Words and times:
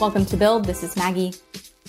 Welcome 0.00 0.26
to 0.26 0.36
Build. 0.36 0.64
This 0.64 0.84
is 0.84 0.96
Maggie. 0.96 1.34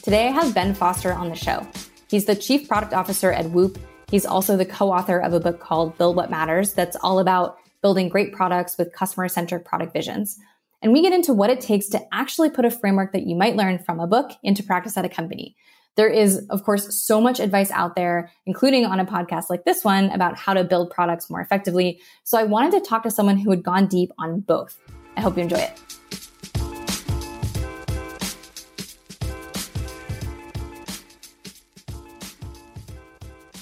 Today 0.02 0.30
I 0.30 0.32
have 0.32 0.56
Ben 0.56 0.74
Foster 0.74 1.14
on 1.14 1.30
the 1.30 1.36
show. 1.36 1.68
He's 2.10 2.26
the 2.26 2.34
Chief 2.34 2.68
Product 2.68 2.92
Officer 2.92 3.32
at 3.32 3.52
Whoop. 3.52 3.78
He's 4.10 4.26
also 4.26 4.58
the 4.58 4.66
co 4.66 4.92
author 4.92 5.20
of 5.20 5.34
a 5.34 5.40
book 5.40 5.60
called 5.60 5.96
Build 6.00 6.16
What 6.16 6.32
Matters 6.32 6.74
that's 6.74 6.98
all 7.04 7.20
about 7.20 7.58
building 7.84 8.10
great 8.10 8.34
products 8.34 8.80
with 8.80 8.92
customer 8.94 9.28
centric 9.28 9.64
product 9.64 9.94
visions. 9.94 10.40
And 10.82 10.92
we 10.92 11.04
get 11.04 11.14
into 11.14 11.34
what 11.34 11.52
it 11.52 11.62
takes 11.62 11.88
to 11.90 12.02
actually 12.12 12.50
put 12.50 12.66
a 12.66 12.72
framework 12.72 13.14
that 13.14 13.28
you 13.28 13.36
might 13.36 13.56
learn 13.56 13.78
from 13.78 14.00
a 14.00 14.08
book 14.08 14.32
into 14.42 14.64
practice 14.64 14.98
at 14.98 15.06
a 15.06 15.10
company. 15.10 15.56
There 15.96 16.10
is, 16.10 16.48
of 16.50 16.64
course, 16.64 17.00
so 17.00 17.22
much 17.22 17.40
advice 17.40 17.70
out 17.70 17.96
there, 17.96 18.32
including 18.48 18.86
on 18.86 19.00
a 19.00 19.06
podcast 19.06 19.52
like 19.52 19.66
this 19.66 19.84
one, 19.84 20.10
about 20.10 20.36
how 20.36 20.56
to 20.56 20.64
build 20.64 20.90
products 20.90 21.30
more 21.30 21.42
effectively. 21.42 22.02
So 22.24 22.40
I 22.40 22.44
wanted 22.44 22.72
to 22.72 22.90
talk 22.90 23.04
to 23.04 23.12
someone 23.12 23.38
who 23.38 23.52
had 23.52 23.62
gone 23.62 23.86
deep 23.86 24.10
on 24.18 24.40
both. 24.40 24.80
I 25.16 25.22
hope 25.22 25.38
you 25.38 25.44
enjoy 25.44 25.58
it. 25.58 25.99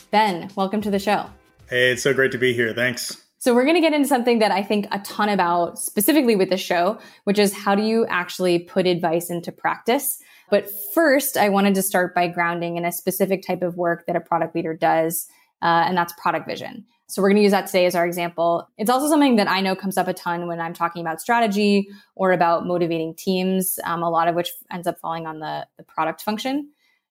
Ben, 0.09 0.49
welcome 0.55 0.81
to 0.81 0.89
the 0.89 0.99
show. 0.99 1.25
Hey, 1.69 1.91
it's 1.91 2.01
so 2.01 2.13
great 2.13 2.31
to 2.31 2.37
be 2.37 2.53
here. 2.53 2.73
Thanks. 2.73 3.21
So, 3.39 3.53
we're 3.53 3.65
going 3.65 3.75
to 3.75 3.81
get 3.81 3.93
into 3.93 4.07
something 4.07 4.39
that 4.39 4.51
I 4.51 4.63
think 4.63 4.87
a 4.91 4.99
ton 4.99 5.27
about 5.27 5.77
specifically 5.77 6.35
with 6.35 6.49
this 6.49 6.61
show, 6.61 6.97
which 7.25 7.37
is 7.37 7.53
how 7.53 7.75
do 7.75 7.83
you 7.83 8.05
actually 8.07 8.59
put 8.59 8.87
advice 8.87 9.29
into 9.29 9.51
practice? 9.51 10.19
But 10.49 10.69
first, 10.93 11.35
I 11.35 11.49
wanted 11.49 11.75
to 11.75 11.81
start 11.81 12.15
by 12.15 12.29
grounding 12.29 12.77
in 12.77 12.85
a 12.85 12.91
specific 12.91 13.45
type 13.45 13.61
of 13.61 13.75
work 13.75 14.05
that 14.07 14.15
a 14.15 14.21
product 14.21 14.55
leader 14.55 14.73
does, 14.73 15.27
uh, 15.61 15.83
and 15.85 15.97
that's 15.97 16.13
product 16.13 16.47
vision. 16.47 16.85
So 17.07 17.21
we're 17.21 17.29
going 17.29 17.37
to 17.37 17.43
use 17.43 17.51
that 17.51 17.67
today 17.67 17.85
as 17.85 17.95
our 17.95 18.05
example. 18.05 18.69
It's 18.77 18.89
also 18.89 19.07
something 19.09 19.35
that 19.37 19.49
I 19.49 19.61
know 19.61 19.75
comes 19.75 19.97
up 19.97 20.07
a 20.07 20.13
ton 20.13 20.47
when 20.47 20.59
I'm 20.59 20.73
talking 20.73 21.01
about 21.01 21.21
strategy 21.21 21.89
or 22.15 22.31
about 22.31 22.65
motivating 22.65 23.13
teams, 23.13 23.77
um, 23.83 24.03
a 24.03 24.09
lot 24.09 24.27
of 24.27 24.35
which 24.35 24.51
ends 24.71 24.87
up 24.87 24.99
falling 24.99 25.25
on 25.25 25.39
the, 25.39 25.67
the 25.77 25.83
product 25.83 26.21
function. 26.21 26.69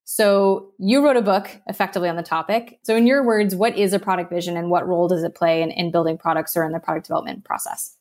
So 0.09 0.73
you 0.79 1.05
wrote 1.05 1.17
a 1.17 1.23
book 1.23 1.51
effectively 1.67 2.09
on 2.09 2.15
the 2.15 2.23
topic. 2.23 2.79
So 2.85 2.95
in 2.95 3.09
your 3.09 3.25
words, 3.25 3.57
what 3.57 3.77
is 3.77 3.93
a 3.93 3.99
product 3.99 4.31
vision 4.31 4.57
and 4.57 4.71
what 4.71 4.87
role 4.87 5.09
does 5.09 5.25
it 5.25 5.35
play 5.35 5.63
in, 5.63 5.73
in 5.73 5.91
building 5.91 6.17
products 6.17 6.57
or 6.57 6.65
in 6.65 6.71
the 6.71 6.79
product 6.79 7.07
development 7.07 7.45
process? 7.45 7.97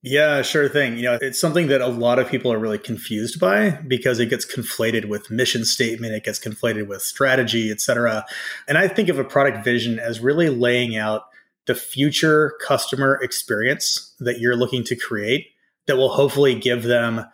Yeah, 0.00 0.42
sure 0.42 0.68
thing. 0.68 0.96
You 0.96 1.02
know, 1.02 1.18
it's 1.20 1.40
something 1.40 1.66
that 1.66 1.80
a 1.80 1.88
lot 1.88 2.20
of 2.20 2.28
people 2.28 2.52
are 2.52 2.58
really 2.58 2.78
confused 2.78 3.40
by 3.40 3.70
because 3.70 4.20
it 4.20 4.26
gets 4.26 4.46
conflated 4.46 5.06
with 5.06 5.28
mission 5.28 5.64
statement, 5.64 6.14
it 6.14 6.22
gets 6.22 6.38
conflated 6.38 6.86
with 6.86 7.02
strategy, 7.02 7.72
et 7.72 7.80
cetera. 7.80 8.24
And 8.68 8.78
I 8.78 8.86
think 8.86 9.08
of 9.08 9.18
a 9.18 9.24
product 9.24 9.64
vision 9.64 9.98
as 9.98 10.20
really 10.20 10.50
laying 10.50 10.96
out 10.96 11.24
the 11.66 11.74
future 11.74 12.54
customer 12.64 13.18
experience 13.20 14.14
that 14.20 14.38
you're 14.38 14.56
looking 14.56 14.84
to 14.84 14.94
create 14.94 15.48
that 15.88 15.96
will 15.96 16.10
hopefully 16.10 16.54
give 16.54 16.84
them 16.84 17.26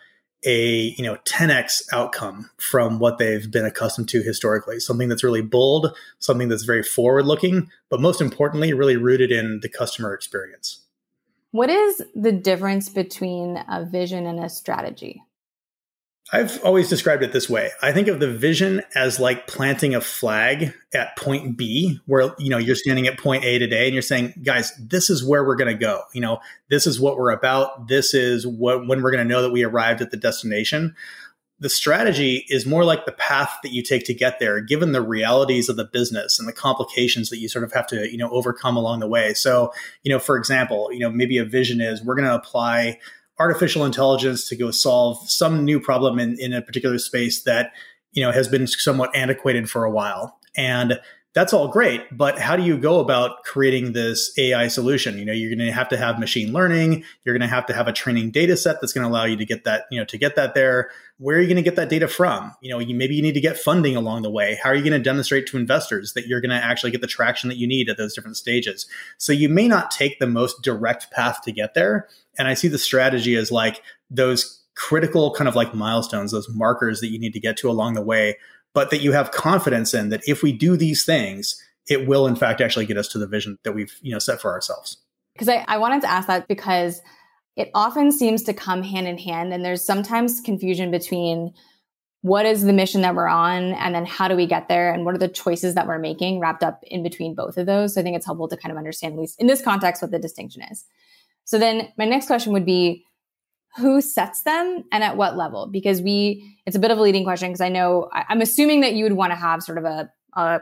a 0.44 0.94
you 0.96 1.02
know 1.02 1.16
10x 1.24 1.82
outcome 1.92 2.50
from 2.58 2.98
what 2.98 3.18
they've 3.18 3.50
been 3.50 3.64
accustomed 3.64 4.08
to 4.08 4.22
historically 4.22 4.78
something 4.78 5.08
that's 5.08 5.24
really 5.24 5.42
bold 5.42 5.96
something 6.18 6.48
that's 6.48 6.64
very 6.64 6.82
forward 6.82 7.26
looking 7.26 7.70
but 7.88 8.00
most 8.00 8.20
importantly 8.20 8.72
really 8.72 8.96
rooted 8.96 9.32
in 9.32 9.60
the 9.62 9.68
customer 9.68 10.12
experience 10.12 10.86
what 11.56 11.70
is 11.70 12.02
the 12.14 12.32
difference 12.32 12.90
between 12.90 13.56
a 13.66 13.82
vision 13.82 14.26
and 14.26 14.44
a 14.44 14.50
strategy? 14.50 15.22
I've 16.32 16.62
always 16.64 16.88
described 16.88 17.22
it 17.22 17.32
this 17.32 17.48
way. 17.48 17.70
I 17.82 17.92
think 17.92 18.08
of 18.08 18.19
the 18.19 18.30
vision 18.30 18.82
as 18.96 19.20
like 19.20 19.46
planting 19.46 19.94
a 19.94 20.00
flag 20.00 20.74
at 20.92 21.16
point 21.16 21.56
B, 21.56 22.00
where 22.06 22.34
you 22.38 22.50
know 22.50 22.58
you're 22.58 22.74
standing 22.74 23.06
at 23.06 23.19
point 23.19 23.44
A 23.44 23.58
today, 23.58 23.84
and 23.84 23.94
you're 23.94 24.02
saying, 24.02 24.34
"Guys, 24.42 24.72
this 24.77 25.08
is 25.08 25.24
where 25.24 25.44
we're 25.44 25.54
going 25.54 25.72
to 25.72 25.80
go. 25.80 26.02
You 26.12 26.20
know, 26.20 26.41
this 26.69 26.86
is 26.86 27.00
what 27.00 27.16
we're 27.16 27.30
about. 27.30 27.86
This 27.86 28.12
is 28.12 28.44
what 28.44 28.88
when 28.88 29.02
we're 29.02 29.12
going 29.12 29.27
to 29.27 29.32
know 29.32 29.42
that 29.42 29.52
we 29.52 29.62
arrived 29.62 30.00
at 30.00 30.10
the 30.10 30.16
destination." 30.16 30.94
the 31.58 31.69
strategy 31.70 32.44
is 32.48 32.66
more 32.66 32.84
like 32.84 33.06
the 33.06 33.12
path 33.12 33.56
that 33.62 33.72
you 33.72 33.82
take 33.82 34.04
to 34.04 34.12
get 34.12 34.38
there 34.38 34.60
given 34.60 34.93
the 34.93 35.00
realities 35.00 35.69
of 35.69 35.76
the 35.76 35.84
business 35.84 36.38
and 36.38 36.47
the 36.47 36.53
complications 36.53 37.31
that 37.31 37.38
you 37.38 37.48
sort 37.48 37.64
of 37.64 37.72
have 37.72 37.87
to 37.87 38.10
you 38.10 38.19
know 38.19 38.28
overcome 38.31 38.76
along 38.76 39.00
the 39.00 39.08
way 39.08 39.32
so 39.32 39.72
you 40.03 40.12
know 40.12 40.19
for 40.19 40.37
example 40.37 40.91
you 40.93 40.98
know 40.98 41.10
maybe 41.10 41.38
a 41.38 41.44
vision 41.44 41.81
is 41.81 42.04
we're 42.04 42.14
going 42.14 42.28
to 42.28 42.34
apply 42.34 42.98
artificial 43.38 43.84
intelligence 43.84 44.48
to 44.48 44.56
go 44.56 44.70
solve 44.70 45.30
some 45.30 45.64
new 45.64 45.78
problem 45.78 46.19
in, 46.19 46.38
in 46.38 46.52
a 46.52 46.62
particular 46.62 46.98
space 46.98 47.42
that 47.42 47.72
you 48.12 48.22
know 48.22 48.32
has 48.32 48.48
been 48.48 48.66
somewhat 48.66 49.14
antiquated 49.14 49.70
for 49.70 49.84
a 49.84 49.91
while. 49.91 50.38
And 50.56 50.98
that's 51.36 51.52
all 51.52 51.69
great 51.69 52.02
but 52.16 52.38
how 52.38 52.56
do 52.56 52.62
you 52.62 52.78
go 52.78 52.98
about 52.98 53.44
creating 53.44 53.92
this 53.92 54.32
ai 54.38 54.69
solution? 54.69 55.19
You 55.19 55.26
know 55.26 55.34
you're 55.34 55.54
going 55.54 55.66
to 55.66 55.70
have 55.70 55.91
to 55.91 55.98
have 55.98 56.19
machine 56.19 56.52
learning 56.52 57.04
you're 57.24 57.36
going 57.36 57.48
to 57.48 57.54
have 57.54 57.66
to 57.66 57.74
have 57.74 57.86
a 57.86 57.92
training 57.92 58.30
data 58.30 58.56
set 58.56 58.80
that's 58.80 58.94
going 58.94 59.04
to 59.04 59.08
allow 59.08 59.26
you 59.26 59.36
to 59.36 59.44
get 59.44 59.64
that 59.64 59.84
you 59.91 60.00
know 60.00 60.06
to 60.06 60.16
get 60.16 60.34
that 60.36 60.54
there. 60.54 60.91
Where 61.19 61.36
are 61.36 61.41
you 61.41 61.46
going 61.46 61.56
to 61.56 61.62
get 61.62 61.76
that 61.76 61.88
data 61.91 62.08
from? 62.08 62.54
You 62.62 62.70
know 62.70 62.78
you, 62.78 62.94
maybe 62.94 63.14
you 63.14 63.22
need 63.22 63.34
to 63.34 63.41
get 63.41 63.58
funding 63.58 63.96
along 63.96 64.22
the 64.22 64.30
way. 64.30 64.58
How 64.62 64.70
are 64.70 64.75
you 64.75 64.82
going 64.82 64.92
to 64.94 64.98
demonstrate 64.98 65.46
to 65.48 65.58
investors 65.58 66.14
that 66.14 66.26
you're 66.26 66.41
going 66.41 66.50
to 66.50 66.64
actually 66.64 66.91
get 66.91 67.02
the 67.02 67.06
traction 67.06 67.50
that 67.50 67.58
you 67.58 67.66
need 67.66 67.91
at 67.91 67.98
those 67.98 68.14
different 68.14 68.38
stages? 68.38 68.86
So 69.19 69.34
you 69.34 69.50
may 69.50 69.69
not 69.69 69.91
take 69.91 70.19
the 70.19 70.26
most 70.26 70.62
direct 70.62 71.10
path 71.10 71.42
to 71.42 71.52
get 71.52 71.75
there 71.75 72.08
and 72.38 72.48
i 72.48 72.54
see 72.54 72.69
the 72.69 72.78
strategy 72.78 73.34
as 73.34 73.50
like 73.52 73.82
those 74.10 74.62
critical 74.75 75.32
kind 75.32 75.48
of 75.48 75.56
like 75.56 75.75
milestones 75.75 76.32
those 76.32 76.48
markers 76.50 77.00
that 77.00 77.08
you 77.08 77.19
need 77.19 77.32
to 77.32 77.41
get 77.41 77.56
to 77.56 77.70
along 77.70 77.94
the 77.94 78.02
way 78.02 78.36
but 78.76 78.91
that 78.91 79.00
you 79.00 79.12
have 79.12 79.31
confidence 79.31 79.94
in 79.94 80.10
that 80.10 80.20
if 80.28 80.42
we 80.42 80.53
do 80.53 80.76
these 80.76 81.03
things, 81.03 81.59
it 81.88 82.06
will 82.06 82.26
in 82.26 82.37
fact 82.37 82.60
actually 82.60 82.84
get 82.84 82.98
us 82.98 83.09
to 83.09 83.16
the 83.16 83.26
vision 83.26 83.59
that 83.64 83.72
we've 83.72 83.97
you 84.03 84.12
know 84.12 84.19
set 84.19 84.38
for 84.38 84.53
ourselves. 84.53 84.98
Because 85.32 85.48
I, 85.48 85.64
I 85.66 85.78
wanted 85.78 86.03
to 86.03 86.10
ask 86.10 86.28
that 86.28 86.47
because 86.47 87.00
it 87.56 87.70
often 87.75 88.12
seems 88.12 88.42
to 88.42 88.53
come 88.53 88.82
hand 88.82 89.09
in 89.09 89.16
hand, 89.16 89.54
and 89.54 89.64
there's 89.64 89.82
sometimes 89.82 90.42
confusion 90.42 90.91
between 90.91 91.54
what 92.20 92.44
is 92.44 92.64
the 92.64 92.72
mission 92.75 93.00
that 93.00 93.14
we're 93.14 93.28
on 93.28 93.72
and 93.72 93.94
then 93.94 94.04
how 94.04 94.28
do 94.28 94.37
we 94.37 94.47
get 94.47 94.69
there 94.69 94.93
and 94.93 95.06
what 95.06 95.14
are 95.14 95.19
the 95.19 95.28
choices 95.28 95.75
that 95.75 95.87
we're 95.87 95.98
making 95.98 96.38
wrapped 96.38 96.62
up 96.62 96.81
in 96.82 97.03
between 97.03 97.34
both 97.34 97.56
of 97.56 97.66
those 97.66 97.94
so 97.94 98.00
i 98.00 98.03
think 98.03 98.16
it's 98.16 98.26
helpful 98.26 98.48
to 98.48 98.56
kind 98.56 98.72
of 98.72 98.78
understand 98.78 99.14
at 99.14 99.20
least 99.20 99.41
in 99.41 99.47
this 99.47 99.62
context 99.62 100.03
what 100.03 100.10
the 100.10 100.19
distinction 100.19 100.60
is 100.62 100.87
so 101.44 101.56
then 101.56 101.88
my 101.97 102.04
next 102.04 102.26
question 102.26 102.53
would 102.53 102.66
be 102.66 103.04
who 103.76 104.00
sets 104.00 104.42
them 104.42 104.84
and 104.91 105.04
at 105.04 105.16
what 105.16 105.37
level? 105.37 105.69
Because 105.70 106.00
we, 106.00 106.59
it's 106.66 106.76
a 106.76 106.78
bit 106.78 106.91
of 106.91 106.98
a 106.98 107.03
leading 107.03 107.25
question 107.25 107.48
because 107.48 107.60
I 107.60 107.69
know 107.69 108.09
I, 108.12 108.25
am 108.31 108.41
assuming 108.41 108.81
that 108.81 108.94
you 108.94 109.04
would 109.04 109.12
want 109.12 109.32
to 109.32 109.37
have 109.37 109.62
sort 109.62 109.78
of 109.78 109.84
a, 109.84 110.10
a 110.34 110.60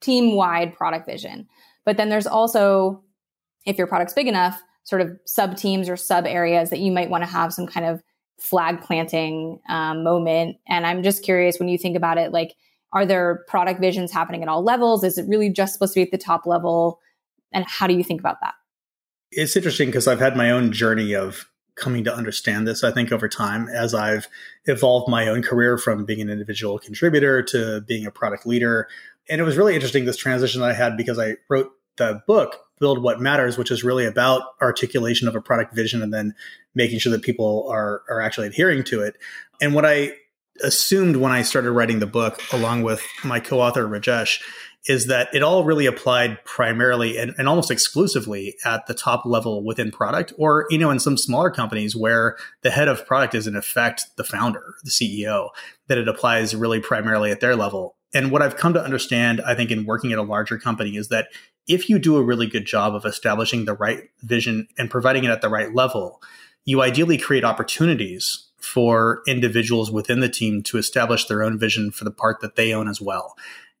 team 0.00 0.34
wide 0.34 0.74
product 0.74 1.06
vision. 1.06 1.46
But 1.84 1.96
then 1.96 2.08
there's 2.08 2.26
also, 2.26 3.02
if 3.64 3.78
your 3.78 3.86
product's 3.86 4.14
big 4.14 4.28
enough, 4.28 4.60
sort 4.84 5.02
of 5.02 5.10
sub 5.24 5.56
teams 5.56 5.88
or 5.88 5.96
sub 5.96 6.26
areas 6.26 6.70
that 6.70 6.78
you 6.78 6.92
might 6.92 7.10
want 7.10 7.22
to 7.22 7.30
have 7.30 7.52
some 7.52 7.66
kind 7.66 7.86
of 7.86 8.02
flag 8.40 8.80
planting 8.80 9.60
um, 9.68 10.04
moment. 10.04 10.56
And 10.68 10.86
I'm 10.86 11.02
just 11.02 11.22
curious 11.22 11.58
when 11.58 11.68
you 11.68 11.78
think 11.78 11.96
about 11.96 12.18
it, 12.18 12.32
like, 12.32 12.54
are 12.92 13.06
there 13.06 13.44
product 13.48 13.80
visions 13.80 14.12
happening 14.12 14.42
at 14.42 14.48
all 14.48 14.62
levels? 14.62 15.04
Is 15.04 15.18
it 15.18 15.26
really 15.28 15.50
just 15.50 15.72
supposed 15.72 15.94
to 15.94 15.98
be 15.98 16.02
at 16.02 16.10
the 16.10 16.18
top 16.18 16.46
level? 16.46 17.00
And 17.52 17.64
how 17.66 17.86
do 17.86 17.94
you 17.94 18.04
think 18.04 18.20
about 18.20 18.36
that? 18.42 18.54
It's 19.32 19.56
interesting 19.56 19.88
because 19.88 20.06
I've 20.06 20.20
had 20.20 20.36
my 20.36 20.50
own 20.50 20.72
journey 20.72 21.14
of 21.14 21.46
coming 21.76 22.04
to 22.04 22.14
understand 22.14 22.66
this, 22.66 22.82
I 22.82 22.90
think, 22.90 23.12
over 23.12 23.28
time 23.28 23.68
as 23.68 23.94
I've 23.94 24.28
evolved 24.64 25.08
my 25.08 25.28
own 25.28 25.42
career 25.42 25.78
from 25.78 26.04
being 26.04 26.20
an 26.20 26.30
individual 26.30 26.78
contributor 26.78 27.42
to 27.44 27.82
being 27.82 28.06
a 28.06 28.10
product 28.10 28.46
leader. 28.46 28.88
And 29.28 29.40
it 29.40 29.44
was 29.44 29.56
really 29.56 29.74
interesting 29.74 30.04
this 30.04 30.16
transition 30.16 30.60
that 30.62 30.70
I 30.70 30.74
had 30.74 30.96
because 30.96 31.18
I 31.18 31.34
wrote 31.48 31.70
the 31.96 32.22
book, 32.26 32.56
Build 32.80 33.02
What 33.02 33.20
Matters, 33.20 33.58
which 33.58 33.70
is 33.70 33.84
really 33.84 34.06
about 34.06 34.42
articulation 34.60 35.28
of 35.28 35.36
a 35.36 35.40
product 35.40 35.74
vision 35.74 36.02
and 36.02 36.12
then 36.12 36.34
making 36.74 36.98
sure 36.98 37.12
that 37.12 37.22
people 37.22 37.68
are, 37.70 38.02
are 38.08 38.20
actually 38.20 38.46
adhering 38.46 38.84
to 38.84 39.02
it. 39.02 39.16
And 39.60 39.74
what 39.74 39.86
I 39.86 40.12
assumed 40.62 41.16
when 41.16 41.32
I 41.32 41.42
started 41.42 41.72
writing 41.72 41.98
the 41.98 42.06
book, 42.06 42.40
along 42.52 42.82
with 42.82 43.02
my 43.24 43.40
co 43.40 43.60
author, 43.60 43.86
Rajesh, 43.86 44.40
is 44.86 45.06
that 45.06 45.28
it 45.34 45.42
all 45.42 45.64
really 45.64 45.86
applied 45.86 46.42
primarily 46.44 47.18
and, 47.18 47.34
and, 47.38 47.48
almost 47.48 47.70
exclusively 47.70 48.54
at 48.64 48.86
the 48.86 48.94
top 48.94 49.24
level 49.24 49.64
within 49.64 49.90
product 49.90 50.32
or 50.38 50.66
you 50.70 50.78
know 50.78 50.90
in 50.90 50.98
some 50.98 51.16
smaller 51.16 51.50
companies 51.50 51.94
where 51.94 52.36
the 52.62 52.70
head 52.70 52.88
of 52.88 53.06
product 53.06 53.34
is 53.34 53.46
in 53.46 53.56
effect 53.56 54.04
the 54.16 54.24
founder 54.24 54.74
the 54.84 54.90
ceo 54.90 55.48
that 55.88 55.98
it 55.98 56.08
applies 56.08 56.54
really 56.54 56.80
primarily 56.80 57.30
at 57.30 57.40
their 57.40 57.56
level. 57.56 57.96
And 58.14 58.30
what 58.30 58.42
i've 58.42 58.56
come 58.56 58.74
to 58.74 58.82
understand 58.82 59.40
i 59.42 59.54
think 59.54 59.70
in 59.70 59.86
working 59.86 60.12
at 60.12 60.18
a 60.18 60.22
larger 60.22 60.58
company 60.58 60.96
is 60.96 61.08
that 61.08 61.28
if 61.66 61.88
you 61.88 61.98
do 61.98 62.16
a 62.16 62.22
really 62.22 62.46
good 62.46 62.66
job 62.66 62.94
of 62.94 63.04
establishing 63.04 63.64
the 63.64 63.74
right 63.74 64.04
vision 64.22 64.68
and 64.78 64.90
providing 64.90 65.24
it 65.24 65.30
at 65.30 65.42
the 65.42 65.48
right 65.48 65.74
level 65.74 66.22
you 66.64 66.82
ideally 66.82 67.18
create 67.18 67.44
opportunities 67.44 68.48
for 68.58 69.22
individuals 69.28 69.92
within 69.92 70.18
the 70.20 70.28
team 70.28 70.60
to 70.60 70.78
establish 70.78 71.26
their 71.26 71.42
own 71.42 71.58
vision 71.58 71.92
for 71.92 72.04
the 72.04 72.10
part 72.10 72.40
that 72.40 72.56
they 72.56 72.72
own 72.72 72.88
as 72.88 73.00
well 73.00 73.36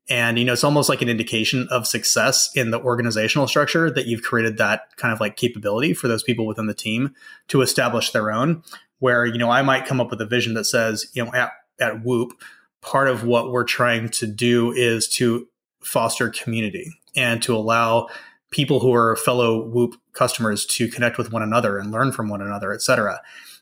and, 0.08 0.38
you 0.38 0.44
know, 0.44 0.52
it's 0.52 0.64
almost 0.64 0.88
like 0.88 1.02
an 1.02 1.08
indication 1.08 1.66
of 1.70 1.86
success 1.86 2.50
in 2.54 2.70
the 2.70 2.80
organizational 2.80 3.48
structure 3.48 3.90
that 3.90 4.06
you've 4.06 4.22
created 4.22 4.56
that 4.58 4.96
kind 4.96 5.12
of 5.12 5.20
like 5.20 5.36
capability 5.36 5.94
for 5.94 6.08
those 6.08 6.22
people 6.22 6.46
within 6.46 6.66
the 6.66 6.74
team 6.74 7.14
to 7.48 7.60
establish 7.62 8.10
their 8.10 8.30
own. 8.30 8.62
Where, 8.98 9.26
you 9.26 9.36
know, 9.36 9.50
I 9.50 9.62
might 9.62 9.84
come 9.84 10.00
up 10.00 10.10
with 10.10 10.20
a 10.20 10.26
vision 10.26 10.54
that 10.54 10.64
says, 10.64 11.10
you 11.12 11.24
know, 11.24 11.32
at, 11.34 11.50
at 11.78 12.02
Whoop, 12.04 12.32
part 12.80 13.08
of 13.08 13.24
what 13.24 13.50
we're 13.50 13.64
trying 13.64 14.08
to 14.10 14.26
do 14.26 14.72
is 14.72 15.08
to 15.08 15.48
foster 15.80 16.30
community 16.30 16.92
and 17.14 17.42
to 17.42 17.54
allow 17.54 18.08
people 18.50 18.80
who 18.80 18.94
are 18.94 19.16
fellow 19.16 19.66
Whoop 19.66 19.96
customers 20.12 20.64
to 20.66 20.88
connect 20.88 21.18
with 21.18 21.32
one 21.32 21.42
another 21.42 21.78
and 21.78 21.90
learn 21.90 22.12
from 22.12 22.28
one 22.28 22.40
another, 22.40 22.72
et 22.72 22.80
cetera. 22.80 23.20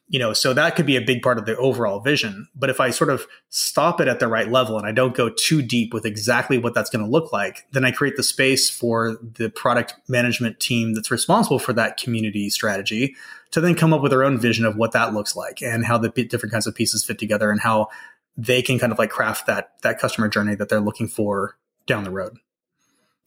You 0.08 0.18
know 0.18 0.32
so 0.32 0.52
that 0.52 0.76
could 0.76 0.86
be 0.86 0.96
a 0.96 1.00
big 1.00 1.22
part 1.22 1.38
of 1.38 1.46
the 1.46 1.56
overall 1.56 2.00
vision. 2.00 2.48
But 2.54 2.70
if 2.70 2.80
i 2.80 2.90
sort 2.90 3.10
of 3.10 3.26
stop 3.48 4.00
it 4.00 4.08
at 4.08 4.20
the 4.20 4.28
right 4.28 4.50
level 4.50 4.76
and 4.76 4.86
i 4.86 4.92
don't 4.92 5.14
go 5.14 5.28
too 5.28 5.62
deep 5.62 5.94
with 5.94 6.04
exactly 6.04 6.58
what 6.58 6.74
that's 6.74 6.90
going 6.90 7.04
to 7.04 7.10
look 7.10 7.32
like 7.32 7.66
then 7.72 7.84
i 7.84 7.90
create 7.90 8.16
the 8.16 8.22
space 8.22 8.68
for 8.68 9.16
the 9.22 9.50
product 9.50 9.94
management 10.08 10.60
team 10.60 10.94
that's 10.94 11.10
responsible 11.10 11.58
for 11.58 11.72
that 11.72 11.96
community 11.96 12.50
strategy 12.50 13.14
to 13.50 13.60
then 13.60 13.74
come 13.74 13.92
up 13.92 14.02
with 14.02 14.10
their 14.10 14.24
own 14.24 14.38
vision 14.38 14.64
of 14.64 14.76
what 14.76 14.92
that 14.92 15.14
looks 15.14 15.36
like 15.36 15.62
and 15.62 15.86
how 15.86 15.96
the 15.96 16.08
different 16.08 16.52
kinds 16.52 16.66
of 16.66 16.74
pieces 16.74 17.04
fit 17.04 17.18
together 17.18 17.50
and 17.50 17.60
how 17.60 17.88
they 18.36 18.60
can 18.62 18.78
kind 18.78 18.92
of 18.92 18.98
like 18.98 19.10
craft 19.10 19.46
that 19.46 19.72
that 19.82 19.98
customer 19.98 20.28
journey 20.28 20.54
that 20.54 20.68
they're 20.68 20.80
looking 20.80 21.06
for 21.06 21.56
down 21.86 22.04
the 22.04 22.10
road. 22.10 22.36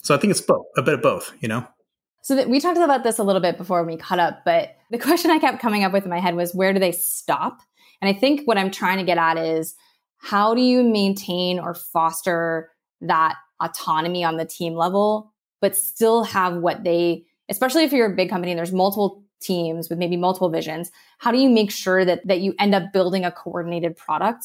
So 0.04 0.14
i 0.14 0.18
think 0.18 0.32
it's 0.32 0.42
both 0.42 0.66
a 0.76 0.82
bit 0.82 0.96
of 0.96 1.02
both 1.02 1.34
you 1.40 1.48
know 1.48 1.68
so 2.28 2.36
that 2.36 2.50
we 2.50 2.60
talked 2.60 2.78
about 2.78 3.06
this 3.06 3.20
a 3.20 3.24
little 3.24 3.42
bit 3.42 3.58
before 3.58 3.86
we 3.86 3.96
cut 3.96 4.20
up, 4.20 4.44
but 4.44 4.76
the 4.92 4.98
question 4.98 5.32
I 5.32 5.40
kept 5.40 5.62
coming 5.62 5.86
up 5.86 5.94
with 5.94 6.04
in 6.04 6.10
my 6.10 6.20
head 6.20 6.36
was 6.36 6.54
where 6.54 6.74
do 6.74 6.80
they 6.80 6.92
stop? 6.92 7.62
And 8.02 8.14
I 8.14 8.20
think 8.20 8.42
what 8.44 8.58
I'm 8.58 8.70
trying 8.70 8.98
to 8.98 9.06
get 9.06 9.18
at 9.18 9.38
is 9.38 9.76
how 10.18 10.54
do 10.54 10.60
you 10.60 10.84
maintain 10.84 11.58
or 11.58 11.74
foster 11.74 12.70
that 13.00 13.36
autonomy 13.64 14.26
on 14.26 14.36
the 14.36 14.44
team 14.44 14.76
level, 14.76 15.32
but 15.62 15.78
still 15.78 16.26
have 16.26 16.58
what 16.58 16.84
they, 16.84 17.24
especially 17.48 17.86
if 17.86 17.94
you're 17.94 18.12
a 18.12 18.16
big 18.18 18.30
company 18.30 18.52
and 18.52 18.60
there's 18.60 18.74
multiple 18.74 19.24
teams 19.40 19.90
with 19.90 19.98
maybe 19.98 20.18
multiple 20.18 20.50
visions, 20.50 20.92
how 21.20 21.32
do 21.32 21.38
you 21.38 21.50
make 21.50 21.72
sure 21.72 22.04
that 22.04 22.28
that 22.28 22.42
you 22.42 22.54
end 22.60 22.76
up 22.76 22.92
building 22.92 23.24
a 23.24 23.32
coordinated 23.32 23.96
product 23.96 24.44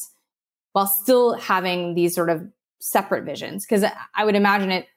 while 0.71 0.87
still 0.87 1.33
having 1.33 1.95
these 1.95 2.15
sort 2.15 2.29
of 2.29 2.47
separate 2.79 3.25
visions? 3.25 3.65
Because 3.65 3.83
I 4.15 4.23
would 4.23 4.37
imagine 4.37 4.71
it 4.71 4.87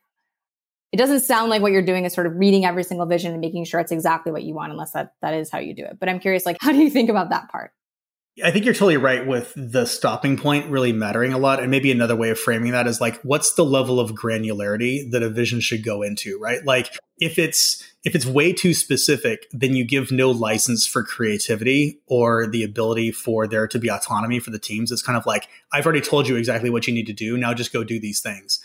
it 0.96 0.98
doesn't 0.98 1.20
sound 1.20 1.50
like 1.50 1.60
what 1.60 1.72
you're 1.72 1.82
doing 1.82 2.06
is 2.06 2.14
sort 2.14 2.26
of 2.26 2.34
reading 2.36 2.64
every 2.64 2.82
single 2.82 3.04
vision 3.04 3.32
and 3.32 3.40
making 3.42 3.66
sure 3.66 3.80
it's 3.80 3.92
exactly 3.92 4.32
what 4.32 4.44
you 4.44 4.54
want 4.54 4.72
unless 4.72 4.92
that 4.92 5.12
that 5.20 5.34
is 5.34 5.50
how 5.50 5.58
you 5.58 5.74
do 5.74 5.84
it 5.84 5.98
but 6.00 6.08
i'm 6.08 6.18
curious 6.18 6.46
like 6.46 6.56
how 6.60 6.72
do 6.72 6.78
you 6.78 6.88
think 6.88 7.10
about 7.10 7.28
that 7.28 7.50
part 7.50 7.72
I 8.44 8.50
think 8.50 8.66
you're 8.66 8.74
totally 8.74 8.98
right 8.98 9.26
with 9.26 9.54
the 9.56 9.86
stopping 9.86 10.36
point 10.36 10.70
really 10.70 10.92
mattering 10.92 11.32
a 11.32 11.38
lot. 11.38 11.58
And 11.58 11.70
maybe 11.70 11.90
another 11.90 12.14
way 12.14 12.28
of 12.28 12.38
framing 12.38 12.72
that 12.72 12.86
is 12.86 13.00
like, 13.00 13.18
what's 13.22 13.54
the 13.54 13.64
level 13.64 13.98
of 13.98 14.10
granularity 14.10 15.10
that 15.10 15.22
a 15.22 15.30
vision 15.30 15.58
should 15.58 15.82
go 15.82 16.02
into, 16.02 16.38
right? 16.38 16.62
Like 16.62 16.98
if 17.18 17.38
it's, 17.38 17.82
if 18.04 18.14
it's 18.14 18.26
way 18.26 18.52
too 18.52 18.74
specific, 18.74 19.46
then 19.52 19.74
you 19.74 19.86
give 19.86 20.12
no 20.12 20.30
license 20.30 20.86
for 20.86 21.02
creativity 21.02 21.98
or 22.08 22.46
the 22.46 22.62
ability 22.62 23.10
for 23.10 23.46
there 23.46 23.66
to 23.68 23.78
be 23.78 23.88
autonomy 23.88 24.38
for 24.38 24.50
the 24.50 24.58
teams. 24.58 24.92
It's 24.92 25.00
kind 25.00 25.16
of 25.16 25.24
like, 25.24 25.48
I've 25.72 25.86
already 25.86 26.02
told 26.02 26.28
you 26.28 26.36
exactly 26.36 26.68
what 26.68 26.86
you 26.86 26.92
need 26.92 27.06
to 27.06 27.14
do. 27.14 27.38
Now 27.38 27.54
just 27.54 27.72
go 27.72 27.84
do 27.84 27.98
these 27.98 28.20
things. 28.20 28.60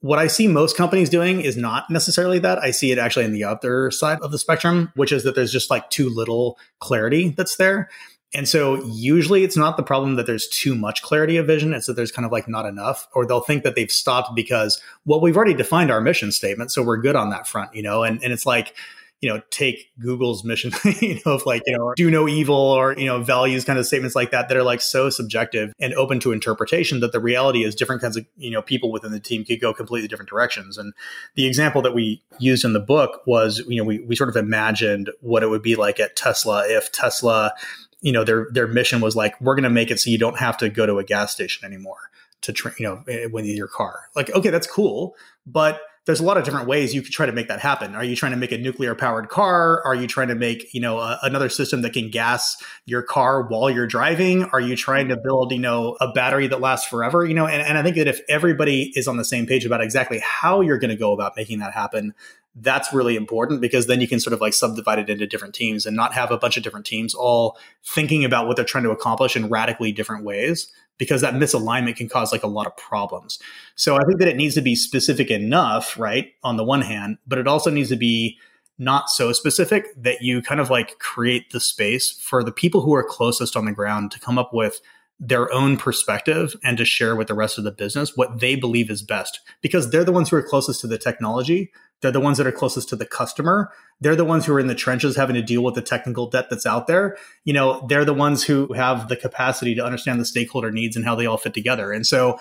What 0.00 0.18
I 0.18 0.28
see 0.28 0.46
most 0.46 0.76
companies 0.76 1.10
doing 1.10 1.40
is 1.40 1.56
not 1.56 1.90
necessarily 1.90 2.38
that. 2.38 2.58
I 2.58 2.70
see 2.70 2.92
it 2.92 2.98
actually 2.98 3.24
in 3.24 3.32
the 3.32 3.44
other 3.44 3.90
side 3.90 4.18
of 4.22 4.30
the 4.30 4.38
spectrum, 4.38 4.92
which 4.94 5.10
is 5.10 5.24
that 5.24 5.34
there's 5.34 5.52
just 5.52 5.70
like 5.70 5.90
too 5.90 6.08
little 6.08 6.56
clarity 6.78 7.30
that's 7.30 7.56
there. 7.56 7.90
And 8.34 8.46
so 8.46 8.84
usually 8.84 9.42
it's 9.42 9.56
not 9.56 9.76
the 9.76 9.82
problem 9.82 10.16
that 10.16 10.26
there's 10.26 10.46
too 10.48 10.74
much 10.74 11.02
clarity 11.02 11.38
of 11.38 11.46
vision. 11.46 11.72
It's 11.72 11.86
that 11.86 11.94
there's 11.94 12.12
kind 12.12 12.26
of 12.26 12.32
like 12.32 12.46
not 12.46 12.66
enough, 12.66 13.08
or 13.14 13.24
they'll 13.24 13.40
think 13.40 13.64
that 13.64 13.74
they've 13.74 13.90
stopped 13.90 14.36
because, 14.36 14.80
well, 15.06 15.20
we've 15.20 15.36
already 15.36 15.54
defined 15.54 15.90
our 15.90 16.00
mission 16.00 16.30
statement. 16.30 16.70
So 16.70 16.82
we're 16.82 16.98
good 16.98 17.16
on 17.16 17.30
that 17.30 17.48
front, 17.48 17.74
you 17.74 17.82
know? 17.82 18.04
And, 18.04 18.22
and 18.22 18.32
it's 18.32 18.44
like, 18.44 18.74
you 19.20 19.28
know, 19.28 19.42
take 19.50 19.90
Google's 19.98 20.44
mission, 20.44 20.72
you 21.00 21.20
know, 21.26 21.32
of 21.32 21.46
like, 21.46 21.62
you 21.66 21.76
know, 21.76 21.92
do 21.96 22.10
no 22.10 22.28
evil 22.28 22.54
or, 22.54 22.96
you 22.96 23.06
know, 23.06 23.22
values 23.22 23.64
kind 23.64 23.78
of 23.78 23.86
statements 23.86 24.14
like 24.14 24.30
that 24.30 24.48
that 24.48 24.56
are 24.56 24.62
like 24.62 24.80
so 24.80 25.10
subjective 25.10 25.72
and 25.80 25.92
open 25.94 26.20
to 26.20 26.30
interpretation 26.30 27.00
that 27.00 27.10
the 27.10 27.20
reality 27.20 27.64
is 27.64 27.74
different 27.74 28.00
kinds 28.00 28.16
of, 28.16 28.24
you 28.36 28.50
know, 28.50 28.62
people 28.62 28.92
within 28.92 29.10
the 29.10 29.18
team 29.18 29.44
could 29.44 29.60
go 29.60 29.74
completely 29.74 30.06
different 30.06 30.28
directions. 30.28 30.78
And 30.78 30.92
the 31.34 31.46
example 31.46 31.82
that 31.82 31.94
we 31.94 32.22
used 32.38 32.64
in 32.64 32.74
the 32.74 32.80
book 32.80 33.22
was, 33.26 33.58
you 33.66 33.78
know, 33.78 33.84
we, 33.84 33.98
we 34.00 34.14
sort 34.14 34.30
of 34.30 34.36
imagined 34.36 35.10
what 35.20 35.42
it 35.42 35.48
would 35.48 35.62
be 35.62 35.74
like 35.74 35.98
at 35.98 36.14
Tesla 36.14 36.64
if 36.68 36.92
Tesla, 36.92 37.52
you 38.00 38.12
know, 38.12 38.22
their, 38.22 38.46
their 38.52 38.68
mission 38.68 39.00
was 39.00 39.16
like, 39.16 39.40
we're 39.40 39.56
going 39.56 39.64
to 39.64 39.70
make 39.70 39.90
it 39.90 39.98
so 39.98 40.10
you 40.10 40.18
don't 40.18 40.38
have 40.38 40.56
to 40.58 40.68
go 40.68 40.86
to 40.86 40.98
a 40.98 41.04
gas 41.04 41.32
station 41.32 41.66
anymore 41.66 42.10
to, 42.42 42.52
train, 42.52 42.74
you 42.78 42.86
know, 42.86 43.02
eh, 43.08 43.26
when 43.26 43.44
your 43.44 43.66
car. 43.66 44.02
Like, 44.14 44.30
okay, 44.30 44.50
that's 44.50 44.68
cool. 44.68 45.16
But 45.44 45.80
there's 46.08 46.20
a 46.20 46.24
lot 46.24 46.38
of 46.38 46.44
different 46.44 46.66
ways 46.66 46.94
you 46.94 47.02
could 47.02 47.12
try 47.12 47.26
to 47.26 47.32
make 47.32 47.48
that 47.48 47.60
happen. 47.60 47.94
Are 47.94 48.02
you 48.02 48.16
trying 48.16 48.32
to 48.32 48.38
make 48.38 48.50
a 48.50 48.56
nuclear 48.56 48.94
powered 48.94 49.28
car? 49.28 49.82
Are 49.84 49.94
you 49.94 50.06
trying 50.06 50.28
to 50.28 50.34
make, 50.34 50.72
you 50.72 50.80
know, 50.80 50.96
a, 50.96 51.18
another 51.22 51.50
system 51.50 51.82
that 51.82 51.92
can 51.92 52.08
gas 52.08 52.56
your 52.86 53.02
car 53.02 53.42
while 53.42 53.68
you're 53.68 53.86
driving? 53.86 54.44
Are 54.44 54.60
you 54.60 54.74
trying 54.74 55.08
to 55.08 55.18
build, 55.18 55.52
you 55.52 55.58
know, 55.58 55.98
a 56.00 56.10
battery 56.10 56.46
that 56.46 56.62
lasts 56.62 56.88
forever? 56.88 57.26
You 57.26 57.34
know, 57.34 57.46
and, 57.46 57.60
and 57.60 57.76
I 57.76 57.82
think 57.82 57.96
that 57.96 58.08
if 58.08 58.22
everybody 58.26 58.90
is 58.96 59.06
on 59.06 59.18
the 59.18 59.24
same 59.24 59.44
page 59.44 59.66
about 59.66 59.82
exactly 59.82 60.18
how 60.24 60.62
you're 60.62 60.78
going 60.78 60.88
to 60.88 60.96
go 60.96 61.12
about 61.12 61.36
making 61.36 61.58
that 61.58 61.74
happen, 61.74 62.14
that's 62.54 62.90
really 62.94 63.14
important 63.14 63.60
because 63.60 63.86
then 63.86 64.00
you 64.00 64.08
can 64.08 64.18
sort 64.18 64.32
of 64.32 64.40
like 64.40 64.54
subdivide 64.54 65.00
it 65.00 65.10
into 65.10 65.26
different 65.26 65.54
teams 65.54 65.84
and 65.84 65.94
not 65.94 66.14
have 66.14 66.30
a 66.30 66.38
bunch 66.38 66.56
of 66.56 66.62
different 66.62 66.86
teams 66.86 67.12
all 67.12 67.58
thinking 67.84 68.24
about 68.24 68.46
what 68.46 68.56
they're 68.56 68.64
trying 68.64 68.84
to 68.84 68.90
accomplish 68.90 69.36
in 69.36 69.50
radically 69.50 69.92
different 69.92 70.24
ways 70.24 70.72
because 70.98 71.20
that 71.20 71.34
misalignment 71.34 71.96
can 71.96 72.08
cause 72.08 72.32
like 72.32 72.42
a 72.42 72.48
lot 72.48 72.66
of 72.66 72.76
problems. 72.76 73.38
So 73.76 73.96
I 73.96 74.04
think 74.04 74.18
that 74.18 74.28
it 74.28 74.36
needs 74.36 74.54
to 74.56 74.60
be 74.60 74.74
specific 74.74 75.30
enough, 75.30 75.98
right? 75.98 76.32
On 76.42 76.56
the 76.56 76.64
one 76.64 76.82
hand, 76.82 77.18
but 77.26 77.38
it 77.38 77.46
also 77.46 77.70
needs 77.70 77.88
to 77.90 77.96
be 77.96 78.38
not 78.78 79.10
so 79.10 79.32
specific 79.32 79.86
that 79.96 80.22
you 80.22 80.42
kind 80.42 80.60
of 80.60 80.70
like 80.70 80.98
create 80.98 81.50
the 81.50 81.60
space 81.60 82.12
for 82.12 82.44
the 82.44 82.52
people 82.52 82.80
who 82.80 82.94
are 82.94 83.02
closest 83.02 83.56
on 83.56 83.64
the 83.64 83.72
ground 83.72 84.10
to 84.12 84.20
come 84.20 84.38
up 84.38 84.52
with 84.52 84.80
their 85.20 85.52
own 85.52 85.76
perspective 85.76 86.54
and 86.62 86.78
to 86.78 86.84
share 86.84 87.16
with 87.16 87.26
the 87.26 87.34
rest 87.34 87.58
of 87.58 87.64
the 87.64 87.72
business 87.72 88.16
what 88.16 88.38
they 88.38 88.54
believe 88.54 88.88
is 88.88 89.02
best 89.02 89.40
because 89.62 89.90
they're 89.90 90.04
the 90.04 90.12
ones 90.12 90.28
who 90.28 90.36
are 90.36 90.42
closest 90.42 90.80
to 90.80 90.86
the 90.86 90.96
technology 90.96 91.72
they're 92.00 92.12
the 92.12 92.20
ones 92.20 92.38
that 92.38 92.46
are 92.46 92.52
closest 92.52 92.88
to 92.90 92.96
the 92.96 93.06
customer. 93.06 93.72
They're 94.00 94.16
the 94.16 94.24
ones 94.24 94.46
who 94.46 94.52
are 94.54 94.60
in 94.60 94.68
the 94.68 94.74
trenches 94.74 95.16
having 95.16 95.34
to 95.34 95.42
deal 95.42 95.62
with 95.62 95.74
the 95.74 95.82
technical 95.82 96.28
debt 96.28 96.46
that's 96.50 96.66
out 96.66 96.86
there. 96.86 97.16
You 97.44 97.52
know, 97.52 97.84
they're 97.88 98.04
the 98.04 98.14
ones 98.14 98.44
who 98.44 98.72
have 98.72 99.08
the 99.08 99.16
capacity 99.16 99.74
to 99.74 99.84
understand 99.84 100.20
the 100.20 100.24
stakeholder 100.24 100.70
needs 100.70 100.96
and 100.96 101.04
how 101.04 101.14
they 101.14 101.26
all 101.26 101.36
fit 101.36 101.54
together. 101.54 101.92
And 101.92 102.06
so, 102.06 102.38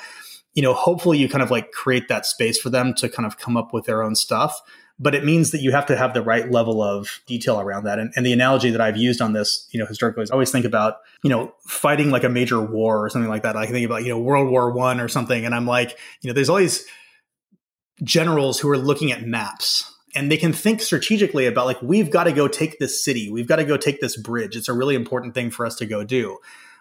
you 0.53 0.61
know, 0.61 0.73
hopefully 0.73 1.17
you 1.17 1.27
kind 1.27 1.41
of 1.41 1.51
like 1.51 1.71
create 1.71 2.07
that 2.09 2.25
space 2.25 2.59
for 2.59 2.69
them 2.69 2.93
to 2.95 3.09
kind 3.09 3.25
of 3.25 3.37
come 3.37 3.57
up 3.57 3.73
with 3.73 3.85
their 3.85 4.03
own 4.03 4.15
stuff. 4.15 4.61
But 4.99 5.13
it 5.13 5.23
means 5.23 5.51
that 5.51 5.61
you 5.61 5.71
have 5.71 5.85
to 5.87 5.95
have 5.95 6.15
the 6.15 6.23
right 6.23 6.49
level 6.49 6.81
of 6.81 7.21
detail 7.27 7.59
around 7.59 7.83
that. 7.83 7.99
And, 7.99 8.11
and 8.15 8.25
the 8.25 8.33
analogy 8.33 8.71
that 8.71 8.81
I've 8.81 8.97
used 8.97 9.21
on 9.21 9.33
this, 9.33 9.67
you 9.71 9.79
know, 9.79 9.85
historically 9.85 10.23
is 10.23 10.31
always 10.31 10.51
think 10.51 10.65
about, 10.65 10.97
you 11.23 11.29
know, 11.29 11.53
fighting 11.67 12.09
like 12.09 12.23
a 12.23 12.29
major 12.29 12.59
war 12.59 13.03
or 13.03 13.09
something 13.09 13.29
like 13.29 13.43
that. 13.43 13.55
I 13.55 13.65
can 13.65 13.75
think 13.75 13.85
about, 13.85 14.03
you 14.03 14.09
know, 14.09 14.19
World 14.19 14.49
War 14.49 14.71
One 14.71 14.99
or 14.99 15.07
something. 15.07 15.45
And 15.45 15.53
I'm 15.53 15.67
like, 15.67 15.97
you 16.21 16.29
know, 16.29 16.33
there's 16.33 16.49
always 16.49 16.83
generals 18.03 18.59
who 18.59 18.69
are 18.69 18.77
looking 18.77 19.11
at 19.11 19.21
maps 19.21 19.91
and 20.17 20.31
they 20.31 20.37
can 20.37 20.51
think 20.51 20.81
strategically 20.81 21.45
about 21.45 21.67
like 21.67 21.79
we've 21.79 22.09
got 22.09 22.23
to 22.23 22.31
go 22.31 22.47
take 22.47 22.79
this 22.79 23.03
city. 23.03 23.29
We've 23.29 23.45
got 23.45 23.57
to 23.57 23.63
go 23.63 23.77
take 23.77 24.01
this 24.01 24.17
bridge. 24.17 24.55
It's 24.55 24.67
a 24.67 24.73
really 24.73 24.95
important 24.95 25.35
thing 25.35 25.51
for 25.51 25.63
us 25.63 25.75
to 25.75 25.85
go 25.85 26.03
do. 26.03 26.39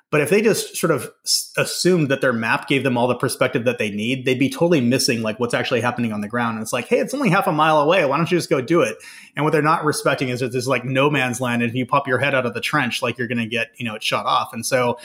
But 0.09 0.23
if 0.23 0.31
they 0.31 0.41
just 0.41 0.75
sort 0.77 0.91
of 0.91 1.13
assumed 1.59 2.09
that 2.09 2.23
their 2.23 2.33
map 2.33 2.67
gave 2.67 2.83
them 2.83 2.97
all 2.97 3.09
the 3.09 3.15
perspective 3.15 3.65
that 3.65 3.77
they 3.77 3.91
need 3.91 4.25
they'd 4.25 4.39
be 4.39 4.49
totally 4.49 4.81
missing 4.81 5.21
like 5.21 5.39
what's 5.39 5.53
actually 5.53 5.83
happening 5.83 6.15
on 6.15 6.23
the 6.23 6.29
ground. 6.29 6.57
And 6.57 6.63
it's 6.63 6.73
like 6.73 6.89
hey 6.89 6.99
it's 6.99 7.13
only 7.13 7.29
half 7.29 7.47
a 7.47 7.53
mile 7.53 7.79
away. 7.79 8.07
Why 8.07 8.17
don't 8.17 8.31
you 8.31 8.39
just 8.39 8.49
go 8.49 8.63
do 8.63 8.81
it? 8.81 8.97
And 9.37 9.45
what 9.45 9.53
they're 9.53 9.61
not 9.61 9.85
respecting 9.85 10.31
is 10.31 10.41
that 10.41 10.53
there's 10.53 10.69
like 10.69 10.87
no 10.87 11.11
man's 11.11 11.39
land. 11.39 11.61
And 11.61 11.69
if 11.69 11.77
you 11.77 11.85
pop 11.85 12.09
your 12.09 12.19
head 12.19 12.35
out 12.35 12.47
of 12.47 12.55
the 12.55 12.63
trench 12.63 13.03
like 13.03 13.19
you're 13.19 13.29
going 13.29 13.37
to 13.37 13.47
get 13.47 13.69
you 13.77 13.85
know 13.85 13.97
it 13.97 14.03
shot 14.03 14.25
off. 14.25 14.55
And 14.55 14.65
so 14.65 14.99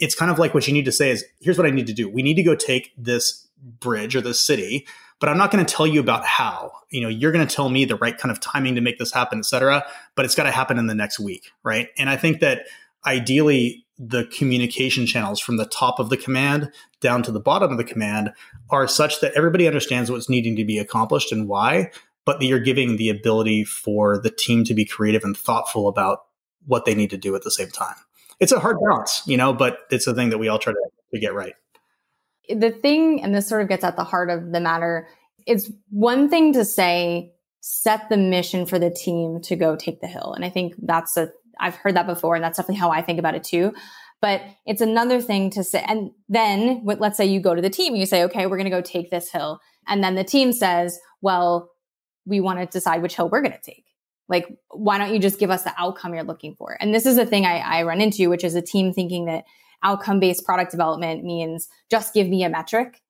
it's 0.00 0.16
kind 0.16 0.32
of 0.32 0.40
like 0.40 0.54
what 0.54 0.66
you 0.66 0.74
need 0.74 0.86
to 0.86 0.92
say 0.92 1.10
is 1.10 1.24
here's 1.40 1.56
what 1.56 1.68
i 1.68 1.70
need 1.70 1.86
to 1.86 1.94
do. 1.94 2.08
We 2.08 2.22
need 2.22 2.34
to 2.34 2.42
go 2.42 2.56
take 2.56 2.92
this 2.98 3.46
bridge 3.80 4.16
or 4.16 4.20
this 4.20 4.40
city 4.40 4.86
but 5.20 5.28
I'm 5.28 5.38
not 5.38 5.50
going 5.50 5.64
to 5.64 5.74
tell 5.74 5.86
you 5.86 6.00
about 6.00 6.24
how. 6.24 6.72
You 6.90 7.00
know, 7.00 7.08
you're 7.08 7.32
going 7.32 7.46
to 7.46 7.54
tell 7.54 7.68
me 7.68 7.84
the 7.84 7.96
right 7.96 8.16
kind 8.16 8.30
of 8.30 8.40
timing 8.40 8.74
to 8.74 8.80
make 8.80 8.98
this 8.98 9.12
happen, 9.12 9.38
et 9.38 9.46
cetera, 9.46 9.84
but 10.14 10.24
it's 10.24 10.34
got 10.34 10.44
to 10.44 10.50
happen 10.50 10.78
in 10.78 10.86
the 10.86 10.94
next 10.94 11.18
week, 11.18 11.50
right? 11.62 11.88
And 11.98 12.08
I 12.08 12.16
think 12.16 12.40
that 12.40 12.66
ideally 13.06 13.84
the 13.98 14.24
communication 14.26 15.06
channels 15.06 15.40
from 15.40 15.56
the 15.56 15.66
top 15.66 15.98
of 15.98 16.10
the 16.10 16.16
command 16.16 16.70
down 17.00 17.22
to 17.22 17.32
the 17.32 17.40
bottom 17.40 17.70
of 17.72 17.78
the 17.78 17.84
command 17.84 18.30
are 18.70 18.86
such 18.86 19.20
that 19.20 19.32
everybody 19.34 19.66
understands 19.66 20.10
what's 20.10 20.28
needing 20.28 20.54
to 20.56 20.64
be 20.64 20.78
accomplished 20.78 21.32
and 21.32 21.48
why, 21.48 21.90
but 22.24 22.38
that 22.38 22.46
you're 22.46 22.58
giving 22.58 22.96
the 22.96 23.08
ability 23.08 23.64
for 23.64 24.18
the 24.18 24.30
team 24.30 24.64
to 24.64 24.74
be 24.74 24.84
creative 24.84 25.24
and 25.24 25.36
thoughtful 25.36 25.88
about 25.88 26.26
what 26.66 26.84
they 26.84 26.94
need 26.94 27.10
to 27.10 27.16
do 27.16 27.34
at 27.34 27.42
the 27.42 27.50
same 27.50 27.70
time. 27.70 27.94
It's 28.38 28.52
a 28.52 28.60
hard 28.60 28.76
balance, 28.86 29.22
you 29.26 29.38
know, 29.38 29.54
but 29.54 29.78
it's 29.90 30.06
a 30.06 30.14
thing 30.14 30.28
that 30.30 30.38
we 30.38 30.48
all 30.48 30.58
try 30.58 30.74
to, 30.74 30.90
to 31.14 31.18
get 31.18 31.32
right 31.32 31.54
the 32.48 32.70
thing, 32.70 33.22
and 33.22 33.34
this 33.34 33.48
sort 33.48 33.62
of 33.62 33.68
gets 33.68 33.84
at 33.84 33.96
the 33.96 34.04
heart 34.04 34.30
of 34.30 34.52
the 34.52 34.60
matter, 34.60 35.08
it's 35.46 35.70
one 35.90 36.28
thing 36.28 36.52
to 36.52 36.64
say, 36.64 37.32
set 37.60 38.08
the 38.08 38.16
mission 38.16 38.66
for 38.66 38.78
the 38.78 38.90
team 38.90 39.40
to 39.42 39.56
go 39.56 39.74
take 39.74 40.00
the 40.00 40.06
hill. 40.06 40.32
And 40.34 40.44
I 40.44 40.50
think 40.50 40.74
that's 40.78 41.16
a, 41.16 41.30
I've 41.58 41.74
heard 41.74 41.96
that 41.96 42.06
before, 42.06 42.34
and 42.34 42.44
that's 42.44 42.58
definitely 42.58 42.76
how 42.76 42.90
I 42.90 43.02
think 43.02 43.18
about 43.18 43.34
it 43.34 43.44
too. 43.44 43.74
But 44.20 44.42
it's 44.64 44.80
another 44.80 45.20
thing 45.20 45.50
to 45.50 45.64
say, 45.64 45.84
and 45.86 46.10
then 46.28 46.82
let's 46.84 47.16
say 47.16 47.26
you 47.26 47.40
go 47.40 47.54
to 47.54 47.62
the 47.62 47.70
team, 47.70 47.94
you 47.96 48.06
say, 48.06 48.24
okay, 48.24 48.46
we're 48.46 48.56
going 48.56 48.70
to 48.70 48.70
go 48.70 48.80
take 48.80 49.10
this 49.10 49.30
hill. 49.30 49.60
And 49.86 50.02
then 50.02 50.14
the 50.14 50.24
team 50.24 50.52
says, 50.52 50.98
well, 51.20 51.70
we 52.24 52.40
want 52.40 52.58
to 52.58 52.66
decide 52.66 53.02
which 53.02 53.16
hill 53.16 53.28
we're 53.28 53.42
going 53.42 53.52
to 53.52 53.60
take. 53.60 53.84
Like, 54.28 54.48
why 54.70 54.98
don't 54.98 55.12
you 55.12 55.20
just 55.20 55.38
give 55.38 55.50
us 55.50 55.62
the 55.62 55.74
outcome 55.78 56.14
you're 56.14 56.24
looking 56.24 56.54
for? 56.56 56.76
And 56.80 56.94
this 56.94 57.06
is 57.06 57.18
a 57.18 57.26
thing 57.26 57.46
I, 57.46 57.58
I 57.58 57.82
run 57.82 58.00
into, 58.00 58.28
which 58.28 58.42
is 58.42 58.54
a 58.54 58.62
team 58.62 58.92
thinking 58.92 59.26
that 59.26 59.44
outcome 59.86 60.20
based 60.20 60.44
product 60.44 60.70
development 60.70 61.24
means 61.24 61.68
just 61.90 62.12
give 62.12 62.28
me 62.28 62.42
a 62.44 62.50
metric. 62.50 63.00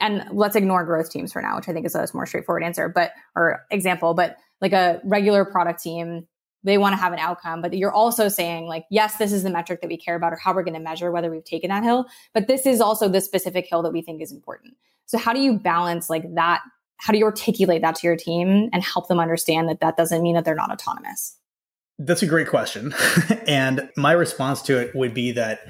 And 0.00 0.24
let's 0.32 0.54
ignore 0.54 0.84
growth 0.84 1.10
teams 1.10 1.32
for 1.32 1.40
now, 1.40 1.56
which 1.56 1.68
I 1.68 1.72
think 1.72 1.86
is 1.86 1.94
a 1.94 2.06
more 2.12 2.26
straightforward 2.26 2.62
answer, 2.62 2.88
but 2.88 3.12
or 3.34 3.64
example, 3.70 4.12
but 4.12 4.36
like 4.60 4.72
a 4.72 5.00
regular 5.02 5.46
product 5.46 5.82
team, 5.82 6.26
they 6.62 6.76
want 6.76 6.92
to 6.92 7.00
have 7.00 7.14
an 7.14 7.18
outcome, 7.18 7.62
but 7.62 7.72
you're 7.72 7.92
also 7.92 8.28
saying 8.28 8.66
like, 8.66 8.84
yes, 8.90 9.16
this 9.16 9.32
is 9.32 9.44
the 9.44 9.50
metric 9.50 9.80
that 9.80 9.88
we 9.88 9.96
care 9.96 10.16
about 10.16 10.32
or 10.32 10.36
how 10.36 10.52
we're 10.52 10.64
going 10.64 10.74
to 10.74 10.80
measure 10.80 11.10
whether 11.10 11.30
we've 11.30 11.44
taken 11.44 11.70
that 11.70 11.82
hill, 11.82 12.04
but 12.34 12.48
this 12.48 12.66
is 12.66 12.80
also 12.80 13.08
the 13.08 13.20
specific 13.20 13.66
hill 13.66 13.82
that 13.82 13.92
we 13.92 14.02
think 14.02 14.20
is 14.20 14.30
important. 14.30 14.74
So 15.06 15.16
how 15.16 15.32
do 15.32 15.40
you 15.40 15.58
balance 15.58 16.10
like 16.10 16.34
that? 16.34 16.60
How 16.98 17.12
do 17.12 17.18
you 17.18 17.24
articulate 17.24 17.80
that 17.80 17.94
to 17.96 18.06
your 18.06 18.16
team 18.16 18.68
and 18.72 18.82
help 18.82 19.08
them 19.08 19.20
understand 19.20 19.68
that 19.68 19.80
that 19.80 19.96
doesn't 19.96 20.20
mean 20.20 20.34
that 20.34 20.44
they're 20.44 20.54
not 20.54 20.70
autonomous? 20.70 21.36
That's 21.98 22.22
a 22.22 22.26
great 22.26 22.48
question. 22.48 22.94
and 23.46 23.88
my 23.96 24.12
response 24.12 24.62
to 24.62 24.78
it 24.78 24.94
would 24.94 25.14
be 25.14 25.32
that 25.32 25.60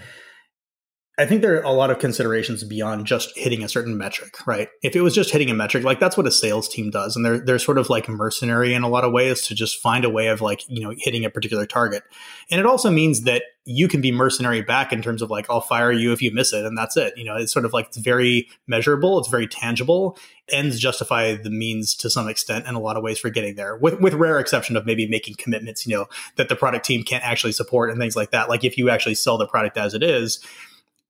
I 1.18 1.26
think 1.26 1.42
there 1.42 1.56
are 1.56 1.64
a 1.64 1.72
lot 1.72 1.90
of 1.90 1.98
considerations 1.98 2.62
beyond 2.62 3.04
just 3.04 3.36
hitting 3.36 3.64
a 3.64 3.68
certain 3.68 3.98
metric, 3.98 4.46
right? 4.46 4.68
If 4.84 4.94
it 4.94 5.00
was 5.00 5.16
just 5.16 5.30
hitting 5.30 5.50
a 5.50 5.54
metric, 5.54 5.82
like 5.82 5.98
that's 5.98 6.16
what 6.16 6.28
a 6.28 6.30
sales 6.30 6.68
team 6.68 6.90
does. 6.90 7.16
And 7.16 7.24
they're 7.24 7.40
they're 7.40 7.58
sort 7.58 7.76
of 7.76 7.90
like 7.90 8.08
mercenary 8.08 8.72
in 8.72 8.84
a 8.84 8.88
lot 8.88 9.02
of 9.02 9.12
ways 9.12 9.44
to 9.48 9.54
just 9.56 9.80
find 9.80 10.04
a 10.04 10.10
way 10.10 10.28
of 10.28 10.40
like, 10.40 10.62
you 10.68 10.80
know, 10.80 10.94
hitting 10.96 11.24
a 11.24 11.30
particular 11.30 11.66
target. 11.66 12.04
And 12.52 12.60
it 12.60 12.66
also 12.66 12.88
means 12.88 13.22
that 13.22 13.42
you 13.64 13.88
can 13.88 14.00
be 14.00 14.12
mercenary 14.12 14.62
back 14.62 14.92
in 14.92 15.02
terms 15.02 15.20
of 15.20 15.28
like, 15.28 15.50
I'll 15.50 15.60
fire 15.60 15.92
you 15.92 16.12
if 16.12 16.22
you 16.22 16.32
miss 16.32 16.52
it, 16.52 16.64
and 16.64 16.78
that's 16.78 16.96
it. 16.96 17.12
You 17.16 17.24
know, 17.24 17.36
it's 17.36 17.52
sort 17.52 17.64
of 17.64 17.72
like 17.72 17.88
it's 17.88 17.98
very 17.98 18.48
measurable, 18.68 19.18
it's 19.18 19.28
very 19.28 19.48
tangible. 19.48 20.16
Ends 20.50 20.78
justify 20.78 21.34
the 21.34 21.50
means 21.50 21.94
to 21.96 22.08
some 22.08 22.28
extent 22.28 22.66
in 22.66 22.76
a 22.76 22.80
lot 22.80 22.96
of 22.96 23.02
ways 23.02 23.18
for 23.18 23.28
getting 23.28 23.56
there, 23.56 23.76
with 23.76 24.00
with 24.00 24.14
rare 24.14 24.38
exception 24.38 24.76
of 24.76 24.86
maybe 24.86 25.06
making 25.08 25.34
commitments, 25.36 25.84
you 25.84 25.96
know, 25.96 26.06
that 26.36 26.48
the 26.48 26.56
product 26.56 26.86
team 26.86 27.02
can't 27.02 27.24
actually 27.24 27.52
support 27.52 27.90
and 27.90 27.98
things 27.98 28.14
like 28.14 28.30
that. 28.30 28.48
Like 28.48 28.62
if 28.62 28.78
you 28.78 28.88
actually 28.88 29.16
sell 29.16 29.36
the 29.36 29.48
product 29.48 29.76
as 29.76 29.94
it 29.94 30.04
is, 30.04 30.38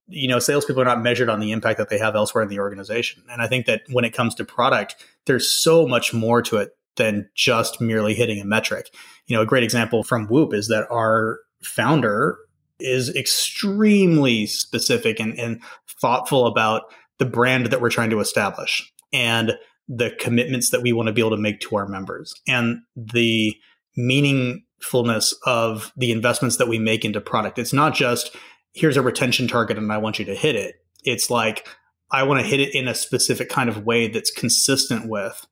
you 0.09 0.27
know, 0.27 0.39
salespeople 0.39 0.81
are 0.81 0.85
not 0.85 1.01
measured 1.01 1.29
on 1.29 1.39
the 1.39 1.51
impact 1.51 1.77
that 1.77 1.89
they 1.89 1.99
have 1.99 2.15
elsewhere 2.15 2.43
in 2.43 2.49
the 2.49 2.59
organization. 2.59 3.23
And 3.31 3.41
I 3.41 3.47
think 3.47 3.65
that 3.67 3.81
when 3.89 4.05
it 4.05 4.13
comes 4.13 4.35
to 4.35 4.45
product, 4.45 4.95
there's 5.25 5.51
so 5.51 5.87
much 5.87 6.13
more 6.13 6.41
to 6.43 6.57
it 6.57 6.75
than 6.95 7.29
just 7.35 7.79
merely 7.79 8.13
hitting 8.13 8.41
a 8.41 8.45
metric. 8.45 8.93
You 9.27 9.35
know, 9.35 9.41
a 9.41 9.45
great 9.45 9.63
example 9.63 10.03
from 10.03 10.27
Whoop 10.27 10.53
is 10.53 10.67
that 10.67 10.87
our 10.91 11.39
founder 11.61 12.37
is 12.79 13.13
extremely 13.15 14.45
specific 14.45 15.19
and, 15.19 15.37
and 15.39 15.61
thoughtful 16.01 16.47
about 16.47 16.83
the 17.17 17.25
brand 17.25 17.67
that 17.67 17.81
we're 17.81 17.89
trying 17.89 18.09
to 18.09 18.19
establish 18.19 18.91
and 19.11 19.53
the 19.87 20.11
commitments 20.19 20.69
that 20.69 20.81
we 20.81 20.93
want 20.93 21.07
to 21.07 21.13
be 21.13 21.21
able 21.21 21.31
to 21.31 21.37
make 21.37 21.59
to 21.59 21.75
our 21.75 21.87
members 21.87 22.33
and 22.47 22.79
the 22.95 23.55
meaningfulness 23.97 25.33
of 25.45 25.91
the 25.97 26.11
investments 26.11 26.57
that 26.57 26.67
we 26.67 26.79
make 26.79 27.03
into 27.03 27.19
product. 27.19 27.59
It's 27.59 27.73
not 27.73 27.93
just 27.93 28.35
here's 28.73 28.97
a 28.97 29.01
retention 29.01 29.47
target 29.47 29.77
and 29.77 29.91
I 29.91 29.97
want 29.97 30.19
you 30.19 30.25
to 30.25 30.35
hit 30.35 30.55
it. 30.55 30.83
It's 31.03 31.29
like, 31.29 31.67
I 32.11 32.23
want 32.23 32.41
to 32.41 32.47
hit 32.47 32.59
it 32.59 32.73
in 32.73 32.87
a 32.87 32.95
specific 32.95 33.49
kind 33.49 33.69
of 33.69 33.85
way 33.85 34.07
that's 34.07 34.31
consistent 34.31 35.07
with 35.07 35.45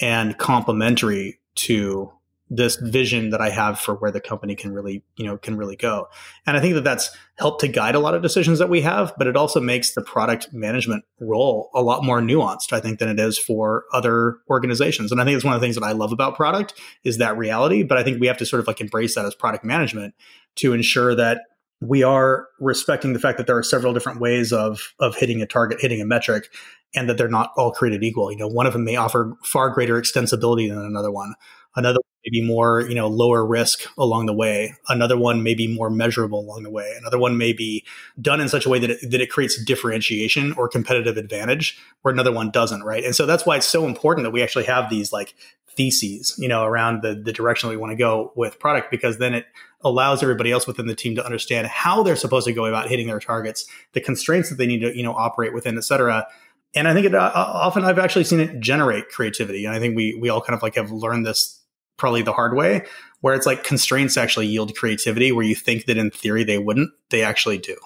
and 0.00 0.36
complementary 0.38 1.40
to 1.56 2.12
this 2.52 2.76
vision 2.76 3.30
that 3.30 3.40
I 3.40 3.50
have 3.50 3.78
for 3.78 3.94
where 3.94 4.10
the 4.10 4.20
company 4.20 4.56
can 4.56 4.72
really, 4.72 5.04
you 5.14 5.24
know, 5.24 5.38
can 5.38 5.56
really 5.56 5.76
go. 5.76 6.08
And 6.46 6.56
I 6.56 6.60
think 6.60 6.74
that 6.74 6.82
that's 6.82 7.16
helped 7.36 7.60
to 7.60 7.68
guide 7.68 7.94
a 7.94 8.00
lot 8.00 8.14
of 8.14 8.22
decisions 8.22 8.58
that 8.58 8.68
we 8.68 8.80
have, 8.80 9.14
but 9.16 9.28
it 9.28 9.36
also 9.36 9.60
makes 9.60 9.94
the 9.94 10.02
product 10.02 10.52
management 10.52 11.04
role 11.20 11.70
a 11.74 11.80
lot 11.80 12.04
more 12.04 12.20
nuanced, 12.20 12.72
I 12.72 12.80
think, 12.80 12.98
than 12.98 13.08
it 13.08 13.20
is 13.20 13.38
for 13.38 13.84
other 13.92 14.38
organizations. 14.50 15.12
And 15.12 15.20
I 15.20 15.24
think 15.24 15.36
it's 15.36 15.44
one 15.44 15.54
of 15.54 15.60
the 15.60 15.64
things 15.64 15.76
that 15.76 15.84
I 15.84 15.92
love 15.92 16.10
about 16.10 16.34
product 16.34 16.74
is 17.04 17.18
that 17.18 17.38
reality. 17.38 17.84
But 17.84 17.98
I 17.98 18.02
think 18.02 18.20
we 18.20 18.26
have 18.26 18.38
to 18.38 18.46
sort 18.46 18.58
of 18.58 18.66
like 18.66 18.80
embrace 18.80 19.14
that 19.14 19.24
as 19.24 19.34
product 19.36 19.64
management 19.64 20.14
to 20.56 20.72
ensure 20.72 21.14
that 21.14 21.42
we 21.80 22.02
are 22.02 22.46
respecting 22.58 23.12
the 23.12 23.18
fact 23.18 23.38
that 23.38 23.46
there 23.46 23.56
are 23.56 23.62
several 23.62 23.92
different 23.92 24.20
ways 24.20 24.52
of 24.52 24.94
of 25.00 25.16
hitting 25.16 25.40
a 25.42 25.46
target, 25.46 25.80
hitting 25.80 26.00
a 26.00 26.04
metric, 26.04 26.52
and 26.94 27.08
that 27.08 27.16
they're 27.16 27.28
not 27.28 27.52
all 27.56 27.72
created 27.72 28.02
equal. 28.02 28.30
You 28.30 28.38
know, 28.38 28.48
one 28.48 28.66
of 28.66 28.72
them 28.72 28.84
may 28.84 28.96
offer 28.96 29.36
far 29.44 29.70
greater 29.70 30.00
extensibility 30.00 30.68
than 30.68 30.78
another 30.78 31.10
one. 31.10 31.34
Another 31.76 32.00
may 32.24 32.30
be 32.30 32.46
more, 32.46 32.82
you 32.82 32.94
know, 32.94 33.06
lower 33.06 33.46
risk 33.46 33.82
along 33.96 34.26
the 34.26 34.34
way. 34.34 34.74
Another 34.88 35.16
one 35.16 35.42
may 35.42 35.54
be 35.54 35.72
more 35.72 35.88
measurable 35.88 36.40
along 36.40 36.64
the 36.64 36.70
way. 36.70 36.92
Another 36.98 37.18
one 37.18 37.38
may 37.38 37.52
be 37.52 37.84
done 38.20 38.40
in 38.40 38.48
such 38.48 38.66
a 38.66 38.68
way 38.68 38.78
that 38.78 38.90
it, 38.90 39.10
that 39.10 39.20
it 39.20 39.30
creates 39.30 39.62
differentiation 39.64 40.52
or 40.54 40.68
competitive 40.68 41.16
advantage, 41.16 41.78
where 42.02 42.12
another 42.12 42.32
one 42.32 42.50
doesn't, 42.50 42.82
right? 42.82 43.04
And 43.04 43.14
so 43.14 43.24
that's 43.24 43.46
why 43.46 43.56
it's 43.56 43.66
so 43.66 43.86
important 43.86 44.24
that 44.24 44.32
we 44.32 44.42
actually 44.42 44.64
have 44.64 44.90
these 44.90 45.12
like 45.12 45.34
theses, 45.80 46.34
you 46.36 46.48
know, 46.48 46.64
around 46.64 47.02
the 47.02 47.14
the 47.14 47.32
direction 47.32 47.70
we 47.70 47.76
want 47.76 47.90
to 47.90 47.96
go 47.96 48.32
with 48.36 48.58
product, 48.58 48.90
because 48.90 49.16
then 49.16 49.32
it 49.34 49.46
allows 49.80 50.22
everybody 50.22 50.52
else 50.52 50.66
within 50.66 50.86
the 50.86 50.94
team 50.94 51.14
to 51.16 51.24
understand 51.24 51.66
how 51.66 52.02
they're 52.02 52.16
supposed 52.16 52.46
to 52.46 52.52
go 52.52 52.66
about 52.66 52.88
hitting 52.88 53.06
their 53.06 53.20
targets, 53.20 53.66
the 53.94 54.00
constraints 54.00 54.50
that 54.50 54.58
they 54.58 54.66
need 54.66 54.80
to, 54.80 54.94
you 54.94 55.02
know, 55.02 55.14
operate 55.14 55.54
within, 55.54 55.78
et 55.78 55.84
cetera. 55.84 56.26
And 56.74 56.86
I 56.86 56.92
think 56.92 57.06
it 57.06 57.14
uh, 57.14 57.32
often 57.34 57.84
I've 57.84 57.98
actually 57.98 58.24
seen 58.24 58.40
it 58.40 58.60
generate 58.60 59.08
creativity. 59.08 59.64
And 59.64 59.74
I 59.74 59.78
think 59.78 59.96
we 59.96 60.18
we 60.20 60.28
all 60.28 60.42
kind 60.42 60.54
of 60.54 60.62
like 60.62 60.74
have 60.74 60.90
learned 60.92 61.24
this 61.24 61.64
probably 61.96 62.22
the 62.22 62.34
hard 62.34 62.54
way, 62.54 62.84
where 63.22 63.34
it's 63.34 63.46
like 63.46 63.64
constraints 63.64 64.18
actually 64.18 64.48
yield 64.48 64.76
creativity, 64.76 65.32
where 65.32 65.46
you 65.46 65.54
think 65.54 65.86
that 65.86 65.96
in 65.96 66.10
theory 66.10 66.44
they 66.44 66.58
wouldn't, 66.58 66.90
they 67.08 67.22
actually 67.22 67.58
do. 67.58 67.76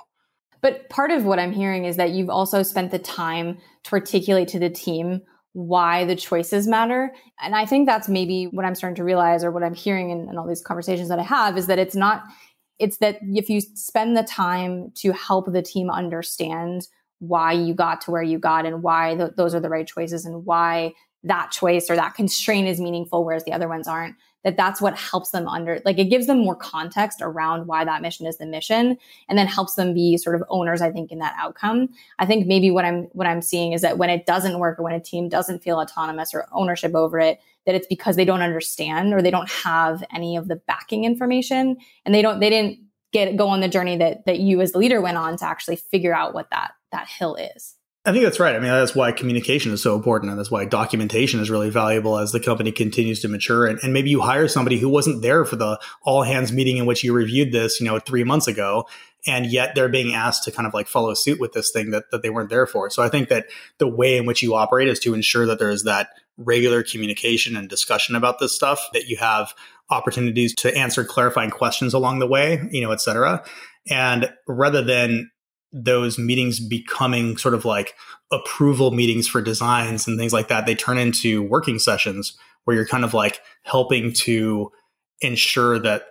But 0.61 0.89
part 0.89 1.11
of 1.11 1.25
what 1.25 1.39
I'm 1.39 1.53
hearing 1.53 1.85
is 1.85 1.97
that 1.97 2.11
you've 2.11 2.31
also 2.31 2.63
spent 2.63 2.91
the 2.91 2.99
time 2.99 3.59
to 3.85 3.93
articulate 3.93 4.49
to 4.49 4.59
the 4.59 4.71
team 4.71 5.23
why 5.55 6.05
the 6.05 6.17
choices 6.17 6.67
matter. 6.67 7.15
And 7.41 7.55
I 7.55 7.65
think 7.65 7.87
that's 7.87 8.09
maybe 8.09 8.47
what 8.47 8.67
I'm 8.67 8.75
starting 8.75 8.97
to 8.97 9.05
realize 9.05 9.43
or 9.43 9.51
what 9.51 9.63
I'm 9.63 9.75
hearing 9.75 10.11
in, 10.11 10.29
in 10.29 10.37
all 10.37 10.47
these 10.47 10.61
conversations 10.61 11.09
that 11.09 11.21
I 11.21 11.23
have 11.23 11.57
is 11.57 11.69
that 11.69 11.79
it's 11.79 11.95
not, 11.95 12.25
it's 12.79 12.99
that 12.99 13.19
if 13.23 13.49
you 13.49 13.61
spend 13.61 14.17
the 14.17 14.25
time 14.25 14.91
to 14.97 15.13
help 15.13 15.53
the 15.53 15.63
team 15.63 15.91
understand 15.91 16.89
why 17.21 17.53
you 17.53 17.73
got 17.73 18.01
to 18.03 18.11
where 18.11 18.23
you 18.23 18.39
got 18.39 18.67
and 18.67 18.83
why 18.83 19.15
th- 19.15 19.31
those 19.37 19.55
are 19.55 19.61
the 19.61 19.69
right 19.69 19.87
choices 19.87 20.27
and 20.27 20.45
why 20.45 20.93
that 21.23 21.53
choice 21.53 21.89
or 21.89 21.95
that 21.97 22.15
constraint 22.15 22.67
is 22.67 22.81
meaningful, 22.81 23.25
whereas 23.25 23.45
the 23.45 23.53
other 23.53 23.69
ones 23.69 23.87
aren't, 23.87 24.17
that 24.45 24.57
that's 24.57 24.81
what 24.81 24.97
helps 24.97 25.31
them 25.31 25.49
under 25.49 25.81
like 25.85 25.99
it 25.99 26.05
gives 26.05 26.27
them 26.27 26.39
more 26.39 26.55
context 26.55 27.19
around 27.21 27.67
why 27.67 27.85
that 27.85 28.03
mission 28.03 28.27
is 28.27 28.37
the 28.37 28.47
mission 28.47 28.97
and 29.29 29.39
then 29.39 29.47
helps 29.47 29.75
them 29.75 29.93
be 29.93 30.17
sort 30.17 30.37
of 30.37 30.45
owners 30.49 30.81
i 30.81 30.91
think 30.91 31.11
in 31.11 31.19
that 31.19 31.35
outcome. 31.39 31.89
I 32.19 32.27
think 32.27 32.47
maybe 32.47 32.71
what 32.71 32.85
i'm 32.85 33.05
what 33.13 33.27
i'm 33.27 33.43
seeing 33.43 33.73
is 33.73 33.83
that 33.83 33.99
when 33.99 34.11
it 34.11 34.27
doesn't 34.27 34.59
work 34.59 34.79
or 34.79 34.83
when 34.83 34.95
a 34.95 35.01
team 35.01 35.29
doesn't 35.29 35.63
feel 35.63 35.79
autonomous 35.79 36.33
or 36.35 36.47
ownership 36.53 36.95
over 36.95 37.19
it 37.19 37.41
that 37.67 37.75
it's 37.75 37.87
because 37.87 38.17
they 38.17 38.25
don't 38.25 38.43
understand 38.43 39.13
or 39.13 39.23
they 39.23 39.31
don't 39.31 39.51
have 39.51 40.05
any 40.15 40.37
of 40.37 40.49
the 40.49 40.57
backing 40.57 41.05
information 41.05 41.77
and 42.05 42.15
they 42.15 42.23
don't 42.23 42.41
they 42.41 42.51
didn't 42.51 42.79
get 43.13 43.37
go 43.37 43.49
on 43.49 43.61
the 43.61 43.69
journey 43.69 43.97
that 43.97 44.27
that 44.27 44.41
you 44.41 44.61
as 44.61 44.73
the 44.73 44.79
leader 44.79 45.01
went 45.01 45.17
on 45.17 45.37
to 45.37 45.45
actually 45.45 45.77
figure 45.77 46.15
out 46.15 46.35
what 46.35 46.51
that 46.51 46.73
that 46.93 47.09
hill 47.09 47.35
is 47.37 47.75
I 48.07 48.13
think 48.13 48.25
that's 48.25 48.39
right. 48.39 48.55
I 48.55 48.59
mean, 48.59 48.69
that's 48.69 48.95
why 48.95 49.13
communication 49.13 49.73
is 49.73 49.83
so 49.83 49.95
important. 49.95 50.31
And 50.31 50.39
that's 50.39 50.51
why 50.51 50.67
documentation 50.67 51.41
is 51.41 51.49
really 51.49 51.71
valuable 51.71 52.19
as 52.19 52.33
the 52.33 52.41
company 52.41 52.71
continues 52.71 53.21
to 53.21 53.29
mature. 53.29 53.67
And, 53.67 53.79
and, 53.83 53.95
maybe 53.95 54.11
you 54.11 54.21
hire 54.21 54.47
somebody 54.47 54.79
who 54.79 54.91
wasn't 54.91 55.23
there 55.23 55.47
for 55.47 55.57
the 55.57 55.81
all 56.03 56.23
hands 56.23 56.53
meeting 56.53 56.77
in 56.77 56.85
which 56.85 57.03
you 57.03 57.15
reviewed 57.15 57.53
this, 57.53 57.81
you 57.81 57.87
know, 57.87 57.99
three 57.99 58.23
months 58.23 58.47
ago. 58.47 58.87
And 59.27 59.47
yet 59.47 59.75
they're 59.75 59.89
being 59.89 60.15
asked 60.15 60.45
to 60.45 60.53
kind 60.53 60.67
of 60.67 60.75
like 60.75 60.87
follow 60.87 61.15
suit 61.15 61.41
with 61.41 61.55
this 61.55 61.71
thing 61.71 61.93
that, 61.93 62.11
that 62.11 62.21
they 62.21 62.29
weren't 62.29 62.51
there 62.51 62.67
for. 62.67 62.91
So 62.91 63.03
I 63.03 63.09
think 63.09 63.31
that 63.31 63.47
the 63.79 63.89
way 63.89 64.19
in 64.19 64.27
which 64.27 64.43
you 64.43 64.55
operate 64.55 64.89
is 64.89 64.99
to 65.01 65.15
ensure 65.15 65.47
that 65.47 65.59
there 65.59 65.71
is 65.71 65.85
that 65.85 66.09
regular 66.37 66.83
communication 66.83 67.57
and 67.57 67.71
discussion 67.71 68.17
about 68.17 68.39
this 68.39 68.55
stuff, 68.55 68.87
that 68.93 69.09
you 69.09 69.17
have 69.17 69.55
opportunities 69.89 70.55
to 70.57 70.77
answer 70.77 71.05
clarifying 71.05 71.51
questions 71.51 71.95
along 71.95 72.19
the 72.19 72.27
way, 72.27 72.69
you 72.71 72.83
know, 72.83 72.91
et 72.91 73.01
cetera. 73.01 73.43
And 73.89 74.31
rather 74.47 74.83
than 74.83 75.31
those 75.75 76.19
meetings 76.19 76.61
becoming 76.61 77.37
sort 77.37 77.53
of 77.53 77.65
like 77.65 77.95
approval 78.33 78.93
meetings 78.93 79.27
for 79.27 79.43
designs 79.43 80.07
and 80.07 80.19
things 80.19 80.33
like 80.33 80.49
that, 80.49 80.67
they 80.67 80.75
turn 80.75 80.97
into 80.97 81.43
working 81.43 81.81
sessions 81.81 82.39
where 82.65 82.77
you're 82.77 82.87
kind 82.87 83.05
of 83.05 83.13
like 83.13 83.41
helping 83.65 84.13
to 84.13 84.71
ensure 85.21 85.79
that 85.81 86.05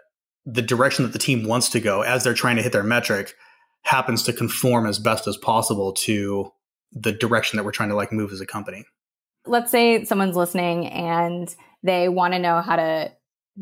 the 0.45 0.61
direction 0.61 1.05
that 1.05 1.13
the 1.13 1.19
team 1.19 1.45
wants 1.45 1.69
to 1.69 1.79
go 1.79 2.01
as 2.01 2.23
they're 2.23 2.33
trying 2.33 2.57
to 2.57 2.61
hit 2.61 2.73
their 2.73 2.83
metric 2.83 3.33
happens 3.83 4.23
to 4.23 4.33
conform 4.33 4.85
as 4.85 4.99
best 4.99 5.27
as 5.27 5.37
possible 5.37 5.93
to 5.93 6.51
the 6.91 7.13
direction 7.13 7.57
that 7.57 7.63
we're 7.63 7.71
trying 7.71 7.89
to 7.89 7.95
like 7.95 8.11
move 8.11 8.31
as 8.31 8.41
a 8.41 8.45
company. 8.45 8.83
Let's 9.45 9.71
say 9.71 10.03
someone's 10.03 10.35
listening 10.35 10.87
and 10.87 11.53
they 11.83 12.09
want 12.09 12.33
to 12.33 12.39
know 12.39 12.61
how 12.61 12.75
to 12.75 13.11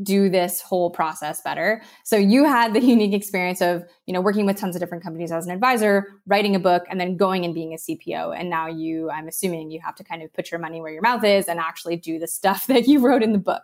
do 0.02 0.30
this 0.30 0.62
whole 0.62 0.90
process 0.90 1.42
better. 1.42 1.82
So 2.04 2.16
you 2.16 2.46
had 2.46 2.74
the 2.74 2.80
unique 2.86 3.14
experience 3.14 3.62
of, 3.62 3.84
you 4.06 4.14
know, 4.14 4.22
working 4.22 4.46
with 4.46 4.58
tons 4.58 4.76
of 4.76 4.80
different 4.80 5.04
companies 5.04 5.32
as 5.32 5.46
an 5.46 5.52
advisor, 5.52 6.08
writing 6.26 6.56
a 6.56 6.60
book 6.60 6.84
and 6.90 7.00
then 7.00 7.18
going 7.18 7.44
and 7.44 7.54
being 7.54 7.74
a 7.74 7.78
CPO. 7.78 8.38
And 8.38 8.50
now 8.50 8.68
you, 8.68 9.10
I'm 9.10 9.28
assuming 9.28 9.72
you 9.72 9.82
have 9.82 9.96
to 9.96 10.04
kind 10.04 10.24
of 10.24 10.32
put 10.34 10.52
your 10.52 10.60
money 10.60 10.82
where 10.82 10.92
your 10.92 11.02
mouth 11.02 11.24
is 11.24 11.48
and 11.48 11.60
actually 11.60 11.98
do 11.98 12.20
the 12.20 12.28
stuff 12.28 12.68
that 12.68 12.88
you 12.88 13.00
wrote 13.00 13.24
in 13.24 13.34
the 13.34 13.40
book. 13.40 13.64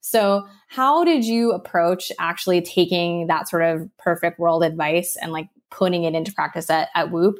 So 0.00 0.46
how 0.68 1.04
did 1.04 1.24
you 1.24 1.52
approach 1.52 2.12
actually 2.18 2.62
taking 2.62 3.26
that 3.26 3.48
sort 3.48 3.62
of 3.62 3.88
perfect 3.98 4.38
world 4.38 4.62
advice 4.62 5.16
and 5.20 5.32
like 5.32 5.48
putting 5.70 6.04
it 6.04 6.14
into 6.14 6.32
practice 6.32 6.70
at, 6.70 6.88
at 6.94 7.10
Whoop? 7.10 7.38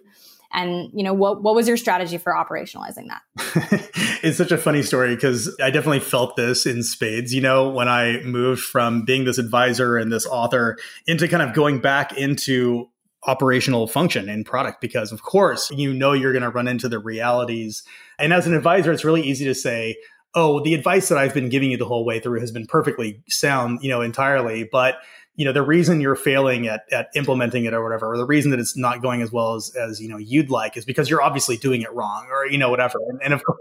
And 0.52 0.90
you 0.92 1.02
know 1.02 1.14
what 1.14 1.42
what 1.42 1.54
was 1.54 1.68
your 1.68 1.76
strategy 1.76 2.18
for 2.18 2.32
operationalizing 2.32 3.08
that? 3.08 3.90
It's 4.20 4.36
such 4.36 4.50
a 4.50 4.58
funny 4.58 4.82
story 4.82 5.14
because 5.14 5.54
i 5.62 5.70
definitely 5.70 6.00
felt 6.00 6.34
this 6.34 6.66
in 6.66 6.82
spades 6.82 7.32
you 7.32 7.40
know 7.40 7.68
when 7.68 7.86
i 7.88 8.20
moved 8.22 8.62
from 8.62 9.04
being 9.04 9.24
this 9.24 9.38
advisor 9.38 9.96
and 9.96 10.12
this 10.12 10.26
author 10.26 10.76
into 11.06 11.28
kind 11.28 11.40
of 11.40 11.54
going 11.54 11.80
back 11.80 12.18
into 12.18 12.88
operational 13.28 13.86
function 13.86 14.28
in 14.28 14.42
product 14.42 14.80
because 14.80 15.12
of 15.12 15.22
course 15.22 15.70
you 15.70 15.94
know 15.94 16.12
you're 16.12 16.32
going 16.32 16.42
to 16.42 16.50
run 16.50 16.68
into 16.68 16.88
the 16.88 16.98
realities. 16.98 17.82
And 18.18 18.32
as 18.32 18.46
an 18.46 18.54
advisor 18.54 18.90
it's 18.90 19.04
really 19.04 19.22
easy 19.22 19.44
to 19.44 19.54
say 19.54 19.96
oh, 20.34 20.62
the 20.62 20.74
advice 20.74 21.08
that 21.08 21.18
I've 21.18 21.34
been 21.34 21.48
giving 21.48 21.70
you 21.70 21.76
the 21.76 21.86
whole 21.86 22.04
way 22.04 22.20
through 22.20 22.40
has 22.40 22.52
been 22.52 22.66
perfectly 22.66 23.22
sound, 23.28 23.80
you 23.82 23.88
know, 23.88 24.02
entirely, 24.02 24.68
but 24.70 24.96
you 25.38 25.44
know 25.44 25.52
the 25.52 25.62
reason 25.62 26.00
you're 26.00 26.16
failing 26.16 26.66
at, 26.66 26.84
at 26.92 27.10
implementing 27.14 27.64
it 27.64 27.72
or 27.72 27.80
whatever 27.82 28.12
or 28.12 28.18
the 28.18 28.26
reason 28.26 28.50
that 28.50 28.58
it's 28.58 28.76
not 28.76 29.00
going 29.00 29.22
as 29.22 29.30
well 29.30 29.54
as, 29.54 29.72
as 29.76 30.02
you 30.02 30.08
know 30.08 30.18
you'd 30.18 30.50
like 30.50 30.76
is 30.76 30.84
because 30.84 31.08
you're 31.08 31.22
obviously 31.22 31.56
doing 31.56 31.80
it 31.80 31.92
wrong 31.92 32.26
or 32.28 32.44
you 32.46 32.58
know 32.58 32.68
whatever. 32.68 32.98
And, 33.08 33.22
and 33.22 33.32
of 33.32 33.42
course 33.44 33.60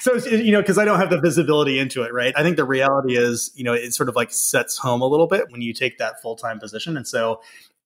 so 0.00 0.14
you 0.30 0.50
know 0.50 0.62
because 0.62 0.78
i 0.78 0.84
don't 0.84 0.98
have 0.98 1.10
the 1.10 1.20
visibility 1.20 1.78
into 1.78 2.02
it 2.02 2.12
right? 2.12 2.32
I 2.36 2.42
think 2.42 2.56
the 2.56 2.64
reality 2.64 3.16
is 3.16 3.52
you 3.54 3.62
know 3.62 3.74
it 3.74 3.92
sort 3.92 4.08
of 4.08 4.16
like 4.16 4.32
sets 4.32 4.78
home 4.78 5.02
a 5.02 5.06
little 5.06 5.26
bit 5.26 5.50
when 5.50 5.60
you 5.60 5.72
take 5.74 5.98
that 5.98 6.20
full-time 6.22 6.58
position. 6.58 6.96
And 6.96 7.06
so 7.06 7.40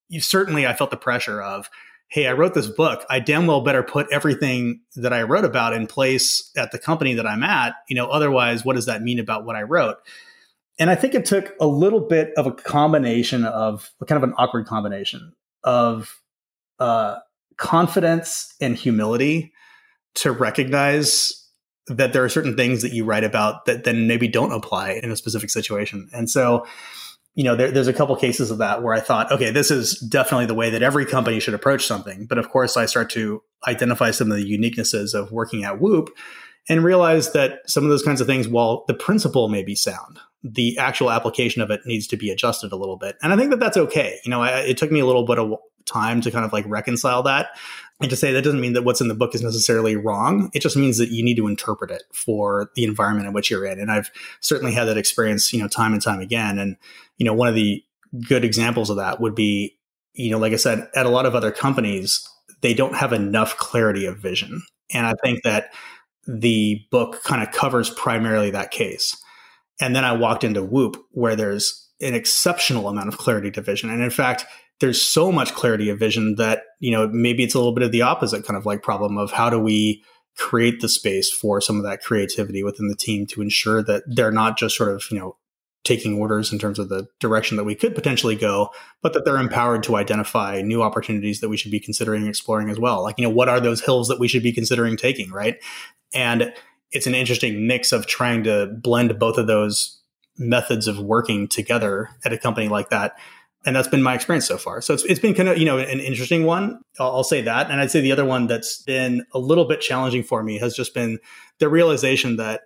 you 0.08 0.20
certainly 0.20 0.66
i 0.66 0.72
felt 0.72 0.92
the 0.92 0.96
pressure 0.96 1.42
of 1.42 1.68
hey 2.06 2.28
i 2.28 2.32
wrote 2.32 2.54
this 2.54 2.68
book. 2.68 3.04
I 3.10 3.18
damn 3.18 3.48
well 3.48 3.60
better 3.60 3.82
put 3.82 4.06
everything 4.12 4.82
that 4.94 5.12
i 5.12 5.22
wrote 5.22 5.44
about 5.44 5.72
in 5.72 5.88
place 5.88 6.52
at 6.56 6.70
the 6.70 6.78
company 6.78 7.14
that 7.14 7.26
i'm 7.26 7.42
at. 7.42 7.74
You 7.88 7.96
know 7.96 8.06
otherwise 8.06 8.64
what 8.64 8.76
does 8.76 8.86
that 8.86 9.02
mean 9.02 9.18
about 9.18 9.44
what 9.44 9.56
i 9.56 9.62
wrote 9.62 9.96
and 10.78 10.90
I 10.90 10.94
think 10.94 11.14
it 11.14 11.24
took 11.24 11.54
a 11.60 11.66
little 11.66 12.00
bit 12.00 12.32
of 12.36 12.46
a 12.46 12.52
combination 12.52 13.44
of 13.44 13.90
kind 14.06 14.22
of 14.22 14.28
an 14.28 14.34
awkward 14.36 14.66
combination 14.66 15.32
of 15.64 16.20
uh, 16.78 17.16
confidence 17.56 18.54
and 18.60 18.76
humility 18.76 19.52
to 20.16 20.32
recognize 20.32 21.42
that 21.88 22.12
there 22.12 22.24
are 22.24 22.28
certain 22.28 22.56
things 22.56 22.82
that 22.82 22.92
you 22.92 23.04
write 23.04 23.24
about 23.24 23.64
that 23.66 23.84
then 23.84 24.06
maybe 24.06 24.28
don't 24.28 24.52
apply 24.52 25.00
in 25.02 25.10
a 25.10 25.16
specific 25.16 25.50
situation. 25.50 26.08
And 26.12 26.28
so, 26.28 26.66
you 27.34 27.44
know, 27.44 27.54
there, 27.54 27.70
there's 27.70 27.86
a 27.86 27.92
couple 27.92 28.16
cases 28.16 28.50
of 28.50 28.58
that 28.58 28.82
where 28.82 28.94
I 28.94 29.00
thought, 29.00 29.30
okay, 29.30 29.50
this 29.50 29.70
is 29.70 29.98
definitely 30.00 30.46
the 30.46 30.54
way 30.54 30.70
that 30.70 30.82
every 30.82 31.06
company 31.06 31.38
should 31.38 31.54
approach 31.54 31.86
something. 31.86 32.26
But 32.26 32.38
of 32.38 32.50
course, 32.50 32.76
I 32.76 32.86
start 32.86 33.10
to 33.10 33.42
identify 33.66 34.10
some 34.10 34.32
of 34.32 34.36
the 34.36 34.58
uniquenesses 34.58 35.14
of 35.14 35.32
working 35.32 35.64
at 35.64 35.80
Whoop 35.80 36.10
and 36.68 36.84
realize 36.84 37.32
that 37.32 37.60
some 37.66 37.84
of 37.84 37.90
those 37.90 38.02
kinds 38.02 38.20
of 38.20 38.26
things, 38.26 38.48
while 38.48 38.84
the 38.88 38.94
principle 38.94 39.48
may 39.48 39.62
be 39.62 39.74
sound, 39.74 40.18
the 40.42 40.76
actual 40.78 41.10
application 41.10 41.62
of 41.62 41.70
it 41.70 41.80
needs 41.86 42.06
to 42.08 42.16
be 42.16 42.30
adjusted 42.30 42.72
a 42.72 42.76
little 42.76 42.96
bit. 42.96 43.16
And 43.22 43.32
I 43.32 43.36
think 43.36 43.50
that 43.50 43.60
that's 43.60 43.76
okay. 43.76 44.18
You 44.24 44.30
know, 44.30 44.42
I, 44.42 44.60
it 44.60 44.78
took 44.78 44.90
me 44.90 45.00
a 45.00 45.06
little 45.06 45.24
bit 45.24 45.38
of 45.38 45.54
time 45.86 46.20
to 46.20 46.30
kind 46.30 46.44
of 46.44 46.52
like 46.52 46.64
reconcile 46.66 47.22
that 47.22 47.48
and 48.00 48.10
to 48.10 48.16
say 48.16 48.32
that 48.32 48.42
doesn't 48.42 48.60
mean 48.60 48.74
that 48.74 48.82
what's 48.82 49.00
in 49.00 49.08
the 49.08 49.14
book 49.14 49.34
is 49.34 49.42
necessarily 49.42 49.96
wrong. 49.96 50.50
It 50.52 50.60
just 50.60 50.76
means 50.76 50.98
that 50.98 51.10
you 51.10 51.24
need 51.24 51.36
to 51.36 51.46
interpret 51.46 51.90
it 51.90 52.02
for 52.12 52.70
the 52.74 52.84
environment 52.84 53.26
in 53.26 53.32
which 53.32 53.50
you're 53.50 53.64
in. 53.64 53.80
And 53.80 53.90
I've 53.90 54.10
certainly 54.40 54.72
had 54.72 54.84
that 54.84 54.98
experience, 54.98 55.52
you 55.52 55.60
know, 55.60 55.68
time 55.68 55.92
and 55.92 56.02
time 56.02 56.20
again. 56.20 56.58
And, 56.58 56.76
you 57.16 57.24
know, 57.24 57.32
one 57.32 57.48
of 57.48 57.54
the 57.54 57.82
good 58.28 58.44
examples 58.44 58.90
of 58.90 58.96
that 58.96 59.20
would 59.20 59.34
be, 59.34 59.78
you 60.12 60.30
know, 60.30 60.38
like 60.38 60.52
I 60.52 60.56
said, 60.56 60.88
at 60.94 61.06
a 61.06 61.10
lot 61.10 61.26
of 61.26 61.34
other 61.34 61.50
companies, 61.50 62.28
they 62.60 62.74
don't 62.74 62.94
have 62.94 63.12
enough 63.12 63.56
clarity 63.56 64.06
of 64.06 64.18
vision. 64.18 64.62
And 64.92 65.06
I 65.06 65.14
think 65.22 65.42
that 65.44 65.72
the 66.26 66.84
book 66.90 67.22
kind 67.22 67.42
of 67.42 67.52
covers 67.52 67.90
primarily 67.90 68.50
that 68.50 68.70
case. 68.70 69.16
And 69.80 69.94
then 69.94 70.04
I 70.04 70.12
walked 70.12 70.44
into 70.44 70.62
Whoop, 70.62 70.96
where 71.10 71.36
there's 71.36 71.90
an 72.00 72.14
exceptional 72.14 72.88
amount 72.88 73.08
of 73.08 73.18
clarity 73.18 73.50
to 73.52 73.60
vision. 73.60 73.90
And 73.90 74.02
in 74.02 74.10
fact, 74.10 74.44
there's 74.80 75.00
so 75.00 75.32
much 75.32 75.54
clarity 75.54 75.88
of 75.88 75.98
vision 75.98 76.34
that, 76.36 76.64
you 76.80 76.90
know, 76.90 77.08
maybe 77.08 77.42
it's 77.42 77.54
a 77.54 77.58
little 77.58 77.74
bit 77.74 77.84
of 77.84 77.92
the 77.92 78.02
opposite 78.02 78.44
kind 78.44 78.56
of 78.56 78.66
like 78.66 78.82
problem 78.82 79.16
of 79.16 79.32
how 79.32 79.48
do 79.48 79.58
we 79.58 80.02
create 80.36 80.80
the 80.80 80.88
space 80.88 81.30
for 81.32 81.60
some 81.60 81.78
of 81.78 81.84
that 81.84 82.02
creativity 82.02 82.62
within 82.62 82.88
the 82.88 82.96
team 82.96 83.26
to 83.26 83.40
ensure 83.40 83.82
that 83.82 84.02
they're 84.06 84.32
not 84.32 84.58
just 84.58 84.76
sort 84.76 84.90
of, 84.92 85.04
you 85.10 85.18
know, 85.18 85.36
taking 85.82 86.18
orders 86.18 86.52
in 86.52 86.58
terms 86.58 86.78
of 86.80 86.88
the 86.88 87.06
direction 87.20 87.56
that 87.56 87.64
we 87.64 87.74
could 87.74 87.94
potentially 87.94 88.34
go, 88.34 88.70
but 89.02 89.12
that 89.12 89.24
they're 89.24 89.38
empowered 89.38 89.84
to 89.84 89.94
identify 89.94 90.60
new 90.60 90.82
opportunities 90.82 91.40
that 91.40 91.48
we 91.48 91.56
should 91.56 91.70
be 91.70 91.78
considering 91.78 92.26
exploring 92.26 92.68
as 92.68 92.78
well. 92.78 93.02
Like, 93.02 93.16
you 93.18 93.22
know, 93.22 93.30
what 93.30 93.48
are 93.48 93.60
those 93.60 93.80
hills 93.80 94.08
that 94.08 94.18
we 94.18 94.26
should 94.26 94.42
be 94.42 94.52
considering 94.52 94.96
taking, 94.96 95.30
right? 95.30 95.58
And 96.16 96.52
it's 96.90 97.06
an 97.06 97.14
interesting 97.14 97.66
mix 97.66 97.92
of 97.92 98.06
trying 98.06 98.42
to 98.44 98.66
blend 98.66 99.16
both 99.18 99.36
of 99.36 99.46
those 99.46 100.00
methods 100.38 100.88
of 100.88 100.98
working 100.98 101.46
together 101.46 102.08
at 102.24 102.32
a 102.32 102.38
company 102.38 102.68
like 102.68 102.88
that. 102.90 103.16
And 103.64 103.74
that's 103.74 103.88
been 103.88 104.02
my 104.02 104.14
experience 104.14 104.46
so 104.46 104.58
far. 104.58 104.80
So 104.80 104.94
it's, 104.94 105.04
it's 105.04 105.20
been 105.20 105.34
kind 105.34 105.48
of, 105.48 105.58
you 105.58 105.64
know, 105.64 105.78
an 105.78 106.00
interesting 106.00 106.44
one. 106.44 106.80
I'll, 106.98 107.16
I'll 107.16 107.24
say 107.24 107.42
that. 107.42 107.70
And 107.70 107.80
I'd 107.80 107.90
say 107.90 108.00
the 108.00 108.12
other 108.12 108.24
one 108.24 108.46
that's 108.46 108.80
been 108.82 109.26
a 109.34 109.38
little 109.38 109.66
bit 109.66 109.80
challenging 109.80 110.22
for 110.22 110.42
me 110.42 110.58
has 110.58 110.74
just 110.74 110.94
been 110.94 111.18
the 111.58 111.68
realization 111.68 112.36
that 112.36 112.62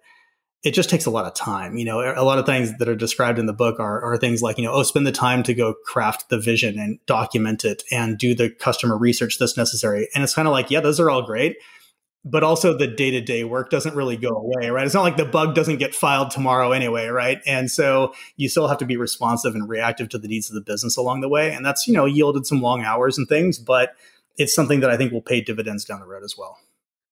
it 0.62 0.72
just 0.72 0.90
takes 0.90 1.06
a 1.06 1.10
lot 1.10 1.24
of 1.24 1.34
time. 1.34 1.76
You 1.76 1.86
know, 1.86 2.00
a 2.00 2.22
lot 2.22 2.38
of 2.38 2.44
things 2.44 2.76
that 2.78 2.88
are 2.88 2.94
described 2.94 3.38
in 3.38 3.46
the 3.46 3.54
book 3.54 3.80
are, 3.80 4.02
are 4.02 4.18
things 4.18 4.42
like, 4.42 4.58
you 4.58 4.64
know, 4.64 4.72
oh, 4.72 4.82
spend 4.82 5.06
the 5.06 5.12
time 5.12 5.42
to 5.44 5.54
go 5.54 5.74
craft 5.86 6.28
the 6.28 6.38
vision 6.38 6.78
and 6.78 6.98
document 7.06 7.64
it 7.64 7.82
and 7.90 8.18
do 8.18 8.34
the 8.34 8.50
customer 8.50 8.98
research 8.98 9.38
that's 9.38 9.56
necessary. 9.56 10.08
And 10.14 10.22
it's 10.22 10.34
kind 10.34 10.46
of 10.46 10.52
like, 10.52 10.70
yeah, 10.70 10.80
those 10.80 11.00
are 11.00 11.08
all 11.08 11.22
great 11.22 11.56
but 12.24 12.42
also 12.42 12.76
the 12.76 12.86
day 12.86 13.10
to 13.10 13.20
day 13.20 13.44
work 13.44 13.70
doesn't 13.70 13.94
really 13.94 14.16
go 14.16 14.28
away, 14.28 14.68
right? 14.70 14.84
It's 14.84 14.94
not 14.94 15.02
like 15.02 15.16
the 15.16 15.24
bug 15.24 15.54
doesn't 15.54 15.78
get 15.78 15.94
filed 15.94 16.30
tomorrow 16.30 16.72
anyway, 16.72 17.06
right? 17.06 17.40
And 17.46 17.70
so 17.70 18.14
you 18.36 18.48
still 18.48 18.68
have 18.68 18.78
to 18.78 18.84
be 18.84 18.96
responsive 18.96 19.54
and 19.54 19.68
reactive 19.68 20.08
to 20.10 20.18
the 20.18 20.28
needs 20.28 20.50
of 20.50 20.54
the 20.54 20.60
business 20.60 20.96
along 20.96 21.22
the 21.22 21.28
way. 21.28 21.52
And 21.52 21.64
that's, 21.64 21.88
you 21.88 21.94
know, 21.94 22.04
yielded 22.04 22.46
some 22.46 22.60
long 22.60 22.82
hours 22.82 23.16
and 23.16 23.26
things, 23.28 23.58
but 23.58 23.94
it's 24.36 24.54
something 24.54 24.80
that 24.80 24.90
I 24.90 24.96
think 24.96 25.12
will 25.12 25.22
pay 25.22 25.40
dividends 25.40 25.84
down 25.84 26.00
the 26.00 26.06
road 26.06 26.22
as 26.22 26.36
well. 26.36 26.58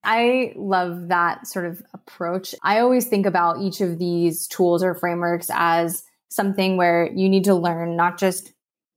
I 0.04 0.52
love 0.56 1.08
that 1.08 1.46
sort 1.46 1.66
of 1.66 1.82
approach. 1.92 2.54
I 2.62 2.78
always 2.80 3.06
think 3.06 3.26
about 3.26 3.60
each 3.60 3.80
of 3.80 3.98
these 3.98 4.46
tools 4.46 4.82
or 4.82 4.94
frameworks 4.94 5.50
as 5.52 6.02
something 6.28 6.76
where 6.76 7.10
you 7.12 7.28
need 7.28 7.44
to 7.44 7.54
learn 7.54 7.96
not 7.96 8.18
just 8.18 8.52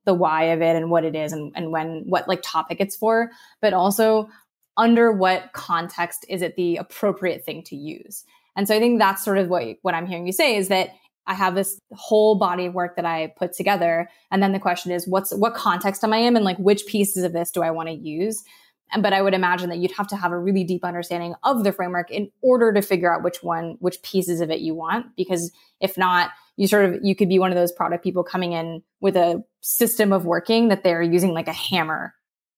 the 0.06 0.14
why 0.14 0.46
of 0.46 0.62
it 0.62 0.76
and 0.76 0.90
what 0.90 1.04
it 1.04 1.16
is 1.16 1.32
and, 1.32 1.52
and 1.56 1.72
when 1.72 2.04
what 2.08 2.28
like 2.28 2.42
topic 2.44 2.78
it's 2.80 2.96
for, 2.96 3.32
but 3.62 3.74
also 3.74 4.30
under 4.78 5.12
what 5.12 5.54
context 5.54 6.26
is 6.30 6.42
it 6.42 6.56
the 6.56 6.78
appropriate 6.78 7.46
thing 7.46 7.64
to 7.64 7.76
use? 7.76 8.24
And 8.56 8.68
so 8.68 8.76
I 8.76 8.80
think 8.80 9.00
that's 9.00 9.24
sort 9.24 9.38
of 9.38 9.48
what, 9.48 9.64
what 9.82 9.94
I'm 9.94 10.08
hearing 10.08 10.26
you 10.26 10.34
say 10.34 10.56
is 10.56 10.68
that 10.70 10.90
I 11.28 11.34
have 11.34 11.56
this 11.56 11.80
whole 11.94 12.36
body 12.36 12.66
of 12.66 12.74
work 12.74 12.96
that 12.96 13.06
I 13.06 13.34
put 13.38 13.54
together. 13.54 14.10
And 14.32 14.42
then 14.42 14.54
the 14.54 14.60
question 14.60 14.92
is, 14.92 15.08
what's, 15.08 15.34
what 15.34 15.54
context 15.54 16.04
am 16.04 16.14
I 16.14 16.18
in? 16.18 16.36
And 16.36 16.44
like, 16.44 16.58
which 16.58 16.86
pieces 16.88 17.24
of 17.24 17.32
this 17.32 17.52
do 17.52 17.62
I 17.62 17.72
want 17.72 17.90
to 17.90 17.96
use? 17.96 18.44
And, 18.92 19.04
but 19.04 19.14
I 19.14 19.22
would 19.22 19.34
imagine 19.34 19.70
that 19.70 19.78
you'd 19.78 19.94
have 19.94 20.08
to 20.08 20.18
have 20.18 20.32
a 20.32 20.40
really 20.40 20.64
deep 20.64 20.84
understanding 20.84 21.36
of 21.44 21.64
the 21.64 21.72
framework 21.72 22.12
in 22.12 22.30
order 22.42 22.74
to 22.74 22.82
figure 22.82 23.14
out 23.14 23.24
which 23.24 23.44
one, 23.44 23.78
which 23.80 24.02
pieces 24.02 24.42
of 24.42 24.50
it 24.50 24.60
you 24.60 24.76
want. 24.76 25.16
Because 25.16 25.52
if 25.80 25.98
not, 25.98 26.32
you 26.58 26.68
sort 26.68 26.86
of, 26.86 27.00
you 27.04 27.16
could 27.16 27.30
be 27.30 27.40
one 27.40 27.52
of 27.52 27.58
those 27.58 27.72
product 27.72 28.04
people 28.04 28.24
coming 28.24 28.52
in 28.52 28.84
with 29.00 29.16
a 29.16 29.44
system 29.62 30.12
of 30.12 30.26
working 30.26 30.68
that 30.68 30.84
they're 30.84 31.02
using 31.02 31.34
like 31.34 31.48
a 31.48 31.54
hammer 31.54 32.14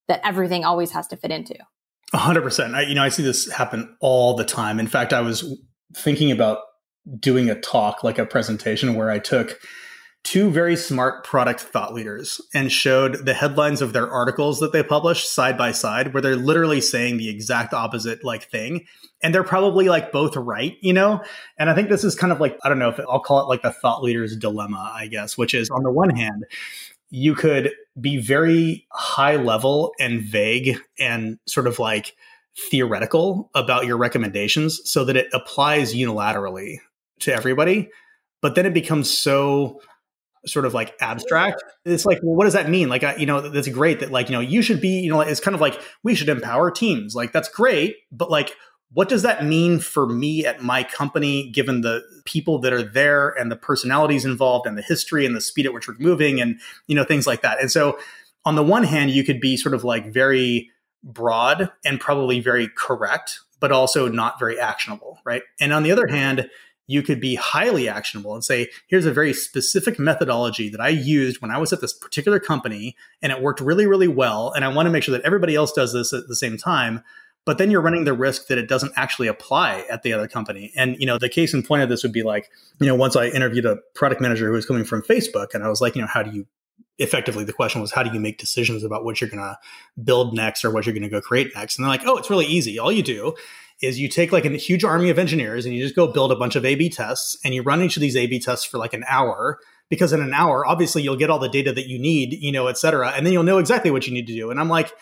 that 0.08 0.21
everything 0.23 0.65
always 0.65 0.91
has 0.91 1.08
to 1.08 1.17
fit 1.17 1.32
into 1.32 1.56
hundred 2.13 2.41
percent. 2.41 2.76
I, 2.76 2.82
you 2.82 2.95
know, 2.95 3.04
I 3.04 3.10
see 3.10 3.23
this 3.23 3.52
happen 3.52 3.95
all 3.99 4.36
the 4.36 4.45
time. 4.45 4.80
In 4.80 4.88
fact, 4.88 5.13
I 5.13 5.21
was 5.21 5.60
thinking 5.95 6.32
about 6.32 6.60
doing 7.19 7.49
a 7.49 7.60
talk, 7.60 8.04
like 8.04 8.19
a 8.19 8.26
presentation 8.26 8.95
where 8.95 9.10
I 9.10 9.19
took 9.19 9.60
two 10.23 10.49
very 10.49 10.78
smart 10.78 11.26
product 11.26 11.60
thought 11.60 11.93
leaders 11.93 12.39
and 12.54 12.71
showed 12.71 13.26
the 13.26 13.34
headlines 13.34 13.82
of 13.82 13.91
their 13.91 14.10
articles 14.10 14.62
that 14.62 14.71
they 14.71 14.82
published 14.82 15.34
side 15.34 15.58
by 15.58 15.73
side, 15.73 16.13
where 16.13 16.21
they're 16.21 16.38
literally 16.38 16.80
saying 16.80 17.17
the 17.17 17.30
exact 17.30 17.73
opposite 17.73 18.23
like 18.23 18.49
thing. 18.49 18.86
And 19.21 19.36
they're 19.36 19.43
probably 19.43 19.89
like 19.89 20.13
both 20.13 20.38
right, 20.38 20.78
you 20.82 20.93
know? 20.93 21.21
And 21.58 21.69
I 21.69 21.76
think 21.76 21.89
this 21.89 22.06
is 22.06 22.15
kind 22.15 22.32
of 22.32 22.39
like, 22.39 22.58
I 22.63 22.69
don't 22.69 22.80
know 22.80 22.89
if 22.89 22.99
I'll 23.02 23.19
call 23.19 23.41
it 23.41 23.47
like 23.47 23.63
the 23.63 23.71
thought 23.71 24.02
leader's 24.02 24.38
dilemma, 24.38 24.91
I 24.95 25.08
guess, 25.08 25.38
which 25.38 25.54
is 25.54 25.69
on 25.69 25.84
the 25.84 25.91
one 25.91 26.10
hand, 26.10 26.45
you 27.15 27.36
could 27.36 27.71
be 28.02 28.17
very 28.17 28.88
high 28.91 29.36
level 29.36 29.93
and 29.99 30.19
vague 30.23 30.80
and 30.97 31.38
sort 31.45 31.67
of 31.67 31.78
like 31.78 32.15
theoretical 32.71 33.52
about 33.54 33.86
your 33.86 33.97
recommendations 33.97 34.82
so 34.86 35.06
that 35.06 35.15
it 35.15 35.28
applies 35.32 35.93
unilaterally 35.93 36.78
to 37.19 37.32
everybody. 37.32 37.88
But 38.41 38.56
then 38.56 38.65
it 38.65 38.73
becomes 38.73 39.15
so 39.15 39.80
sort 40.47 40.65
of 40.65 40.73
like 40.73 40.95
abstract. 41.02 41.63
It's 41.86 42.04
like, 42.04 42.17
well, 42.23 42.36
what 42.36 42.45
does 42.45 42.54
that 42.54 42.67
mean? 42.67 42.89
Like, 42.89 43.04
I, 43.04 43.15
you 43.17 43.28
know, 43.28 43.41
that's 43.41 43.67
great 43.67 43.99
that 43.99 44.10
like, 44.10 44.28
you 44.28 44.34
know, 44.34 44.39
you 44.39 44.63
should 44.63 44.82
be, 44.82 44.99
you 44.99 45.12
know, 45.12 45.21
it's 45.21 45.39
kind 45.39 45.54
of 45.54 45.62
like 45.62 45.80
we 46.02 46.15
should 46.15 46.30
empower 46.30 46.71
teams. 46.71 47.13
Like, 47.13 47.32
that's 47.32 47.47
great. 47.47 47.95
But 48.12 48.32
like, 48.32 48.56
what 48.93 49.10
does 49.10 49.23
that 49.23 49.43
mean 49.43 49.79
for 49.79 50.06
me 50.08 50.45
at 50.45 50.62
my 50.62 50.84
company, 50.84 51.49
given 51.49 51.82
the 51.82 52.03
people 52.25 52.60
that 52.60 52.73
are 52.73 52.84
there 52.84 53.29
and 53.29 53.51
the 53.51 53.56
personalities 53.56 54.25
involved 54.25 54.67
and 54.67 54.77
the 54.77 54.82
history 54.82 55.25
and 55.25 55.36
the 55.36 55.41
speed 55.41 55.65
at 55.65 55.73
which 55.73 55.88
we're 55.88 55.95
moving 55.99 56.39
and, 56.39 56.60
you 56.88 56.95
know, 56.95 57.03
things 57.03 57.25
like 57.25 57.41
that. 57.41 57.60
And 57.60 57.71
so 57.71 57.97
on 58.45 58.56
the 58.56 58.63
one 58.63 58.84
hand, 58.84 59.12
you 59.12 59.23
could 59.23 59.39
be 59.39 59.58
sort 59.58 59.73
of 59.73 59.84
like 59.84 60.13
very 60.13 60.69
broad 61.03 61.71
and 61.84 61.99
probably 61.99 62.39
very 62.39 62.69
correct, 62.75 63.39
but 63.60 63.71
also 63.71 64.08
not 64.08 64.39
very 64.39 64.60
actionable, 64.60 65.19
right? 65.25 65.41
And 65.60 65.73
on 65.73 65.84
the 65.84 65.91
other 65.91 66.08
hand, 66.08 66.49
you 66.86 67.01
could 67.01 67.19
be 67.19 67.36
highly 67.36 67.88
actionable 67.88 68.34
and 68.34 68.43
say, 68.43 68.69
here's 68.88 69.06
a 69.06 69.13
very 69.13 69.34
specific 69.34 69.97
methodology 69.97 70.69
that 70.69 70.82
I 70.82 70.89
used 70.89 71.41
when 71.41 71.49
I 71.49 71.58
was 71.58 71.71
at 71.71 71.82
this 71.82 71.93
particular 71.93 72.39
company 72.39 72.95
and 73.21 73.32
it 73.32 73.41
worked 73.41 73.62
really, 73.62 73.88
really 73.88 74.08
well. 74.08 74.51
And 74.51 74.65
I 74.65 74.67
want 74.67 74.86
to 74.86 74.91
make 74.91 75.03
sure 75.03 75.17
that 75.17 75.25
everybody 75.25 75.56
else 75.56 75.71
does 75.71 75.93
this 75.93 76.12
at 76.13 76.27
the 76.27 76.36
same 76.36 76.58
time 76.58 77.01
but 77.45 77.58
then 77.58 77.69
you're 77.69 77.82
running 77.82 78.06
the 78.06 78.13
risk 78.13 78.47
that 78.47 78.58
it 78.58 78.67
doesn't 78.67 78.93
actually 78.95 79.27
apply 79.27 79.86
at 79.89 80.03
the 80.03 80.13
other 80.13 80.27
company. 80.27 80.71
And, 80.75 80.95
you 80.99 81.06
know, 81.06 81.17
the 81.17 81.29
case 81.29 81.53
in 81.53 81.63
point 81.63 81.84
of 81.84 81.89
this 81.89 82.03
would 82.03 82.13
be 82.13 82.23
like, 82.23 82.49
you 82.79 82.88
know, 82.88 82.95
once 82.95 83.15
I 83.15 83.27
interviewed 83.27 83.65
a 83.65 83.77
product 83.95 84.21
manager 84.21 84.47
who 84.47 84.53
was 84.53 84.65
coming 84.65 84.86
from 84.86 85.01
Facebook 85.01 85.53
and 85.53 85.63
I 85.63 85.69
was 85.69 85.82
like, 85.82 85.95
you 85.95 86.01
know, 86.01 86.08
how 86.08 86.23
do 86.23 86.32
you 86.32 86.47
effectively 86.99 87.43
the 87.43 87.53
question 87.53 87.82
was 87.82 87.91
how 87.91 88.03
do 88.03 88.13
you 88.13 88.19
make 88.19 88.38
decisions 88.38 88.84
about 88.84 89.03
what 89.03 89.19
you're 89.19 89.29
going 89.29 89.41
to 89.41 89.58
build 90.03 90.36
next 90.36 90.63
or 90.63 90.69
what 90.69 90.86
you're 90.86 90.93
going 90.93 91.03
to 91.03 91.10
go 91.10 91.19
create 91.19 91.51
next? 91.56 91.77
And 91.77 91.84
they're 91.84 91.89
like 91.89 92.06
oh 92.06 92.17
it's 92.17 92.29
really 92.29 92.45
easy. 92.45 92.77
All 92.77 92.91
you 92.91 93.01
do 93.01 93.34
is 93.82 93.99
you 93.99 94.08
take 94.08 94.32
like 94.32 94.45
a 94.45 94.49
huge 94.49 94.84
army 94.84 95.10
of 95.10 95.17
engineers 95.17 95.65
and 95.65 95.73
you 95.73 95.82
just 95.82 95.95
go 95.95 96.08
build 96.08 96.32
a 96.32 96.36
bunch 96.36 96.56
of 96.56 96.63
a 96.63 96.75
b 96.75 96.89
tests 96.89 97.38
and 97.43 97.56
you 97.56 97.63
run 97.63 97.82
each 97.82 97.97
of 97.97 98.01
these 98.01 98.15
a 98.15 98.27
b 98.27 98.39
tests 98.39 98.63
for 98.63 98.77
like 98.77 98.93
an 98.93 99.03
hour 99.10 99.58
because 99.89 100.13
in 100.13 100.21
an 100.21 100.34
hour 100.34 100.67
obviously 100.67 101.01
you'll 101.01 101.15
get 101.15 101.32
all 101.32 101.39
the 101.39 101.49
data 101.49 101.73
that 101.73 101.88
you 101.88 101.97
need 101.97 102.34
you 102.34 102.51
know 102.51 102.67
et 102.67 102.77
cetera 102.77 103.10
and 103.10 103.25
then 103.25 103.34
you'll 103.34 103.43
know 103.43 103.58
exactly 103.58 103.89
what 103.89 104.06
you 104.06 104.13
need 104.13 104.27
to 104.27 104.34
do. 104.34 104.51
And 104.51 104.60
i'm 104.60 104.69
like 104.69 104.93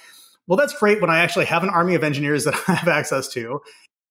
well 0.47 0.57
that's 0.57 0.77
great 0.77 1.01
when 1.01 1.09
i 1.09 1.19
actually 1.19 1.45
have 1.45 1.63
an 1.63 1.69
army 1.69 1.95
of 1.95 2.03
engineers 2.03 2.45
that 2.45 2.53
i 2.67 2.73
have 2.73 2.87
access 2.87 3.27
to 3.27 3.59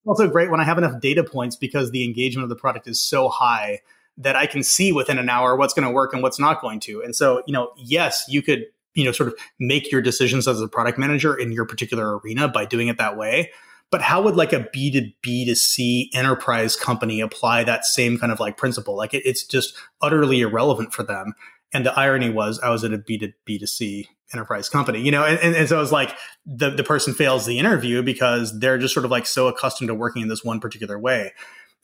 also 0.06 0.28
great 0.28 0.50
when 0.50 0.60
i 0.60 0.64
have 0.64 0.78
enough 0.78 1.00
data 1.00 1.24
points 1.24 1.56
because 1.56 1.90
the 1.90 2.04
engagement 2.04 2.42
of 2.42 2.48
the 2.48 2.56
product 2.56 2.86
is 2.86 3.00
so 3.00 3.28
high 3.28 3.80
that 4.20 4.36
I 4.36 4.46
can 4.46 4.62
see 4.62 4.92
within 4.92 5.18
an 5.18 5.28
hour 5.28 5.56
what's 5.56 5.74
going 5.74 5.86
to 5.86 5.92
work 5.92 6.12
and 6.12 6.22
what's 6.22 6.38
not 6.38 6.60
going 6.60 6.78
to. 6.80 7.02
And 7.02 7.16
so, 7.16 7.42
you 7.46 7.52
know, 7.52 7.72
yes, 7.76 8.24
you 8.28 8.42
could, 8.42 8.66
you 8.94 9.04
know, 9.04 9.12
sort 9.12 9.28
of 9.28 9.34
make 9.58 9.90
your 9.90 10.02
decisions 10.02 10.46
as 10.46 10.60
a 10.60 10.68
product 10.68 10.98
manager 10.98 11.34
in 11.34 11.52
your 11.52 11.64
particular 11.64 12.18
arena 12.18 12.46
by 12.46 12.66
doing 12.66 12.88
it 12.88 12.98
that 12.98 13.16
way. 13.16 13.50
But 13.90 14.02
how 14.02 14.22
would 14.22 14.36
like 14.36 14.52
a 14.52 14.68
B2B 14.74 15.46
to 15.46 15.56
C 15.56 16.10
enterprise 16.14 16.76
company 16.76 17.20
apply 17.20 17.64
that 17.64 17.84
same 17.84 18.18
kind 18.18 18.30
of 18.30 18.38
like 18.38 18.56
principle? 18.56 18.94
Like 18.96 19.14
it, 19.14 19.22
it's 19.24 19.44
just 19.44 19.74
utterly 20.02 20.42
irrelevant 20.42 20.92
for 20.92 21.02
them. 21.02 21.32
And 21.72 21.86
the 21.86 21.98
irony 21.98 22.30
was 22.30 22.60
I 22.60 22.70
was 22.70 22.84
at 22.84 22.92
a 22.92 22.98
B2B 22.98 23.58
to 23.58 23.66
C 23.66 24.08
enterprise 24.32 24.68
company, 24.68 25.00
you 25.00 25.10
know, 25.10 25.24
and, 25.24 25.38
and, 25.40 25.56
and 25.56 25.68
so 25.68 25.76
it 25.76 25.80
was 25.80 25.92
like 25.92 26.16
the, 26.46 26.70
the 26.70 26.84
person 26.84 27.14
fails 27.14 27.46
the 27.46 27.58
interview 27.58 28.02
because 28.02 28.58
they're 28.58 28.78
just 28.78 28.94
sort 28.94 29.04
of 29.04 29.10
like 29.10 29.26
so 29.26 29.48
accustomed 29.48 29.88
to 29.88 29.94
working 29.94 30.22
in 30.22 30.28
this 30.28 30.44
one 30.44 30.60
particular 30.60 30.98
way. 30.98 31.32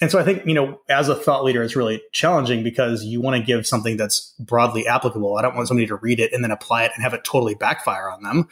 And 0.01 0.11
so 0.11 0.19
I 0.19 0.25
think, 0.25 0.45
you 0.45 0.53
know, 0.53 0.81
as 0.89 1.09
a 1.09 1.15
thought 1.15 1.43
leader, 1.43 1.63
it's 1.63 1.75
really 1.75 2.03
challenging 2.13 2.63
because 2.63 3.05
you 3.05 3.21
want 3.21 3.37
to 3.37 3.43
give 3.43 3.67
something 3.67 3.97
that's 3.97 4.35
broadly 4.39 4.87
applicable. 4.87 5.37
I 5.37 5.43
don't 5.43 5.57
want 5.57 5.69
somebody 5.69 5.87
to 5.87 5.97
read 5.97 6.21
it 6.21 6.33
and 6.33 6.45
then 6.45 6.51
apply 6.51 6.85
it 6.85 6.93
and 6.95 7.03
have 7.03 7.15
it 7.15 7.25
totally 7.25 7.55
backfire 7.55 8.11
on 8.11 8.23
them. 8.23 8.49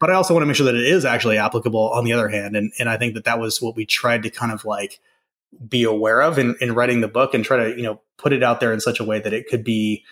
But 0.00 0.10
I 0.10 0.14
also 0.14 0.32
want 0.32 0.42
to 0.42 0.46
make 0.46 0.56
sure 0.56 0.66
that 0.66 0.74
it 0.74 0.86
is 0.86 1.04
actually 1.04 1.36
applicable 1.36 1.90
on 1.90 2.04
the 2.04 2.12
other 2.12 2.28
hand. 2.28 2.56
And, 2.56 2.72
and 2.78 2.88
I 2.88 2.96
think 2.96 3.14
that 3.14 3.24
that 3.24 3.38
was 3.38 3.60
what 3.60 3.76
we 3.76 3.84
tried 3.84 4.22
to 4.22 4.30
kind 4.30 4.52
of 4.52 4.64
like 4.64 5.00
be 5.68 5.84
aware 5.84 6.22
of 6.22 6.38
in, 6.38 6.56
in 6.60 6.74
writing 6.74 7.00
the 7.00 7.08
book 7.08 7.34
and 7.34 7.44
try 7.44 7.56
to, 7.64 7.76
you 7.76 7.82
know, 7.82 8.00
put 8.16 8.32
it 8.32 8.42
out 8.42 8.60
there 8.60 8.72
in 8.72 8.80
such 8.80 9.00
a 9.00 9.04
way 9.04 9.20
that 9.20 9.32
it 9.32 9.46
could 9.48 9.64
be 9.64 10.04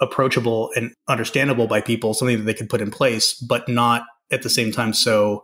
approachable 0.00 0.70
and 0.76 0.92
understandable 1.08 1.66
by 1.66 1.80
people, 1.80 2.14
something 2.14 2.38
that 2.38 2.44
they 2.44 2.54
could 2.54 2.70
put 2.70 2.80
in 2.80 2.90
place, 2.90 3.34
but 3.34 3.68
not 3.68 4.04
at 4.30 4.42
the 4.42 4.50
same 4.50 4.72
time 4.72 4.92
so 4.92 5.42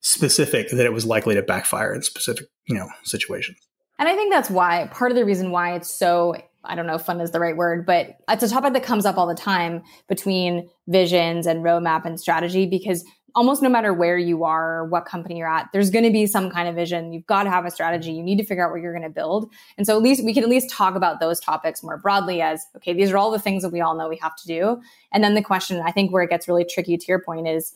specific 0.00 0.68
that 0.70 0.84
it 0.84 0.92
was 0.92 1.06
likely 1.06 1.34
to 1.34 1.42
backfire 1.42 1.94
in 1.94 2.02
specific, 2.02 2.46
you 2.66 2.74
know, 2.74 2.88
situations. 3.04 3.58
And 3.98 4.08
I 4.08 4.14
think 4.14 4.32
that's 4.32 4.50
why 4.50 4.88
part 4.92 5.12
of 5.12 5.16
the 5.16 5.24
reason 5.24 5.50
why 5.50 5.74
it's 5.74 5.90
so 5.90 6.36
I 6.64 6.76
don't 6.76 6.86
know 6.86 6.94
if 6.94 7.02
fun 7.02 7.20
is 7.20 7.32
the 7.32 7.40
right 7.40 7.56
word, 7.56 7.86
but 7.86 8.18
it's 8.28 8.42
a 8.42 8.48
topic 8.48 8.72
that 8.74 8.84
comes 8.84 9.04
up 9.04 9.18
all 9.18 9.26
the 9.26 9.34
time 9.34 9.82
between 10.08 10.68
visions 10.86 11.46
and 11.46 11.64
roadmap 11.64 12.04
and 12.04 12.20
strategy 12.20 12.66
because 12.66 13.04
almost 13.34 13.62
no 13.62 13.68
matter 13.68 13.92
where 13.92 14.18
you 14.18 14.44
are, 14.44 14.78
or 14.78 14.84
what 14.84 15.04
company 15.04 15.38
you're 15.38 15.48
at, 15.48 15.68
there's 15.72 15.90
going 15.90 16.04
to 16.04 16.10
be 16.10 16.26
some 16.26 16.50
kind 16.50 16.68
of 16.68 16.74
vision. 16.74 17.12
You've 17.12 17.26
got 17.26 17.44
to 17.44 17.50
have 17.50 17.64
a 17.64 17.70
strategy. 17.70 18.12
You 18.12 18.22
need 18.22 18.38
to 18.38 18.44
figure 18.44 18.64
out 18.64 18.72
what 18.72 18.80
you're 18.80 18.92
going 18.92 19.02
to 19.02 19.14
build. 19.14 19.50
And 19.76 19.86
so 19.86 19.96
at 19.96 20.02
least 20.02 20.24
we 20.24 20.34
can 20.34 20.42
at 20.42 20.48
least 20.48 20.70
talk 20.70 20.94
about 20.94 21.20
those 21.20 21.40
topics 21.40 21.82
more 21.82 21.96
broadly 21.96 22.42
as, 22.42 22.64
okay, 22.76 22.92
these 22.92 23.10
are 23.10 23.16
all 23.16 23.30
the 23.30 23.38
things 23.38 23.62
that 23.62 23.72
we 23.72 23.80
all 23.80 23.96
know 23.96 24.08
we 24.08 24.16
have 24.16 24.36
to 24.36 24.46
do. 24.46 24.80
And 25.12 25.22
then 25.22 25.34
the 25.34 25.42
question, 25.42 25.80
I 25.84 25.92
think 25.92 26.12
where 26.12 26.22
it 26.22 26.30
gets 26.30 26.48
really 26.48 26.64
tricky 26.64 26.96
to 26.96 27.06
your 27.06 27.20
point 27.20 27.48
is 27.48 27.74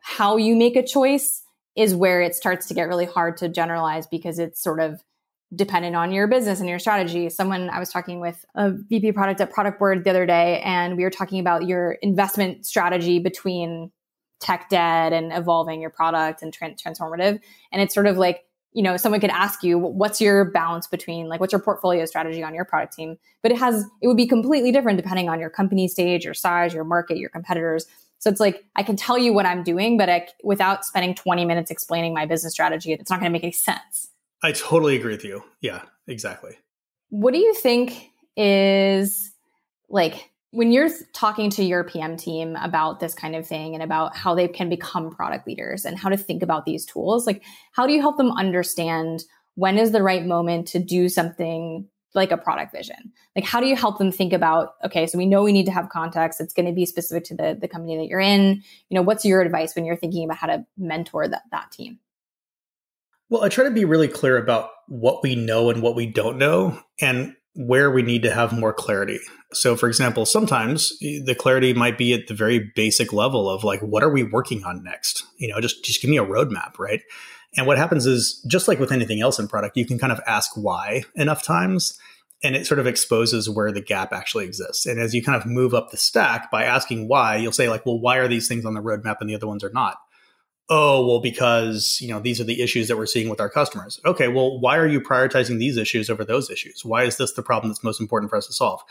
how 0.00 0.36
you 0.36 0.56
make 0.56 0.76
a 0.76 0.86
choice 0.86 1.42
is 1.76 1.94
where 1.94 2.20
it 2.20 2.34
starts 2.34 2.66
to 2.68 2.74
get 2.74 2.88
really 2.88 3.06
hard 3.06 3.36
to 3.38 3.48
generalize 3.48 4.06
because 4.06 4.38
it's 4.38 4.62
sort 4.62 4.80
of 4.80 5.02
dependent 5.54 5.96
on 5.96 6.12
your 6.12 6.26
business 6.26 6.60
and 6.60 6.68
your 6.68 6.78
strategy. 6.78 7.30
Someone 7.30 7.70
I 7.70 7.78
was 7.78 7.90
talking 7.90 8.20
with 8.20 8.44
a 8.54 8.72
VP 8.72 9.12
product 9.12 9.40
at 9.40 9.52
Productboard 9.52 10.04
the 10.04 10.10
other 10.10 10.26
day, 10.26 10.60
and 10.60 10.96
we 10.96 11.04
were 11.04 11.10
talking 11.10 11.40
about 11.40 11.66
your 11.66 11.92
investment 12.02 12.66
strategy 12.66 13.18
between 13.18 13.90
tech 14.40 14.68
debt 14.68 15.12
and 15.12 15.32
evolving 15.32 15.80
your 15.80 15.90
product 15.90 16.42
and 16.42 16.56
transformative. 16.56 17.40
And 17.72 17.82
it's 17.82 17.94
sort 17.94 18.06
of 18.06 18.16
like, 18.16 18.44
you 18.72 18.82
know, 18.82 18.96
someone 18.96 19.20
could 19.20 19.30
ask 19.30 19.62
you, 19.62 19.78
what's 19.78 20.20
your 20.20 20.44
balance 20.44 20.86
between 20.86 21.26
like, 21.26 21.40
what's 21.40 21.52
your 21.52 21.60
portfolio 21.60 22.04
strategy 22.04 22.42
on 22.42 22.54
your 22.54 22.64
product 22.64 22.94
team? 22.94 23.16
But 23.42 23.52
it 23.52 23.58
has, 23.58 23.84
it 24.02 24.06
would 24.06 24.16
be 24.16 24.26
completely 24.26 24.70
different 24.70 24.96
depending 24.98 25.28
on 25.28 25.40
your 25.40 25.50
company 25.50 25.88
stage, 25.88 26.24
your 26.24 26.34
size, 26.34 26.74
your 26.74 26.84
market, 26.84 27.18
your 27.18 27.30
competitors. 27.30 27.86
So 28.18 28.30
it's 28.30 28.40
like 28.40 28.64
I 28.76 28.82
can 28.82 28.96
tell 28.96 29.16
you 29.16 29.32
what 29.32 29.46
I'm 29.46 29.62
doing, 29.62 29.96
but 29.96 30.08
I, 30.08 30.28
without 30.44 30.84
spending 30.84 31.14
20 31.14 31.44
minutes 31.44 31.70
explaining 31.70 32.14
my 32.14 32.26
business 32.26 32.52
strategy, 32.52 32.92
it's 32.92 33.10
not 33.10 33.20
going 33.20 33.30
to 33.30 33.32
make 33.32 33.44
any 33.44 33.52
sense. 33.52 34.08
I 34.42 34.52
totally 34.52 34.96
agree 34.96 35.12
with 35.12 35.24
you. 35.24 35.42
Yeah, 35.60 35.82
exactly. 36.06 36.58
What 37.10 37.32
do 37.32 37.40
you 37.40 37.54
think 37.54 38.10
is 38.36 39.32
like 39.88 40.30
when 40.50 40.72
you're 40.72 40.88
talking 41.12 41.50
to 41.50 41.64
your 41.64 41.84
PM 41.84 42.16
team 42.16 42.56
about 42.56 43.00
this 43.00 43.14
kind 43.14 43.36
of 43.36 43.46
thing 43.46 43.74
and 43.74 43.82
about 43.82 44.16
how 44.16 44.34
they 44.34 44.48
can 44.48 44.68
become 44.68 45.10
product 45.10 45.46
leaders 45.46 45.84
and 45.84 45.98
how 45.98 46.08
to 46.08 46.16
think 46.16 46.42
about 46.42 46.64
these 46.64 46.86
tools? 46.86 47.26
Like, 47.26 47.42
how 47.72 47.86
do 47.86 47.92
you 47.92 48.00
help 48.00 48.16
them 48.16 48.32
understand 48.32 49.24
when 49.56 49.76
is 49.76 49.92
the 49.92 50.02
right 50.02 50.24
moment 50.24 50.68
to 50.68 50.78
do 50.78 51.08
something 51.08 51.86
like 52.14 52.30
a 52.30 52.38
product 52.38 52.72
vision? 52.72 53.12
Like 53.36 53.44
how 53.44 53.60
do 53.60 53.66
you 53.66 53.76
help 53.76 53.98
them 53.98 54.10
think 54.10 54.32
about 54.32 54.74
okay 54.84 55.06
so 55.06 55.18
we 55.18 55.26
know 55.26 55.42
we 55.42 55.52
need 55.52 55.66
to 55.66 55.72
have 55.72 55.90
context. 55.90 56.40
It's 56.40 56.54
going 56.54 56.66
to 56.66 56.72
be 56.72 56.86
specific 56.86 57.24
to 57.24 57.34
the, 57.34 57.58
the 57.60 57.68
company 57.68 57.96
that 57.98 58.06
you're 58.06 58.20
in. 58.20 58.62
You 58.88 58.94
know 58.94 59.02
what's 59.02 59.24
your 59.24 59.42
advice 59.42 59.74
when 59.74 59.84
you're 59.84 59.96
thinking 59.96 60.24
about 60.24 60.38
how 60.38 60.46
to 60.46 60.64
mentor 60.78 61.28
that, 61.28 61.42
that 61.50 61.70
team? 61.70 61.98
Well 63.28 63.44
i 63.44 63.50
try 63.50 63.64
to 63.64 63.70
be 63.70 63.84
really 63.84 64.08
clear 64.08 64.38
about 64.38 64.70
what 64.86 65.22
we 65.22 65.34
know 65.34 65.68
and 65.68 65.82
what 65.82 65.94
we 65.94 66.06
don't 66.06 66.38
know 66.38 66.80
and 67.00 67.36
where 67.58 67.90
we 67.90 68.02
need 68.02 68.22
to 68.22 68.32
have 68.32 68.52
more 68.52 68.72
clarity 68.72 69.18
so 69.52 69.76
for 69.76 69.88
example 69.88 70.24
sometimes 70.24 70.96
the 71.00 71.34
clarity 71.38 71.74
might 71.74 71.98
be 71.98 72.12
at 72.12 72.26
the 72.28 72.34
very 72.34 72.70
basic 72.74 73.12
level 73.12 73.50
of 73.50 73.64
like 73.64 73.80
what 73.80 74.02
are 74.02 74.10
we 74.10 74.22
working 74.22 74.64
on 74.64 74.82
next 74.82 75.24
you 75.38 75.48
know 75.48 75.60
just 75.60 75.84
just 75.84 76.00
give 76.00 76.10
me 76.10 76.18
a 76.18 76.24
roadmap 76.24 76.78
right 76.78 77.02
and 77.56 77.66
what 77.66 77.78
happens 77.78 78.06
is, 78.06 78.44
just 78.46 78.68
like 78.68 78.78
with 78.78 78.92
anything 78.92 79.20
else 79.20 79.38
in 79.38 79.48
product, 79.48 79.76
you 79.76 79.86
can 79.86 79.98
kind 79.98 80.12
of 80.12 80.20
ask 80.26 80.52
why 80.54 81.04
enough 81.14 81.42
times, 81.42 81.98
and 82.42 82.54
it 82.54 82.66
sort 82.66 82.78
of 82.78 82.86
exposes 82.86 83.48
where 83.48 83.72
the 83.72 83.80
gap 83.80 84.12
actually 84.12 84.44
exists. 84.44 84.86
And 84.86 85.00
as 85.00 85.14
you 85.14 85.22
kind 85.22 85.40
of 85.40 85.46
move 85.46 85.74
up 85.74 85.90
the 85.90 85.96
stack 85.96 86.50
by 86.50 86.64
asking 86.64 87.08
why, 87.08 87.36
you'll 87.36 87.52
say, 87.52 87.68
like, 87.68 87.86
well, 87.86 87.98
why 87.98 88.18
are 88.18 88.28
these 88.28 88.48
things 88.48 88.64
on 88.64 88.74
the 88.74 88.80
roadmap 88.80 89.16
and 89.20 89.30
the 89.30 89.34
other 89.34 89.46
ones 89.46 89.64
are 89.64 89.72
not? 89.72 89.96
Oh, 90.70 91.06
well, 91.06 91.20
because, 91.20 91.98
you 92.00 92.08
know, 92.08 92.20
these 92.20 92.40
are 92.40 92.44
the 92.44 92.60
issues 92.60 92.88
that 92.88 92.98
we're 92.98 93.06
seeing 93.06 93.30
with 93.30 93.40
our 93.40 93.48
customers. 93.48 93.98
Okay, 94.04 94.28
well, 94.28 94.60
why 94.60 94.76
are 94.76 94.86
you 94.86 95.00
prioritizing 95.00 95.58
these 95.58 95.78
issues 95.78 96.10
over 96.10 96.24
those 96.24 96.50
issues? 96.50 96.84
Why 96.84 97.04
is 97.04 97.16
this 97.16 97.32
the 97.32 97.42
problem 97.42 97.70
that's 97.70 97.82
most 97.82 98.00
important 98.00 98.28
for 98.30 98.36
us 98.36 98.46
to 98.46 98.52
solve? 98.52 98.82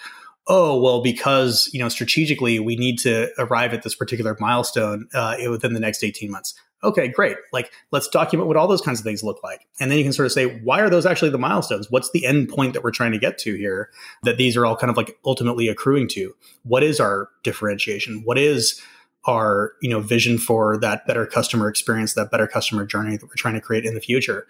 oh 0.50 0.80
well 0.80 1.02
because 1.02 1.70
you 1.74 1.80
know 1.80 1.90
strategically 1.90 2.58
we 2.58 2.78
need 2.78 2.98
to 2.98 3.30
arrive 3.38 3.74
at 3.74 3.84
this 3.84 3.94
particular 3.94 4.38
milestone 4.40 5.06
uh, 5.14 5.36
within 5.50 5.74
the 5.74 5.80
next 5.82 6.02
18 6.06 6.32
months 6.32 6.54
Okay, 6.84 7.08
great. 7.08 7.38
Like, 7.52 7.72
let's 7.92 8.08
document 8.08 8.48
what 8.48 8.56
all 8.56 8.68
those 8.68 8.82
kinds 8.82 9.00
of 9.00 9.04
things 9.04 9.24
look 9.24 9.44
like. 9.44 9.68
And 9.80 9.90
then 9.90 9.98
you 9.98 10.04
can 10.04 10.14
sort 10.14 10.28
of 10.28 10.32
say, 10.32 10.60
why 10.60 10.80
are 10.80 10.90
those 10.90 11.08
actually 11.08 11.32
the 11.32 11.40
milestones? 11.40 11.90
What's 11.90 12.12
the 12.12 12.24
end 12.26 12.50
point 12.50 12.74
that 12.74 12.84
we're 12.84 12.92
trying 12.92 13.14
to 13.14 13.18
get 13.18 13.40
to 13.40 13.56
here 13.56 13.90
that 14.24 14.38
these 14.38 14.56
are 14.56 14.66
all 14.66 14.78
kind 14.78 14.92
of 14.92 14.98
like 14.98 15.18
ultimately 15.26 15.70
accruing 15.70 16.08
to? 16.10 16.36
What 16.64 16.84
is 16.84 17.00
our 17.00 17.30
differentiation? 17.44 18.22
What 18.26 18.38
is 18.38 18.80
our, 19.28 19.74
you 19.82 19.90
know, 19.90 20.00
vision 20.00 20.38
for 20.38 20.78
that 20.78 21.06
better 21.06 21.26
customer 21.26 21.68
experience, 21.68 22.14
that 22.14 22.32
better 22.32 22.48
customer 22.48 22.86
journey 22.86 23.18
that 23.18 23.26
we're 23.26 23.36
trying 23.36 23.56
to 23.56 23.62
create 23.62 23.86
in 23.86 23.94
the 23.94 24.02
future? 24.02 24.48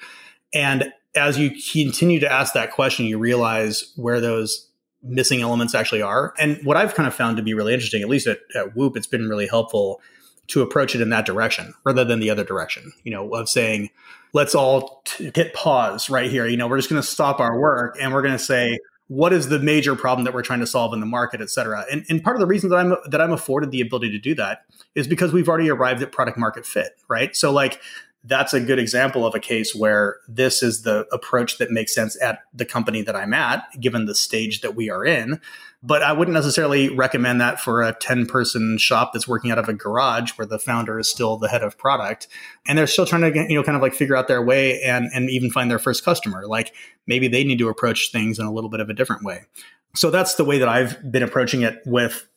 And 0.53 0.93
as 1.15 1.37
you 1.37 1.51
continue 1.51 2.19
to 2.19 2.31
ask 2.31 2.53
that 2.53 2.71
question, 2.71 3.05
you 3.05 3.17
realize 3.17 3.91
where 3.95 4.21
those 4.21 4.69
missing 5.03 5.41
elements 5.41 5.75
actually 5.75 6.01
are. 6.01 6.33
And 6.39 6.59
what 6.63 6.77
I've 6.77 6.95
kind 6.95 7.07
of 7.07 7.13
found 7.13 7.37
to 7.37 7.43
be 7.43 7.53
really 7.53 7.73
interesting, 7.73 8.01
at 8.01 8.09
least 8.09 8.27
at, 8.27 8.39
at 8.55 8.75
Whoop, 8.75 8.95
it's 8.95 9.07
been 9.07 9.27
really 9.27 9.47
helpful 9.47 10.01
to 10.47 10.61
approach 10.61 10.95
it 10.95 11.01
in 11.01 11.09
that 11.09 11.25
direction 11.25 11.73
rather 11.83 12.05
than 12.05 12.19
the 12.19 12.29
other 12.29 12.43
direction, 12.43 12.93
you 13.03 13.11
know, 13.11 13.29
of 13.33 13.49
saying, 13.49 13.89
let's 14.33 14.55
all 14.55 15.01
t- 15.05 15.31
hit 15.35 15.53
pause 15.53 16.09
right 16.09 16.31
here. 16.31 16.47
You 16.47 16.57
know, 16.57 16.67
we're 16.67 16.77
just 16.77 16.89
going 16.89 17.01
to 17.01 17.07
stop 17.07 17.39
our 17.39 17.59
work 17.59 17.97
and 17.99 18.13
we're 18.13 18.21
going 18.21 18.33
to 18.33 18.39
say, 18.39 18.77
what 19.08 19.32
is 19.32 19.50
the 19.50 19.60
major 19.60 19.96
problem 19.96 20.26
that 20.26 20.34
we're 20.34 20.41
trying 20.41 20.60
to 20.60 20.67
solve 20.67 20.93
in 20.93 21.00
the 21.00 21.06
market, 21.06 21.39
et 21.41 21.50
cetera. 21.50 21.86
And, 21.91 22.06
and 22.10 22.22
part 22.22 22.36
of 22.36 22.41
the 22.41 22.46
reason 22.46 22.70
that 22.70 22.78
I'm 22.78 22.96
that 23.10 23.22
I'm 23.22 23.32
afforded 23.32 23.72
the 23.72 23.82
ability 23.82 24.12
to 24.12 24.20
do 24.20 24.36
that 24.36 24.65
is 24.96 25.08
because 25.08 25.32
we've 25.32 25.48
already 25.48 25.70
arrived 25.70 26.02
at 26.02 26.12
product 26.12 26.38
market 26.38 26.65
fit, 26.65 27.00
right? 27.08 27.36
So 27.36 27.52
like 27.52 27.80
that's 28.24 28.54
a 28.54 28.60
good 28.60 28.80
example 28.80 29.26
of 29.26 29.34
a 29.34 29.39
case 29.39 29.74
where 29.74 30.17
this 30.28 30.62
is 30.62 30.82
the 30.82 31.06
approach 31.13 31.58
that 31.60 31.72
makes 31.72 31.96
sense 31.96 32.22
at 32.22 32.39
the 32.54 32.65
company 32.65 33.02
that 33.04 33.15
I'm 33.15 33.34
at, 33.34 33.63
given 33.80 34.06
the 34.06 34.15
stage 34.15 34.62
that 34.62 34.76
we 34.76 34.89
are 34.89 35.06
in. 35.06 35.39
But 35.88 36.04
I 36.04 36.12
wouldn't 36.12 36.36
necessarily 36.36 36.89
recommend 36.89 37.39
that 37.39 37.62
for 37.62 37.82
a 37.82 37.93
10 37.93 38.26
person 38.26 38.78
shop 38.78 39.13
that's 39.13 39.26
working 39.26 39.52
out 39.52 39.58
of 39.58 39.69
a 39.69 39.73
garage 39.73 40.32
where 40.32 40.45
the 40.45 40.60
founder 40.60 41.00
is 41.00 41.10
still 41.10 41.38
the 41.38 41.47
head 41.47 41.63
of 41.63 41.78
product 41.78 42.28
and 42.65 42.78
they're 42.78 42.88
still 42.88 43.06
trying 43.06 43.21
to, 43.21 43.45
you 43.47 43.56
know, 43.56 43.63
kind 43.63 43.78
of 43.78 43.82
like 43.82 43.93
figure 43.93 44.17
out 44.17 44.28
their 44.28 44.43
way 44.43 44.82
and, 44.82 45.10
and 45.13 45.30
even 45.30 45.50
find 45.50 45.71
their 45.71 45.80
first 45.80 46.04
customer. 46.04 46.45
Like 46.45 46.73
maybe 47.08 47.30
they 47.30 47.45
need 47.45 47.60
to 47.60 47.69
approach 47.69 48.12
things 48.12 48.38
in 48.38 48.45
a 48.45 48.52
little 48.52 48.69
bit 48.69 48.82
of 48.82 48.89
a 48.89 48.93
different 48.93 49.23
way. 49.23 49.45
So 49.95 50.12
that's 50.12 50.36
the 50.36 50.43
way 50.43 50.58
that 50.60 50.67
I've 50.67 51.10
been 51.10 51.23
approaching 51.23 51.62
it 51.62 51.80
with 51.86 52.28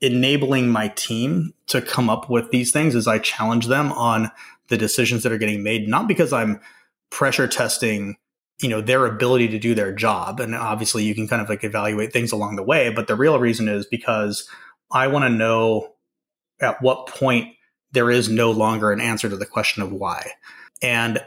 enabling 0.00 0.68
my 0.68 0.88
team 0.88 1.52
to 1.66 1.82
come 1.82 2.08
up 2.08 2.30
with 2.30 2.52
these 2.52 2.70
things 2.70 2.94
as 2.94 3.08
I 3.08 3.18
challenge 3.18 3.66
them 3.66 3.90
on 3.92 4.30
the 4.68 4.76
decisions 4.76 5.24
that 5.24 5.32
are 5.32 5.38
getting 5.38 5.64
made, 5.64 5.88
not 5.88 6.06
because 6.06 6.32
I'm 6.32 6.60
pressure 7.10 7.48
testing 7.48 8.18
you 8.60 8.68
know 8.68 8.80
their 8.80 9.06
ability 9.06 9.48
to 9.48 9.58
do 9.58 9.74
their 9.74 9.92
job 9.92 10.40
and 10.40 10.54
obviously 10.54 11.02
you 11.02 11.14
can 11.14 11.26
kind 11.26 11.40
of 11.40 11.48
like 11.48 11.64
evaluate 11.64 12.12
things 12.12 12.32
along 12.32 12.56
the 12.56 12.62
way 12.62 12.90
but 12.90 13.06
the 13.06 13.14
real 13.16 13.38
reason 13.38 13.68
is 13.68 13.86
because 13.86 14.48
I 14.90 15.06
want 15.06 15.24
to 15.24 15.30
know 15.30 15.94
at 16.60 16.82
what 16.82 17.06
point 17.06 17.54
there 17.92 18.10
is 18.10 18.28
no 18.28 18.50
longer 18.50 18.92
an 18.92 19.00
answer 19.00 19.28
to 19.28 19.36
the 19.36 19.46
question 19.46 19.82
of 19.82 19.92
why. 19.92 20.32
And 20.82 21.24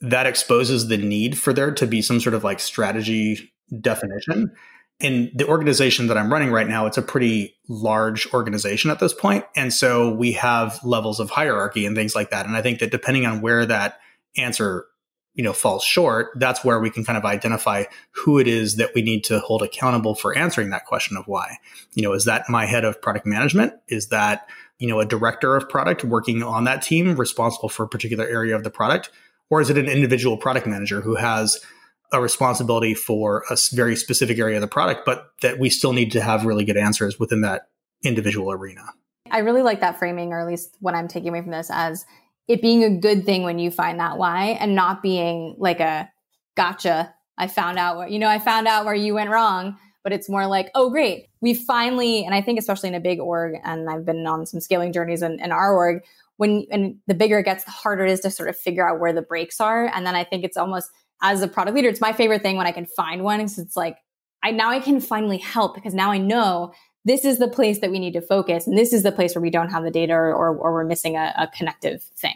that 0.00 0.26
exposes 0.26 0.88
the 0.88 0.96
need 0.96 1.38
for 1.38 1.52
there 1.52 1.72
to 1.72 1.86
be 1.86 2.02
some 2.02 2.20
sort 2.20 2.34
of 2.34 2.44
like 2.44 2.60
strategy 2.60 3.52
definition. 3.80 4.52
In 5.00 5.30
the 5.34 5.46
organization 5.46 6.06
that 6.08 6.18
I'm 6.18 6.32
running 6.32 6.50
right 6.50 6.68
now, 6.68 6.86
it's 6.86 6.98
a 6.98 7.02
pretty 7.02 7.56
large 7.68 8.32
organization 8.32 8.90
at 8.90 9.00
this. 9.00 9.14
And 9.56 9.72
so 9.72 10.12
we 10.14 10.32
have 10.32 10.78
levels 10.84 11.18
of 11.18 11.30
hierarchy 11.30 11.86
and 11.86 11.96
things 11.96 12.14
like 12.14 12.30
that. 12.30 12.46
And 12.46 12.56
I 12.56 12.62
think 12.62 12.78
that 12.80 12.90
depending 12.90 13.26
on 13.26 13.40
where 13.40 13.66
that 13.66 13.98
answer 14.36 14.86
you 15.34 15.42
know 15.42 15.52
falls 15.52 15.82
short 15.82 16.30
that's 16.36 16.64
where 16.64 16.78
we 16.78 16.90
can 16.90 17.04
kind 17.04 17.16
of 17.16 17.24
identify 17.24 17.84
who 18.10 18.38
it 18.38 18.46
is 18.46 18.76
that 18.76 18.90
we 18.94 19.02
need 19.02 19.24
to 19.24 19.40
hold 19.40 19.62
accountable 19.62 20.14
for 20.14 20.36
answering 20.36 20.70
that 20.70 20.86
question 20.86 21.16
of 21.16 21.26
why. 21.26 21.56
You 21.94 22.02
know 22.02 22.12
is 22.12 22.24
that 22.24 22.48
my 22.48 22.66
head 22.66 22.84
of 22.84 23.00
product 23.00 23.26
management? 23.26 23.74
Is 23.88 24.08
that 24.08 24.48
you 24.78 24.88
know 24.88 25.00
a 25.00 25.06
director 25.06 25.56
of 25.56 25.68
product 25.68 26.04
working 26.04 26.42
on 26.42 26.64
that 26.64 26.82
team 26.82 27.16
responsible 27.16 27.68
for 27.68 27.84
a 27.84 27.88
particular 27.88 28.26
area 28.26 28.54
of 28.56 28.64
the 28.64 28.70
product? 28.70 29.10
Or 29.50 29.60
is 29.60 29.68
it 29.68 29.76
an 29.76 29.86
individual 29.86 30.36
product 30.36 30.66
manager 30.66 31.00
who 31.00 31.14
has 31.14 31.60
a 32.12 32.20
responsibility 32.20 32.94
for 32.94 33.44
a 33.50 33.56
very 33.72 33.96
specific 33.96 34.38
area 34.38 34.56
of 34.56 34.60
the 34.60 34.68
product 34.68 35.06
but 35.06 35.32
that 35.40 35.58
we 35.58 35.70
still 35.70 35.92
need 35.92 36.12
to 36.12 36.20
have 36.20 36.44
really 36.44 36.64
good 36.64 36.76
answers 36.76 37.18
within 37.18 37.40
that 37.42 37.68
individual 38.04 38.50
arena? 38.52 38.82
I 39.30 39.38
really 39.38 39.62
like 39.62 39.80
that 39.80 39.98
framing 39.98 40.32
or 40.32 40.40
at 40.40 40.46
least 40.46 40.76
what 40.80 40.94
i'm 40.94 41.08
taking 41.08 41.30
away 41.30 41.40
from 41.40 41.52
this 41.52 41.70
as 41.72 42.04
it 42.48 42.62
being 42.62 42.84
a 42.84 42.98
good 42.98 43.24
thing 43.24 43.42
when 43.42 43.58
you 43.58 43.70
find 43.70 44.00
that 44.00 44.18
why 44.18 44.56
and 44.60 44.74
not 44.74 45.02
being 45.02 45.54
like 45.58 45.80
a 45.80 46.10
gotcha. 46.56 47.14
I 47.38 47.46
found 47.46 47.78
out 47.78 47.96
what, 47.96 48.10
you 48.10 48.18
know, 48.18 48.28
I 48.28 48.38
found 48.38 48.68
out 48.68 48.84
where 48.84 48.94
you 48.94 49.14
went 49.14 49.30
wrong, 49.30 49.78
but 50.04 50.12
it's 50.12 50.28
more 50.28 50.46
like, 50.46 50.70
oh, 50.74 50.90
great. 50.90 51.28
We 51.40 51.54
finally, 51.54 52.24
and 52.24 52.34
I 52.34 52.42
think 52.42 52.58
especially 52.58 52.90
in 52.90 52.94
a 52.94 53.00
big 53.00 53.20
org, 53.20 53.54
and 53.64 53.88
I've 53.88 54.04
been 54.04 54.26
on 54.26 54.46
some 54.46 54.60
scaling 54.60 54.92
journeys 54.92 55.22
in, 55.22 55.40
in 55.40 55.52
our 55.52 55.74
org, 55.74 56.02
when, 56.36 56.66
and 56.70 56.96
the 57.06 57.14
bigger 57.14 57.38
it 57.38 57.44
gets, 57.44 57.64
the 57.64 57.70
harder 57.70 58.04
it 58.04 58.10
is 58.10 58.20
to 58.20 58.30
sort 58.30 58.48
of 58.48 58.56
figure 58.56 58.88
out 58.88 59.00
where 59.00 59.12
the 59.12 59.22
breaks 59.22 59.60
are. 59.60 59.86
And 59.86 60.04
then 60.06 60.14
I 60.14 60.24
think 60.24 60.44
it's 60.44 60.56
almost, 60.56 60.90
as 61.22 61.40
a 61.40 61.48
product 61.48 61.76
leader, 61.76 61.88
it's 61.88 62.00
my 62.00 62.12
favorite 62.12 62.42
thing 62.42 62.56
when 62.56 62.66
I 62.66 62.72
can 62.72 62.86
find 62.86 63.22
one 63.22 63.38
because 63.38 63.58
it's 63.58 63.76
like, 63.76 63.96
I 64.42 64.50
now 64.50 64.70
I 64.70 64.80
can 64.80 65.00
finally 65.00 65.38
help 65.38 65.74
because 65.74 65.94
now 65.94 66.10
I 66.10 66.18
know 66.18 66.72
this 67.04 67.24
is 67.24 67.38
the 67.38 67.48
place 67.48 67.80
that 67.80 67.90
we 67.90 67.98
need 67.98 68.12
to 68.12 68.20
focus. 68.20 68.66
And 68.66 68.76
this 68.76 68.92
is 68.92 69.02
the 69.02 69.12
place 69.12 69.34
where 69.34 69.42
we 69.42 69.50
don't 69.50 69.70
have 69.70 69.82
the 69.82 69.90
data 69.90 70.12
or, 70.12 70.32
or, 70.34 70.72
we're 70.72 70.84
missing 70.84 71.16
a, 71.16 71.32
a, 71.36 71.48
connective 71.48 72.02
thing. 72.16 72.34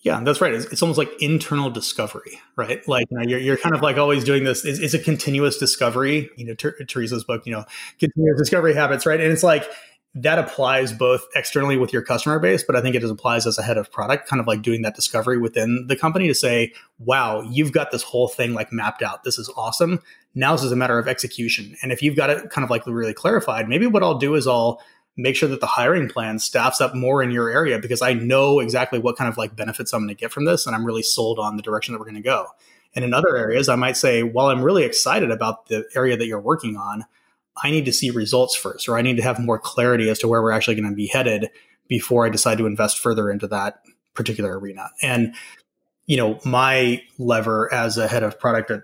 Yeah, 0.00 0.20
that's 0.22 0.40
right. 0.40 0.54
It's, 0.54 0.66
it's, 0.66 0.82
almost 0.82 0.98
like 0.98 1.10
internal 1.20 1.70
discovery, 1.70 2.40
right? 2.56 2.86
Like 2.88 3.06
you 3.10 3.18
know, 3.18 3.24
you're, 3.24 3.40
you're 3.40 3.56
kind 3.56 3.74
of 3.74 3.82
like 3.82 3.96
always 3.96 4.24
doing 4.24 4.44
this. 4.44 4.64
It's, 4.64 4.78
it's 4.78 4.94
a 4.94 4.98
continuous 4.98 5.58
discovery. 5.58 6.30
You 6.36 6.46
know, 6.46 6.54
Ter- 6.54 6.76
Teresa's 6.84 7.24
book, 7.24 7.46
you 7.46 7.52
know, 7.52 7.64
continuous 7.98 8.38
discovery 8.38 8.74
habits, 8.74 9.06
right? 9.06 9.20
And 9.20 9.32
it's 9.32 9.42
like 9.42 9.68
that 10.14 10.38
applies 10.38 10.92
both 10.92 11.26
externally 11.34 11.76
with 11.76 11.92
your 11.92 12.02
customer 12.02 12.38
base, 12.38 12.64
but 12.64 12.74
I 12.74 12.80
think 12.80 12.96
it 12.96 13.04
applies 13.04 13.46
as 13.46 13.58
a 13.58 13.62
head 13.62 13.76
of 13.76 13.92
product, 13.92 14.28
kind 14.28 14.40
of 14.40 14.46
like 14.46 14.62
doing 14.62 14.82
that 14.82 14.96
discovery 14.96 15.38
within 15.38 15.86
the 15.86 15.96
company 15.96 16.26
to 16.28 16.34
say, 16.34 16.72
wow, 16.98 17.42
you've 17.42 17.72
got 17.72 17.90
this 17.90 18.02
whole 18.02 18.26
thing 18.26 18.54
like 18.54 18.72
mapped 18.72 19.02
out. 19.02 19.22
This 19.22 19.38
is 19.38 19.50
awesome. 19.56 20.00
Now 20.34 20.52
this 20.52 20.64
is 20.64 20.72
a 20.72 20.76
matter 20.76 20.98
of 20.98 21.08
execution. 21.08 21.76
And 21.82 21.92
if 21.92 22.02
you've 22.02 22.16
got 22.16 22.30
it 22.30 22.50
kind 22.50 22.64
of 22.64 22.70
like 22.70 22.86
really 22.86 23.14
clarified, 23.14 23.68
maybe 23.68 23.86
what 23.86 24.02
I'll 24.02 24.18
do 24.18 24.34
is 24.34 24.46
I'll 24.46 24.80
make 25.16 25.36
sure 25.36 25.48
that 25.48 25.60
the 25.60 25.66
hiring 25.66 26.08
plan 26.08 26.38
staffs 26.38 26.80
up 26.80 26.94
more 26.94 27.22
in 27.22 27.30
your 27.30 27.50
area 27.50 27.78
because 27.78 28.00
I 28.00 28.12
know 28.14 28.60
exactly 28.60 28.98
what 28.98 29.16
kind 29.16 29.28
of 29.28 29.36
like 29.36 29.56
benefits 29.56 29.92
I'm 29.92 30.00
going 30.00 30.08
to 30.08 30.14
get 30.14 30.32
from 30.32 30.46
this. 30.46 30.66
And 30.66 30.74
I'm 30.74 30.86
really 30.86 31.02
sold 31.02 31.38
on 31.38 31.56
the 31.56 31.62
direction 31.62 31.92
that 31.92 31.98
we're 31.98 32.06
going 32.06 32.14
to 32.14 32.22
go. 32.22 32.46
And 32.94 33.04
in 33.04 33.12
other 33.12 33.36
areas, 33.36 33.68
I 33.68 33.76
might 33.76 33.96
say, 33.96 34.22
while 34.22 34.46
I'm 34.46 34.62
really 34.62 34.84
excited 34.84 35.30
about 35.30 35.66
the 35.66 35.84
area 35.94 36.16
that 36.16 36.26
you're 36.26 36.40
working 36.40 36.76
on, 36.76 37.04
I 37.62 37.70
need 37.70 37.84
to 37.86 37.92
see 37.92 38.10
results 38.10 38.56
first, 38.56 38.88
or 38.88 38.96
I 38.96 39.02
need 39.02 39.16
to 39.16 39.22
have 39.22 39.38
more 39.38 39.58
clarity 39.58 40.08
as 40.08 40.18
to 40.20 40.28
where 40.28 40.42
we're 40.42 40.52
actually 40.52 40.76
going 40.76 40.90
to 40.90 40.94
be 40.94 41.06
headed 41.06 41.50
before 41.88 42.26
I 42.26 42.28
decide 42.28 42.58
to 42.58 42.66
invest 42.66 42.98
further 42.98 43.30
into 43.30 43.46
that 43.48 43.80
particular 44.14 44.58
arena. 44.58 44.90
And, 45.02 45.34
you 46.06 46.16
know, 46.16 46.38
my 46.44 47.02
lever 47.18 47.72
as 47.72 47.98
a 47.98 48.08
head 48.08 48.22
of 48.22 48.38
product 48.38 48.70
at 48.70 48.82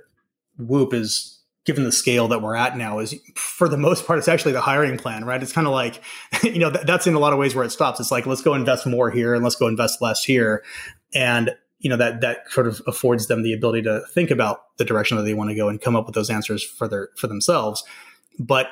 Whoop 0.59 0.95
is 0.95 1.35
given 1.65 1.85
the 1.85 1.93
scale 1.93 2.29
that 2.29 2.43
we're 2.43 2.55
at 2.55 2.77
now 2.77 2.99
is 2.99 3.15
for 3.35 3.69
the 3.69 3.77
most 3.79 4.07
part 4.07 4.19
it's 4.19 4.29
actually 4.29 4.53
the 4.53 4.61
hiring 4.61 4.99
plan 4.99 5.25
right? 5.25 5.43
It's 5.43 5.53
kind 5.53 5.67
of 5.67 5.73
like 5.73 6.03
you 6.43 6.59
know 6.59 6.71
th- 6.71 6.87
that's 6.87 7.07
in 7.07 7.15
a 7.15 7.19
lot 7.19 7.33
of 7.33 7.39
ways 7.39 7.55
where 7.55 7.65
it 7.65 7.71
stops. 7.71 8.01
It's 8.01 8.11
like 8.11 8.27
let's 8.27 8.43
go 8.43 8.55
invest 8.55 8.87
more 8.87 9.11
here 9.11 9.35
and 9.35 9.43
let's 9.43 9.57
go 9.57 9.67
invest 9.67 10.03
less 10.03 10.23
here. 10.23 10.63
And 11.15 11.55
you 11.79 11.91
know 11.91 11.97
that 11.97 12.21
that 12.21 12.51
sort 12.51 12.67
of 12.67 12.83
affords 12.87 13.27
them 13.27 13.43
the 13.43 13.53
ability 13.53 13.83
to 13.83 14.03
think 14.13 14.31
about 14.31 14.77
the 14.79 14.85
direction 14.85 15.17
that 15.17 15.25
they 15.25 15.35
want 15.35 15.51
to 15.51 15.57
go 15.57 15.69
and 15.69 15.81
come 15.81 15.97
up 15.97 16.07
with 16.07 16.15
those 16.15 16.31
answers 16.31 16.63
for 16.63 16.87
their 16.87 17.09
for 17.17 17.27
themselves 17.27 17.83
but 18.39 18.69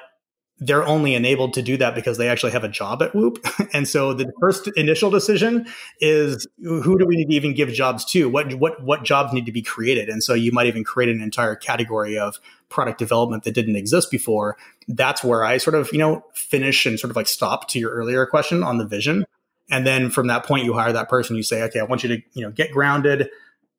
they're 0.65 0.87
only 0.87 1.15
enabled 1.15 1.55
to 1.55 1.63
do 1.63 1.77
that 1.77 1.95
because 1.95 2.19
they 2.19 2.29
actually 2.29 2.53
have 2.53 2.63
a 2.63 2.69
job 2.69 3.03
at 3.03 3.15
Whoop. 3.15 3.45
And 3.73 3.89
so 3.89 4.13
the 4.13 4.31
first 4.39 4.69
initial 4.77 5.11
decision 5.11 5.67
is 6.01 6.47
who 6.59 6.99
do 6.99 7.07
we 7.07 7.17
need 7.17 7.29
to 7.29 7.35
even 7.35 7.55
give 7.55 7.71
jobs 7.71 8.05
to? 8.07 8.29
What 8.29 8.55
what 8.55 8.83
what 8.83 9.03
jobs 9.03 9.33
need 9.33 9.47
to 9.47 9.53
be 9.53 9.63
created? 9.63 10.09
And 10.09 10.23
so 10.23 10.35
you 10.35 10.53
might 10.53 10.67
even 10.67 10.85
create 10.85 11.09
an 11.09 11.23
entire 11.23 11.57
category 11.57 12.19
of 12.19 12.39
product 12.69 12.99
development 12.99 13.45
that 13.45 13.55
didn't 13.55 13.77
exist 13.77 14.11
before. 14.11 14.57
That's 14.89 15.25
where 15.25 15.45
I 15.45 15.57
sort 15.57 15.75
of, 15.75 15.91
you 15.93 15.99
know, 15.99 16.25
finish 16.35 16.87
and 16.87 16.99
sort 16.99 17.11
of 17.11 17.17
like 17.17 17.29
stop 17.29 17.69
to 17.69 17.79
your 17.79 17.91
earlier 17.91 18.27
question 18.27 18.63
on 18.63 18.79
the 18.79 18.87
vision. 18.87 19.25
And 19.71 19.87
then 19.87 20.11
from 20.11 20.27
that 20.27 20.45
point 20.45 20.65
you 20.65 20.75
hire 20.75 20.93
that 20.93 21.09
person, 21.09 21.35
you 21.35 21.43
say, 21.43 21.63
okay, 21.63 21.81
I 21.81 21.85
want 21.85 22.03
you 22.03 22.17
to, 22.17 22.23
you 22.35 22.43
know, 22.43 22.51
get 22.51 22.73
grounded, 22.73 23.31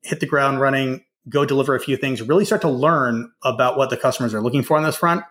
hit 0.02 0.20
the 0.20 0.26
ground 0.26 0.60
running, 0.60 1.04
go 1.28 1.44
deliver 1.44 1.74
a 1.74 1.80
few 1.80 1.96
things, 1.96 2.20
really 2.20 2.44
start 2.44 2.62
to 2.62 2.68
learn 2.68 3.30
about 3.42 3.78
what 3.78 3.90
the 3.90 3.96
customers 3.96 4.34
are 4.34 4.40
looking 4.40 4.62
for 4.62 4.76
on 4.76 4.82
this 4.82 4.96
front 4.96 5.24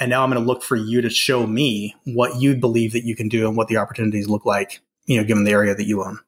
and 0.00 0.10
now 0.10 0.22
I'm 0.22 0.30
going 0.30 0.42
to 0.42 0.46
look 0.46 0.62
for 0.62 0.76
you 0.76 1.00
to 1.02 1.10
show 1.10 1.46
me 1.46 1.94
what 2.04 2.40
you 2.40 2.56
believe 2.56 2.92
that 2.92 3.04
you 3.04 3.14
can 3.14 3.28
do 3.28 3.46
and 3.46 3.56
what 3.56 3.68
the 3.68 3.76
opportunities 3.76 4.28
look 4.28 4.46
like, 4.46 4.80
you 5.06 5.18
know, 5.18 5.24
given 5.24 5.44
the 5.44 5.50
area 5.50 5.74
that 5.74 5.84
you 5.84 6.02
own. 6.02 6.18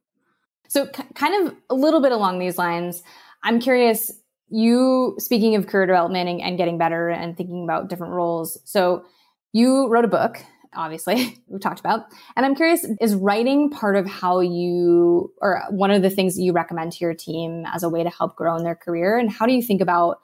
So, 0.69 0.87
kind 1.15 1.47
of 1.47 1.55
a 1.71 1.75
little 1.75 2.03
bit 2.03 2.13
along 2.13 2.39
these 2.39 2.59
lines, 2.59 3.03
I'm 3.43 3.61
curious. 3.61 4.13
You 4.51 5.17
speaking 5.19 5.55
of 5.57 5.67
career 5.67 5.87
development 5.87 6.29
and, 6.29 6.41
and 6.41 6.59
getting 6.59 6.79
better 6.79 7.09
and 7.09 7.37
thinking 7.37 7.65
about 7.65 7.89
different 7.89 8.13
roles. 8.13 8.59
So, 8.65 9.05
you 9.53 9.89
wrote 9.89 10.05
a 10.05 10.09
book, 10.09 10.43
obviously, 10.75 11.43
we 11.49 11.59
talked 11.59 11.81
about. 11.81 12.07
And 12.37 12.45
I'm 12.45 12.55
curious, 12.55 12.87
is 13.01 13.15
writing 13.15 13.71
part 13.71 13.97
of 13.97 14.07
how 14.07 14.41
you, 14.41 15.33
or 15.41 15.63
one 15.71 15.91
of 15.91 16.03
the 16.03 16.11
things 16.11 16.37
that 16.37 16.43
you 16.43 16.53
recommend 16.53 16.93
to 16.93 17.05
your 17.05 17.15
team 17.15 17.65
as 17.73 17.83
a 17.83 17.89
way 17.89 18.03
to 18.03 18.11
help 18.11 18.37
grow 18.37 18.57
in 18.57 18.65
their 18.65 18.75
career? 18.75 19.17
And 19.17 19.31
how 19.31 19.47
do 19.47 19.53
you 19.53 19.63
think 19.63 19.81
about 19.81 20.19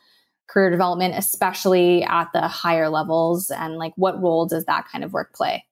career 0.50 0.70
development, 0.70 1.14
especially 1.16 2.02
at 2.02 2.32
the 2.32 2.48
higher 2.48 2.88
levels? 2.88 3.50
And 3.50 3.76
like, 3.76 3.92
what 3.96 4.20
role 4.20 4.46
does 4.46 4.64
that 4.64 4.88
kind 4.88 5.04
of 5.04 5.12
work 5.12 5.32
play? 5.34 5.64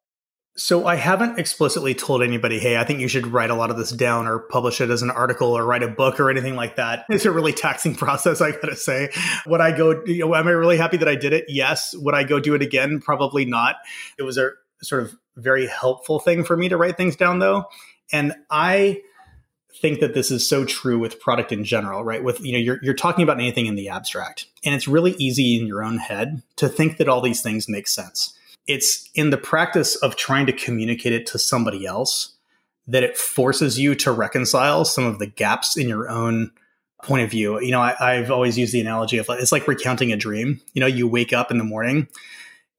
So 0.59 0.89
I 0.89 0.97
haven't 0.97 1.39
explicitly 1.39 1.95
told 1.95 2.21
anybody, 2.21 2.59
hey, 2.59 2.79
I 2.79 2.85
think 2.85 2.99
you 2.99 3.07
should 3.07 3.29
write 3.29 3.51
a 3.51 3.55
lot 3.55 3.71
of 3.71 3.77
this 3.77 3.93
down 3.93 4.27
or 4.27 4.41
publish 4.41 4.81
it 4.81 4.91
as 4.91 5.03
an 5.03 5.11
article 5.11 5.57
or 5.57 5.65
write 5.65 5.85
a 5.85 5.89
book 5.89 6.19
or 6.19 6.31
anything 6.31 6.57
like 6.57 6.75
that. 6.77 7.05
It's 7.11 7.25
a 7.25 7.31
really 7.31 7.53
taxing 7.53 7.95
process, 7.97 8.41
I 8.41 8.51
gotta 8.51 8.75
say. 8.75 9.11
Would 9.47 9.61
I 9.61 9.77
go, 9.77 10.03
you 10.05 10.27
know, 10.27 10.35
am 10.35 10.49
I 10.49 10.51
really 10.51 10.77
happy 10.77 10.97
that 10.97 11.09
I 11.09 11.15
did 11.15 11.33
it? 11.33 11.45
Yes. 11.47 11.95
Would 11.97 12.15
I 12.17 12.25
go 12.25 12.41
do 12.41 12.55
it 12.55 12.63
again? 12.63 13.01
Probably 13.01 13.45
not. 13.45 13.77
It 14.19 14.25
was 14.25 14.37
a 14.37 14.51
sort 14.83 15.05
of 15.05 15.15
very 15.37 15.69
helpful 15.69 16.19
thing 16.19 16.43
for 16.43 16.57
me 16.57 16.69
to 16.69 16.77
write 16.77 16.97
things 16.97 17.15
down 17.15 17.39
though. 17.39 17.67
And 18.11 18.35
I 18.51 19.03
think 19.81 20.01
that 20.01 20.15
this 20.15 20.31
is 20.31 20.49
so 20.49 20.65
true 20.65 20.99
with 20.99 21.21
product 21.21 21.53
in 21.53 21.65
general, 21.65 22.05
right? 22.05 22.23
With, 22.23 22.41
you 22.41 22.53
know, 22.53 22.59
you're, 22.59 22.79
you're 22.83 22.95
talking 22.95 23.23
about 23.23 23.39
anything 23.39 23.67
in 23.67 23.75
the 23.75 23.89
abstract 23.89 24.47
and 24.65 24.75
it's 24.75 24.89
really 24.89 25.13
easy 25.19 25.59
in 25.59 25.67
your 25.67 25.83
own 25.83 25.99
head 25.99 26.43
to 26.57 26.69
think 26.69 26.99
that 26.99 27.09
all 27.09 27.21
these 27.21 27.43
things 27.43 27.69
make 27.69 27.89
sense. 27.89 28.37
It's 28.67 29.09
in 29.15 29.31
the 29.31 29.39
practice 29.39 29.97
of 29.97 30.17
trying 30.17 30.47
to 30.47 30.53
communicate 30.53 31.13
it 31.13 31.27
to 31.29 31.39
somebody 31.39 31.87
else 31.87 32.35
that 32.87 33.03
it 33.03 33.17
forces 33.17 33.79
you 33.79 33.95
to 33.95 34.11
reconcile 34.11 34.85
some 34.85 35.05
of 35.05 35.19
the 35.19 35.27
gaps 35.27 35.77
in 35.77 35.89
your 35.89 36.09
own 36.09 36.51
point 37.03 37.23
of 37.23 37.31
view. 37.31 37.61
You 37.61 37.71
know, 37.71 37.81
I, 37.81 38.15
have 38.15 38.31
always 38.31 38.59
used 38.59 38.73
the 38.73 38.81
analogy 38.81 39.19
of 39.19 39.27
it's 39.31 39.53
like 39.53 39.69
recounting 39.69 40.13
a 40.13 40.17
dream. 40.17 40.61
You 40.73 40.81
know, 40.81 40.87
you 40.87 41.07
wake 41.07 41.33
up 41.33 41.51
in 41.51 41.59
the 41.59 41.65
morning 41.65 42.09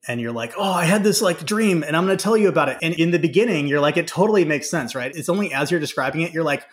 and 0.06 0.20
you're 0.20 0.32
like, 0.32 0.52
oh, 0.56 0.72
I 0.72 0.84
had 0.84 1.04
this 1.04 1.22
like 1.22 1.44
dream 1.44 1.82
and 1.82 1.96
I'm 1.96 2.06
going 2.06 2.16
to 2.16 2.22
tell 2.22 2.36
you 2.36 2.48
about 2.48 2.68
it. 2.68 2.78
And 2.82 2.94
in 2.94 3.12
the 3.12 3.18
beginning, 3.18 3.66
you're 3.66 3.80
like, 3.80 3.96
it 3.96 4.06
totally 4.06 4.44
makes 4.44 4.68
sense, 4.68 4.94
right? 4.94 5.14
It's 5.14 5.28
only 5.28 5.52
as 5.52 5.70
you're 5.70 5.80
describing 5.80 6.22
it, 6.22 6.32
you're 6.32 6.44
like, 6.44 6.66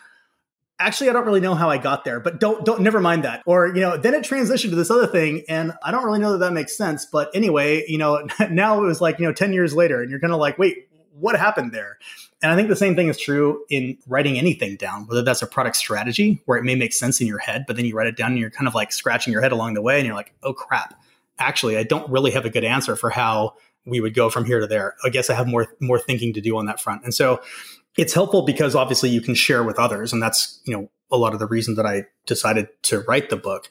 actually 0.79 1.09
i 1.09 1.13
don't 1.13 1.25
really 1.25 1.39
know 1.39 1.55
how 1.55 1.69
i 1.69 1.77
got 1.77 2.03
there 2.03 2.19
but 2.19 2.39
don't 2.39 2.65
don't 2.65 2.81
never 2.81 2.99
mind 2.99 3.23
that. 3.23 3.41
Or 3.45 3.67
you 3.67 3.81
know 3.81 3.97
then 3.97 4.13
it 4.13 4.23
transitioned 4.23 4.69
to 4.69 4.75
this 4.75 4.91
other 4.91 5.07
thing 5.07 5.43
and 5.49 5.73
i 5.83 5.91
don't 5.91 6.03
really 6.03 6.19
know 6.19 6.33
that 6.33 6.39
that 6.39 6.53
makes 6.53 6.77
sense 6.77 7.05
but 7.05 7.29
anyway 7.33 7.83
you 7.87 7.97
know 7.97 8.27
now 8.51 8.81
it 8.81 8.85
was 8.85 9.01
like 9.01 9.19
you 9.19 9.25
know 9.25 9.33
10 9.33 9.53
years 9.53 9.73
later 9.73 10.01
and 10.01 10.11
you're 10.11 10.19
kind 10.19 10.33
of 10.33 10.39
like 10.39 10.57
wait 10.57 10.87
what 11.19 11.35
happened 11.35 11.71
there? 11.71 11.97
And 12.43 12.51
i 12.51 12.55
think 12.55 12.69
the 12.69 12.75
same 12.75 12.95
thing 12.95 13.07
is 13.07 13.17
true 13.17 13.65
in 13.69 13.97
writing 14.07 14.37
anything 14.37 14.75
down 14.75 15.07
whether 15.07 15.23
that's 15.23 15.41
a 15.41 15.47
product 15.47 15.77
strategy 15.77 16.41
where 16.45 16.57
it 16.57 16.63
may 16.63 16.75
make 16.75 16.93
sense 16.93 17.19
in 17.19 17.27
your 17.27 17.39
head 17.39 17.65
but 17.65 17.75
then 17.75 17.85
you 17.85 17.95
write 17.95 18.07
it 18.07 18.15
down 18.15 18.31
and 18.31 18.39
you're 18.39 18.51
kind 18.51 18.67
of 18.67 18.75
like 18.75 18.91
scratching 18.91 19.33
your 19.33 19.41
head 19.41 19.51
along 19.51 19.73
the 19.73 19.81
way 19.81 19.97
and 19.97 20.05
you're 20.05 20.15
like 20.15 20.33
oh 20.43 20.53
crap. 20.53 20.99
Actually 21.39 21.77
i 21.77 21.83
don't 21.83 22.09
really 22.11 22.31
have 22.31 22.45
a 22.45 22.49
good 22.49 22.63
answer 22.63 22.95
for 22.95 23.09
how 23.09 23.55
we 23.87 24.01
would 24.01 24.13
go 24.13 24.29
from 24.29 24.43
here 24.43 24.59
to 24.59 24.67
there. 24.67 24.95
I 25.03 25.09
guess 25.09 25.29
i 25.29 25.33
have 25.33 25.47
more 25.47 25.67
more 25.79 25.97
thinking 25.97 26.33
to 26.33 26.41
do 26.41 26.57
on 26.57 26.65
that 26.67 26.79
front. 26.79 27.03
And 27.03 27.13
so 27.13 27.41
it's 27.97 28.13
helpful 28.13 28.43
because 28.43 28.75
obviously 28.75 29.09
you 29.09 29.21
can 29.21 29.35
share 29.35 29.63
with 29.63 29.79
others 29.79 30.13
and 30.13 30.21
that's 30.21 30.61
you 30.65 30.75
know 30.75 30.89
a 31.11 31.17
lot 31.17 31.33
of 31.33 31.39
the 31.39 31.47
reason 31.47 31.75
that 31.75 31.85
i 31.85 32.05
decided 32.25 32.67
to 32.83 32.99
write 33.01 33.29
the 33.29 33.37
book 33.37 33.69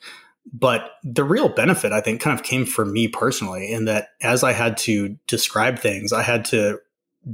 but 0.52 0.92
the 1.02 1.24
real 1.24 1.48
benefit 1.48 1.92
i 1.92 2.00
think 2.00 2.20
kind 2.20 2.38
of 2.38 2.44
came 2.44 2.64
for 2.64 2.84
me 2.84 3.08
personally 3.08 3.72
in 3.72 3.84
that 3.84 4.08
as 4.22 4.42
i 4.42 4.52
had 4.52 4.76
to 4.76 5.16
describe 5.26 5.78
things 5.78 6.12
i 6.12 6.22
had 6.22 6.44
to 6.44 6.78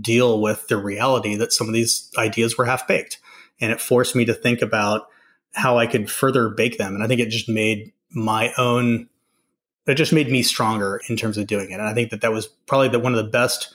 deal 0.01 0.41
with 0.41 0.69
the 0.69 0.77
reality 0.77 1.37
that 1.37 1.53
some 1.53 1.69
of 1.69 1.75
these 1.75 2.11
ideas 2.17 2.57
were 2.57 2.65
half 2.65 2.87
baked. 2.89 3.19
And 3.61 3.71
it 3.71 3.81
forced 3.81 4.17
me 4.17 4.25
to 4.25 4.35
think 4.35 4.63
about 4.63 5.09
how 5.55 5.79
I 5.79 5.87
could 5.87 6.11
further 6.11 6.49
bake 6.49 6.79
them. 6.79 6.95
And 6.95 7.05
I 7.05 7.07
think 7.07 7.21
it 7.21 7.29
just 7.29 7.49
made 7.49 7.93
my 8.11 8.53
own, 8.57 9.09
it 9.87 9.95
just 9.95 10.13
made 10.13 10.31
me 10.31 10.43
stronger 10.43 11.01
in 11.09 11.17
terms 11.17 11.37
of 11.37 11.47
doing 11.47 11.71
it. 11.71 11.75
And 11.75 11.83
I 11.83 11.95
think 11.95 12.11
that 12.11 12.23
that 12.23 12.33
was 12.33 12.47
probably 12.47 12.89
the, 12.89 12.99
one 12.99 13.13
of 13.13 13.23
the 13.23 13.31
best 13.31 13.73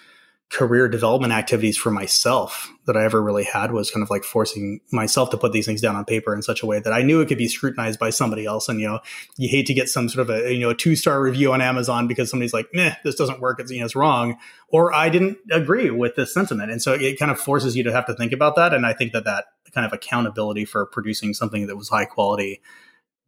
career 0.49 0.88
development 0.88 1.33
activities 1.33 1.77
for 1.77 1.91
myself 1.91 2.71
that 2.86 2.95
I 2.95 3.03
ever 3.03 3.21
really 3.21 3.43
had 3.43 3.73
was 3.73 3.91
kind 3.91 4.01
of 4.01 4.10
like 4.10 4.23
forcing 4.23 4.79
myself 4.91 5.29
to 5.31 5.38
put 5.38 5.51
these 5.51 5.65
things 5.65 5.81
down 5.81 5.97
on 5.97 6.05
paper 6.05 6.33
in 6.33 6.41
such 6.41 6.63
a 6.63 6.65
way 6.65 6.79
that 6.79 6.93
I 6.93 7.01
knew 7.01 7.19
it 7.19 7.27
could 7.27 7.38
be 7.38 7.49
scrutinized 7.49 7.99
by 7.99 8.12
somebody 8.12 8.45
else. 8.45 8.69
And, 8.69 8.79
you 8.79 8.88
know, 8.88 8.99
you 9.36 9.49
hate 9.49 9.65
to 9.67 9.73
get 9.73 9.89
some 9.89 10.07
sort 10.07 10.29
of 10.29 10.36
a, 10.36 10.53
you 10.53 10.62
know, 10.62 10.69
a 10.69 10.75
two 10.75 10.95
star 10.95 11.21
review 11.21 11.51
on 11.51 11.60
Amazon 11.60 12.07
because 12.07 12.29
somebody's 12.29 12.53
like, 12.53 12.69
meh, 12.73 12.95
this 13.03 13.15
doesn't 13.15 13.41
work. 13.41 13.60
It's, 13.60 13.71
you 13.71 13.79
know, 13.79 13.86
it's 13.86 13.95
wrong. 13.95 14.38
Or 14.69 14.93
I 14.93 15.10
didn't 15.10 15.38
agree 15.51 15.89
with 15.91 16.15
this 16.15 16.33
sentiment. 16.33 16.71
And 16.71 16.81
so 16.81 16.93
it 16.93 17.19
kind 17.19 17.29
of 17.29 17.39
forces 17.39 17.75
you 17.75 17.83
to 17.83 17.91
have 17.91 18.05
to 18.05 18.13
think 18.13 18.31
about 18.31 18.55
that. 18.55 18.73
And 18.73 18.86
I 18.86 18.93
think 18.93 19.12
that 19.12 19.25
that 19.25 19.45
kind 19.73 19.86
of 19.86 19.91
accountability 19.91 20.63
for 20.63 20.86
producing 20.86 21.33
something 21.33 21.67
that 21.67 21.75
was 21.75 21.89
high 21.89 22.05
quality 22.05 22.62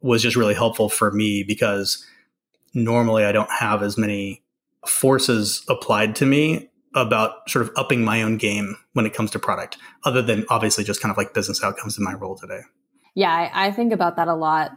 was 0.00 0.22
just 0.22 0.36
really 0.36 0.54
helpful 0.54 0.88
for 0.88 1.10
me 1.10 1.42
because 1.42 2.06
normally 2.72 3.24
I 3.24 3.32
don't 3.32 3.50
have 3.50 3.82
as 3.82 3.98
many 3.98 4.42
forces 4.86 5.62
applied 5.68 6.16
to 6.16 6.24
me 6.24 6.69
about 6.94 7.48
sort 7.48 7.64
of 7.64 7.72
upping 7.76 8.04
my 8.04 8.22
own 8.22 8.36
game 8.36 8.76
when 8.94 9.06
it 9.06 9.14
comes 9.14 9.30
to 9.30 9.38
product, 9.38 9.76
other 10.04 10.22
than 10.22 10.44
obviously 10.48 10.84
just 10.84 11.00
kind 11.00 11.10
of 11.10 11.16
like 11.16 11.34
business 11.34 11.62
outcomes 11.62 11.96
in 11.96 12.04
my 12.04 12.14
role 12.14 12.36
today. 12.36 12.60
Yeah, 13.14 13.32
I, 13.32 13.66
I 13.66 13.70
think 13.72 13.92
about 13.92 14.16
that 14.16 14.28
a 14.28 14.34
lot 14.34 14.72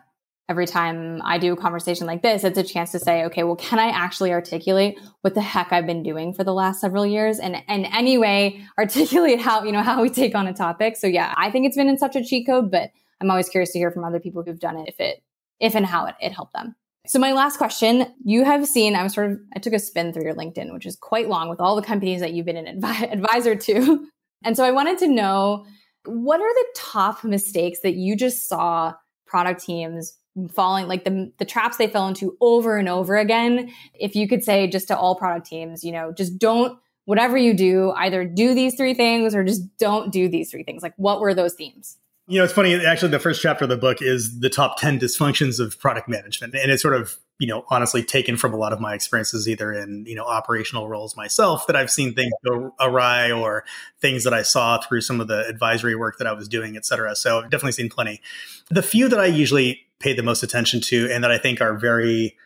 every 0.50 0.68
time 0.68 1.22
I 1.24 1.38
do 1.38 1.54
a 1.54 1.58
conversation 1.58 2.06
like 2.06 2.22
this, 2.22 2.44
it's 2.44 2.58
a 2.58 2.64
chance 2.64 2.92
to 2.92 3.00
say, 3.00 3.24
okay, 3.26 3.44
well, 3.44 3.56
can 3.56 3.80
I 3.80 3.88
actually 3.88 4.32
articulate 4.34 5.00
what 5.22 5.36
the 5.36 5.42
heck 5.42 5.72
I've 5.72 5.86
been 5.86 6.04
doing 6.04 6.34
for 6.34 6.44
the 6.44 6.54
last 6.54 6.82
several 6.82 7.06
years 7.06 7.40
and, 7.40 7.58
and 7.68 7.86
anyway, 7.88 8.62
articulate 8.78 9.40
how, 9.40 9.64
you 9.64 9.72
know, 9.72 9.82
how 9.82 10.02
we 10.02 10.10
take 10.10 10.36
on 10.36 10.48
a 10.48 10.54
topic. 10.54 10.98
So 10.98 11.08
yeah, 11.08 11.34
I 11.38 11.50
think 11.50 11.66
it's 11.66 11.78
been 11.78 11.88
in 11.90 11.98
such 11.98 12.16
a 12.16 12.24
cheat 12.24 12.46
code, 12.46 12.70
but 12.70 12.92
I'm 13.22 13.32
always 13.32 13.50
curious 13.50 13.72
to 13.72 13.80
hear 13.80 13.92
from 13.92 14.04
other 14.04 14.20
people 14.20 14.44
who've 14.44 14.60
done 14.60 14.78
it, 14.78 14.90
if 14.90 15.00
it, 15.00 15.24
if 15.60 15.76
and 15.76 15.86
how 15.86 16.06
it, 16.08 16.16
it 16.20 16.34
helped 16.34 16.54
them. 16.54 16.76
So 17.06 17.20
my 17.20 17.34
last 17.34 17.58
question, 17.58 18.06
you 18.24 18.46
have 18.46 18.66
seen, 18.66 18.96
I 18.96 19.04
was 19.04 19.14
sort 19.14 19.32
of, 19.32 19.40
I 19.56 19.60
took 19.60 19.74
a 19.74 19.80
spin 19.80 20.14
through 20.14 20.24
your 20.24 20.36
LinkedIn, 20.36 20.72
which 20.72 20.86
is 20.86 20.96
quite 20.96 21.28
long 21.28 21.50
with 21.50 21.60
all 21.60 21.76
the 21.76 21.82
companies 21.82 22.22
that 22.22 22.32
you've 22.32 22.46
been 22.46 22.56
an 22.56 22.80
advi- 22.80 23.12
advisor 23.12 23.56
to. 23.56 24.08
And 24.46 24.56
so 24.56 24.64
I 24.64 24.72
wanted 24.72 24.98
to 25.00 25.08
know 25.08 25.66
what 26.06 26.40
are 26.40 26.54
the 26.54 26.66
top 26.76 27.24
mistakes 27.24 27.80
that 27.82 27.96
you 27.96 28.16
just 28.16 28.48
saw 28.48 28.94
product 29.26 29.64
teams 29.64 30.18
falling 30.56 30.88
like 30.88 31.04
the 31.04 31.32
the 31.38 31.46
traps 31.46 31.78
they 31.78 31.88
fell 31.88 32.08
into 32.08 32.38
over 32.42 32.78
and 32.78 32.90
over 32.90 33.16
again? 33.18 33.72
If 33.94 34.16
you 34.16 34.28
could 34.28 34.44
say 34.44 34.68
just 34.68 34.88
to 34.88 34.98
all 34.98 35.16
product 35.16 35.46
teams 35.46 35.84
you 35.84 35.92
know 35.92 36.12
just 36.12 36.38
don't 36.38 36.78
whatever 37.06 37.38
you 37.38 37.54
do 37.54 37.92
either 37.96 38.26
do 38.26 38.54
these 38.54 38.76
three 38.76 38.94
things 38.94 39.36
or 39.36 39.44
just 39.44 39.62
don't 39.78 40.12
do 40.12 40.28
these 40.28 40.50
three 40.52 40.64
things. 40.64 40.84
Like 40.84 40.94
what 40.98 41.22
were 41.22 41.34
those 41.34 41.54
themes 41.54 41.98
you 42.28 42.38
know, 42.38 42.46
it's 42.46 42.54
funny. 42.54 42.74
Actually, 42.86 43.12
the 43.12 43.20
first 43.20 43.42
chapter 43.42 43.66
of 43.66 43.70
the 43.70 43.78
book 43.78 44.02
is 44.02 44.40
the 44.40 44.50
top 44.50 44.80
10 44.80 45.00
dysfunctions 45.00 45.60
of 45.60 45.78
product 45.80 46.08
management. 46.08 46.56
And 46.56 46.72
it's 46.72 46.82
sort 46.82 46.96
of, 46.96 47.18
you 47.38 47.48
know, 47.48 47.66
honestly 47.70 48.02
taken 48.02 48.38
from 48.38 48.54
a 48.54 48.58
lot 48.58 48.72
of 48.72 48.80
my 48.80 48.94
experiences, 48.94 49.48
either 49.48 49.74
in, 49.74 50.06
you 50.08 50.16
know, 50.16 50.24
operational 50.24 50.88
roles 50.88 51.18
myself 51.18 51.68
that 51.68 51.76
I've 51.76 51.92
seen 51.92 52.14
things 52.14 52.32
go 52.46 52.74
awry 52.80 53.32
or 53.32 53.66
things 54.00 54.24
that 54.24 54.34
I 54.34 54.42
saw 54.42 54.80
through 54.80 55.02
some 55.02 55.20
of 55.20 55.28
the 55.28 55.46
advisory 55.48 55.96
work 55.96 56.18
that 56.20 56.28
I 56.28 56.32
was 56.32 56.48
doing, 56.48 56.78
et 56.78 56.86
cetera. 56.86 57.14
So 57.16 57.40
I've 57.40 57.50
definitely 57.50 57.74
seen 57.74 57.90
plenty. 57.90 58.22
The 58.70 58.84
few 58.84 59.10
that 59.10 59.20
I 59.20 59.26
usually 59.26 59.82
pay 60.00 60.14
the 60.14 60.24
most 60.24 60.44
attention 60.44 60.80
to 60.82 61.10
and 61.12 61.24
that 61.24 61.32
I 61.32 61.38
think 61.38 61.60
are 61.60 61.78
very 61.78 62.38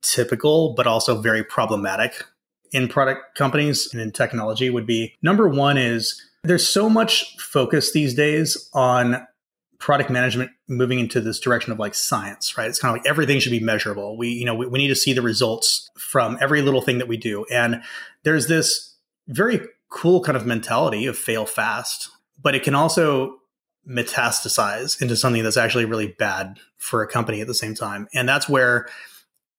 typical, 0.00 0.72
but 0.74 0.86
also 0.86 1.20
very 1.20 1.44
problematic 1.44 2.24
in 2.72 2.88
product 2.88 3.36
companies 3.36 3.88
and 3.92 4.00
in 4.00 4.12
technology 4.12 4.70
would 4.70 4.86
be 4.86 5.14
number 5.22 5.48
one 5.48 5.76
is 5.76 6.22
there's 6.48 6.66
so 6.66 6.88
much 6.88 7.36
focus 7.38 7.92
these 7.92 8.14
days 8.14 8.68
on 8.72 9.26
product 9.78 10.10
management 10.10 10.50
moving 10.66 10.98
into 10.98 11.20
this 11.20 11.38
direction 11.38 11.72
of 11.72 11.78
like 11.78 11.94
science, 11.94 12.56
right? 12.56 12.68
It's 12.68 12.78
kind 12.78 12.96
of 12.96 13.00
like 13.00 13.08
everything 13.08 13.38
should 13.38 13.52
be 13.52 13.60
measurable. 13.60 14.16
We, 14.16 14.28
you 14.28 14.44
know, 14.44 14.54
we, 14.54 14.66
we 14.66 14.78
need 14.78 14.88
to 14.88 14.96
see 14.96 15.12
the 15.12 15.22
results 15.22 15.90
from 15.98 16.38
every 16.40 16.62
little 16.62 16.80
thing 16.80 16.98
that 16.98 17.06
we 17.06 17.16
do. 17.16 17.44
And 17.52 17.82
there's 18.24 18.48
this 18.48 18.96
very 19.28 19.60
cool 19.90 20.22
kind 20.22 20.36
of 20.36 20.46
mentality 20.46 21.06
of 21.06 21.16
fail 21.16 21.46
fast, 21.46 22.08
but 22.40 22.54
it 22.54 22.62
can 22.62 22.74
also 22.74 23.36
metastasize 23.88 25.00
into 25.00 25.16
something 25.16 25.42
that's 25.42 25.56
actually 25.56 25.84
really 25.84 26.14
bad 26.18 26.58
for 26.78 27.02
a 27.02 27.08
company 27.08 27.40
at 27.40 27.46
the 27.46 27.54
same 27.54 27.74
time. 27.74 28.08
And 28.14 28.28
that's 28.28 28.48
where 28.48 28.88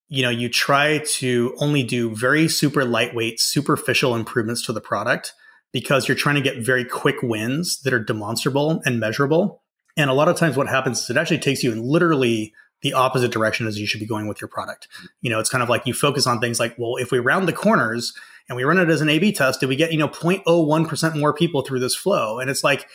you 0.07 0.23
know 0.23 0.29
you 0.29 0.49
try 0.49 1.03
to 1.05 1.55
only 1.59 1.83
do 1.83 2.15
very 2.15 2.47
super 2.47 2.83
lightweight 2.83 3.39
superficial 3.39 4.15
improvements 4.15 4.65
to 4.65 4.73
the 4.73 4.81
product 4.81 5.33
because 5.71 6.07
you're 6.07 6.17
trying 6.17 6.35
to 6.35 6.41
get 6.41 6.65
very 6.65 6.83
quick 6.85 7.17
wins 7.21 7.81
that 7.81 7.93
are 7.93 8.03
demonstrable 8.03 8.81
and 8.85 8.99
measurable. 8.99 9.61
And 9.97 10.09
a 10.09 10.13
lot 10.13 10.29
of 10.29 10.37
times 10.37 10.57
what 10.57 10.67
happens 10.67 11.01
is 11.01 11.09
it 11.09 11.17
actually 11.17 11.39
takes 11.39 11.63
you 11.63 11.71
in 11.71 11.83
literally 11.83 12.53
the 12.81 12.93
opposite 12.93 13.31
direction 13.31 13.67
as 13.67 13.77
you 13.77 13.85
should 13.85 13.99
be 13.99 14.05
going 14.05 14.27
with 14.27 14.39
your 14.39 14.47
product. 14.47 14.87
You 15.21 15.29
know, 15.29 15.39
it's 15.39 15.49
kind 15.49 15.61
of 15.61 15.69
like 15.69 15.85
you 15.85 15.93
focus 15.93 16.25
on 16.25 16.39
things 16.39 16.59
like, 16.59 16.75
well, 16.77 16.95
if 16.95 17.11
we 17.11 17.19
round 17.19 17.47
the 17.47 17.53
corners 17.53 18.13
and 18.47 18.55
we 18.55 18.63
run 18.63 18.79
it 18.79 18.89
as 18.89 19.01
an 19.01 19.09
A 19.09 19.19
B 19.19 19.31
test, 19.31 19.59
did 19.59 19.69
we 19.69 19.75
get, 19.75 19.91
you 19.91 19.97
know, 19.97 20.07
0.01% 20.07 21.19
more 21.19 21.33
people 21.33 21.61
through 21.61 21.81
this 21.81 21.95
flow? 21.95 22.39
And 22.39 22.49
it's 22.49 22.63
like, 22.63 22.87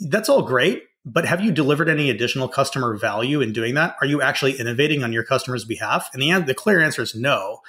that's 0.00 0.28
all 0.28 0.42
great. 0.42 0.82
But 1.06 1.24
have 1.24 1.40
you 1.40 1.52
delivered 1.52 1.88
any 1.88 2.10
additional 2.10 2.48
customer 2.48 2.96
value 2.96 3.40
in 3.40 3.52
doing 3.52 3.74
that? 3.74 3.96
Are 4.00 4.06
you 4.06 4.20
actually 4.20 4.58
innovating 4.58 5.02
on 5.02 5.12
your 5.12 5.24
customer's 5.24 5.64
behalf? 5.64 6.10
And 6.12 6.20
the, 6.20 6.38
the 6.40 6.54
clear 6.54 6.80
answer 6.80 7.02
is 7.02 7.14
no 7.14 7.60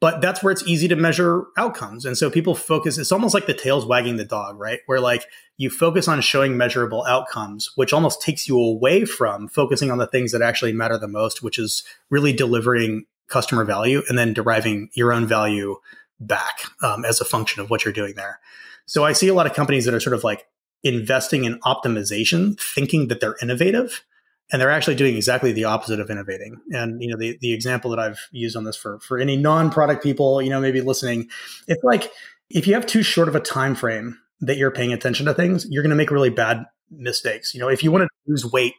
but 0.00 0.22
that's 0.22 0.42
where 0.42 0.50
it's 0.50 0.66
easy 0.66 0.88
to 0.88 0.96
measure 0.96 1.44
outcomes. 1.58 2.06
And 2.06 2.16
so 2.16 2.30
people 2.30 2.54
focus, 2.54 2.96
it's 2.96 3.12
almost 3.12 3.34
like 3.34 3.46
the 3.46 3.54
tail's 3.54 3.84
wagging 3.84 4.16
the 4.16 4.24
dog, 4.24 4.58
right? 4.58 4.80
Where 4.86 5.00
like 5.00 5.26
you 5.58 5.68
focus 5.68 6.08
on 6.08 6.22
showing 6.22 6.56
measurable 6.56 7.04
outcomes, 7.04 7.70
which 7.76 7.92
almost 7.92 8.22
takes 8.22 8.48
you 8.48 8.58
away 8.58 9.04
from 9.04 9.46
focusing 9.46 9.90
on 9.90 9.98
the 9.98 10.06
things 10.06 10.32
that 10.32 10.42
actually 10.42 10.72
matter 10.72 10.96
the 10.96 11.06
most, 11.06 11.42
which 11.42 11.58
is 11.58 11.84
really 12.08 12.32
delivering 12.32 13.04
customer 13.28 13.64
value 13.64 14.02
and 14.08 14.18
then 14.18 14.32
deriving 14.32 14.88
your 14.94 15.12
own 15.12 15.26
value 15.26 15.76
back 16.18 16.62
um, 16.82 17.04
as 17.04 17.20
a 17.20 17.24
function 17.24 17.60
of 17.62 17.68
what 17.70 17.84
you're 17.84 17.92
doing 17.92 18.14
there. 18.14 18.40
So 18.86 19.04
I 19.04 19.12
see 19.12 19.28
a 19.28 19.34
lot 19.34 19.46
of 19.46 19.54
companies 19.54 19.84
that 19.84 19.94
are 19.94 20.00
sort 20.00 20.14
of 20.14 20.24
like 20.24 20.46
investing 20.82 21.44
in 21.44 21.60
optimization, 21.60 22.58
thinking 22.58 23.08
that 23.08 23.20
they're 23.20 23.36
innovative 23.42 24.02
and 24.52 24.60
they're 24.60 24.70
actually 24.70 24.96
doing 24.96 25.16
exactly 25.16 25.52
the 25.52 25.64
opposite 25.64 26.00
of 26.00 26.10
innovating. 26.10 26.60
And 26.72 27.02
you 27.02 27.08
know, 27.08 27.16
the 27.16 27.38
the 27.40 27.52
example 27.52 27.90
that 27.90 27.98
I've 27.98 28.20
used 28.32 28.56
on 28.56 28.64
this 28.64 28.76
for 28.76 28.98
for 29.00 29.18
any 29.18 29.36
non-product 29.36 30.02
people, 30.02 30.42
you 30.42 30.50
know, 30.50 30.60
maybe 30.60 30.80
listening, 30.80 31.28
it's 31.68 31.82
like 31.84 32.10
if 32.48 32.66
you 32.66 32.74
have 32.74 32.86
too 32.86 33.02
short 33.02 33.28
of 33.28 33.36
a 33.36 33.40
time 33.40 33.74
frame 33.74 34.18
that 34.40 34.56
you're 34.56 34.70
paying 34.70 34.92
attention 34.92 35.26
to 35.26 35.34
things, 35.34 35.66
you're 35.68 35.82
going 35.82 35.90
to 35.90 35.96
make 35.96 36.10
really 36.10 36.30
bad 36.30 36.64
mistakes. 36.90 37.54
You 37.54 37.60
know, 37.60 37.68
if 37.68 37.84
you 37.84 37.92
want 37.92 38.02
to 38.02 38.08
lose 38.26 38.44
weight 38.44 38.74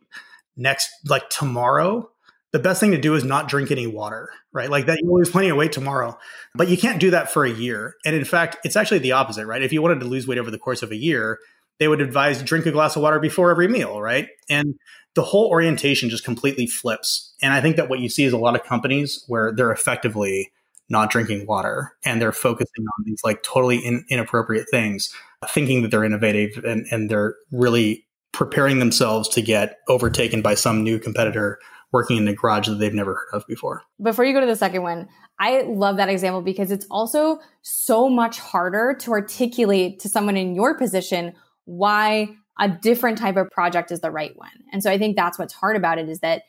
next 0.57 0.89
like 1.07 1.29
tomorrow, 1.29 2.09
the 2.51 2.59
best 2.59 2.79
thing 2.79 2.91
to 2.91 2.97
do 2.97 3.15
is 3.15 3.23
not 3.23 3.47
drink 3.47 3.71
any 3.71 3.87
water, 3.87 4.29
right? 4.51 4.69
Like 4.69 4.87
that, 4.87 4.99
you'll 5.01 5.17
lose 5.17 5.29
plenty 5.29 5.49
of 5.49 5.57
weight 5.57 5.71
tomorrow, 5.71 6.17
but 6.53 6.67
you 6.67 6.77
can't 6.77 6.99
do 6.99 7.11
that 7.11 7.31
for 7.31 7.45
a 7.45 7.49
year. 7.49 7.95
And 8.05 8.15
in 8.15 8.25
fact, 8.25 8.57
it's 8.65 8.75
actually 8.75 8.99
the 8.99 9.13
opposite, 9.13 9.45
right? 9.45 9.61
If 9.61 9.71
you 9.71 9.81
wanted 9.81 10.01
to 10.01 10.05
lose 10.05 10.27
weight 10.27 10.37
over 10.37 10.51
the 10.51 10.59
course 10.59 10.83
of 10.83 10.91
a 10.91 10.97
year, 10.97 11.39
they 11.79 11.87
would 11.87 12.01
advise 12.01 12.41
drink 12.43 12.65
a 12.65 12.71
glass 12.71 12.95
of 12.95 13.01
water 13.01 13.19
before 13.19 13.51
every 13.51 13.67
meal, 13.67 14.01
right? 14.01 14.27
And 14.49 14.75
the 15.15 15.23
whole 15.23 15.49
orientation 15.49 16.09
just 16.09 16.23
completely 16.23 16.67
flips. 16.67 17.33
And 17.41 17.53
I 17.53 17.61
think 17.61 17.75
that 17.75 17.89
what 17.89 17.99
you 17.99 18.09
see 18.09 18.23
is 18.23 18.33
a 18.33 18.37
lot 18.37 18.55
of 18.55 18.63
companies 18.63 19.23
where 19.27 19.51
they're 19.51 19.71
effectively 19.71 20.51
not 20.89 21.09
drinking 21.09 21.47
water 21.47 21.93
and 22.03 22.21
they're 22.21 22.31
focusing 22.31 22.85
on 22.85 23.05
these 23.05 23.21
like 23.23 23.43
totally 23.43 23.77
in, 23.77 24.05
inappropriate 24.09 24.67
things, 24.69 25.13
thinking 25.49 25.81
that 25.81 25.91
they're 25.91 26.03
innovative 26.03 26.63
and, 26.63 26.85
and 26.91 27.09
they're 27.09 27.35
really 27.51 28.05
preparing 28.33 28.79
themselves 28.79 29.27
to 29.29 29.41
get 29.41 29.79
overtaken 29.87 30.41
by 30.41 30.53
some 30.53 30.83
new 30.83 30.99
competitor 30.99 31.59
working 31.91 32.17
in 32.17 32.27
a 32.27 32.33
garage 32.33 32.67
that 32.67 32.75
they've 32.75 32.93
never 32.93 33.15
heard 33.15 33.37
of 33.37 33.47
before. 33.47 33.83
Before 34.01 34.23
you 34.23 34.33
go 34.33 34.39
to 34.39 34.45
the 34.45 34.55
second 34.55 34.83
one, 34.83 35.09
I 35.39 35.61
love 35.63 35.97
that 35.97 36.09
example 36.09 36.41
because 36.41 36.71
it's 36.71 36.85
also 36.89 37.39
so 37.63 38.09
much 38.09 38.39
harder 38.39 38.95
to 39.01 39.11
articulate 39.11 39.99
to 39.99 40.09
someone 40.09 40.37
in 40.37 40.55
your 40.55 40.77
position 40.77 41.33
why 41.65 42.29
a 42.59 42.69
different 42.69 43.17
type 43.17 43.37
of 43.37 43.49
project 43.49 43.91
is 43.91 44.01
the 44.01 44.11
right 44.11 44.35
one. 44.35 44.49
And 44.71 44.83
so 44.83 44.91
I 44.91 44.97
think 44.97 45.15
that's 45.15 45.39
what's 45.39 45.53
hard 45.53 45.75
about 45.75 45.97
it 45.97 46.09
is 46.09 46.19
that 46.19 46.43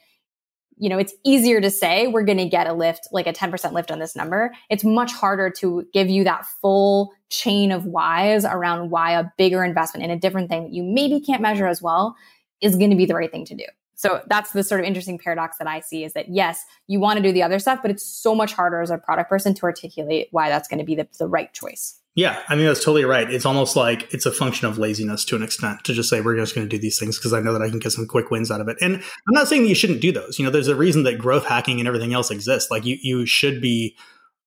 you 0.78 0.88
know, 0.88 0.98
it's 0.98 1.14
easier 1.24 1.60
to 1.60 1.70
say 1.70 2.08
we're 2.08 2.24
going 2.24 2.38
to 2.38 2.48
get 2.48 2.66
a 2.66 2.72
lift, 2.72 3.06
like 3.12 3.26
a 3.26 3.32
10% 3.32 3.72
lift 3.72 3.90
on 3.90 4.00
this 4.00 4.16
number. 4.16 4.52
It's 4.68 4.82
much 4.82 5.12
harder 5.12 5.50
to 5.58 5.86
give 5.92 6.08
you 6.08 6.24
that 6.24 6.44
full 6.60 7.12
chain 7.28 7.70
of 7.70 7.86
whys 7.86 8.44
around 8.44 8.90
why 8.90 9.12
a 9.12 9.30
bigger 9.38 9.62
investment 9.62 10.04
in 10.04 10.10
a 10.10 10.18
different 10.18 10.48
thing 10.48 10.64
that 10.64 10.72
you 10.72 10.82
maybe 10.82 11.20
can't 11.20 11.40
measure 11.40 11.68
as 11.68 11.80
well 11.82 12.16
is 12.60 12.74
going 12.74 12.90
to 12.90 12.96
be 12.96 13.06
the 13.06 13.14
right 13.14 13.30
thing 13.30 13.44
to 13.44 13.54
do. 13.54 13.64
So 13.94 14.22
that's 14.26 14.50
the 14.50 14.64
sort 14.64 14.80
of 14.80 14.86
interesting 14.86 15.18
paradox 15.18 15.58
that 15.58 15.68
I 15.68 15.80
see 15.80 16.02
is 16.02 16.14
that 16.14 16.28
yes, 16.28 16.64
you 16.88 16.98
want 16.98 17.18
to 17.18 17.22
do 17.22 17.32
the 17.32 17.44
other 17.44 17.60
stuff, 17.60 17.78
but 17.80 17.92
it's 17.92 18.04
so 18.04 18.34
much 18.34 18.52
harder 18.52 18.80
as 18.80 18.90
a 18.90 18.98
product 18.98 19.28
person 19.28 19.54
to 19.54 19.62
articulate 19.62 20.28
why 20.32 20.48
that's 20.48 20.66
going 20.66 20.80
to 20.80 20.84
be 20.84 20.96
the, 20.96 21.06
the 21.18 21.28
right 21.28 21.52
choice. 21.52 22.00
Yeah, 22.14 22.42
I 22.48 22.56
mean 22.56 22.66
that's 22.66 22.84
totally 22.84 23.04
right. 23.04 23.30
It's 23.30 23.46
almost 23.46 23.74
like 23.74 24.12
it's 24.12 24.26
a 24.26 24.32
function 24.32 24.68
of 24.68 24.76
laziness 24.76 25.24
to 25.26 25.36
an 25.36 25.42
extent 25.42 25.84
to 25.84 25.94
just 25.94 26.10
say 26.10 26.20
we're 26.20 26.36
just 26.36 26.54
going 26.54 26.68
to 26.68 26.76
do 26.76 26.80
these 26.80 26.98
things 26.98 27.18
because 27.18 27.32
I 27.32 27.40
know 27.40 27.54
that 27.54 27.62
I 27.62 27.70
can 27.70 27.78
get 27.78 27.92
some 27.92 28.06
quick 28.06 28.30
wins 28.30 28.50
out 28.50 28.60
of 28.60 28.68
it. 28.68 28.76
And 28.82 28.96
I'm 28.96 29.34
not 29.34 29.48
saying 29.48 29.62
that 29.62 29.68
you 29.68 29.74
shouldn't 29.74 30.02
do 30.02 30.12
those. 30.12 30.38
You 30.38 30.44
know, 30.44 30.50
there's 30.50 30.68
a 30.68 30.76
reason 30.76 31.04
that 31.04 31.18
growth 31.18 31.46
hacking 31.46 31.78
and 31.78 31.88
everything 31.88 32.12
else 32.12 32.30
exists. 32.30 32.70
Like 32.70 32.84
you 32.84 32.98
you 33.00 33.24
should 33.24 33.62
be 33.62 33.96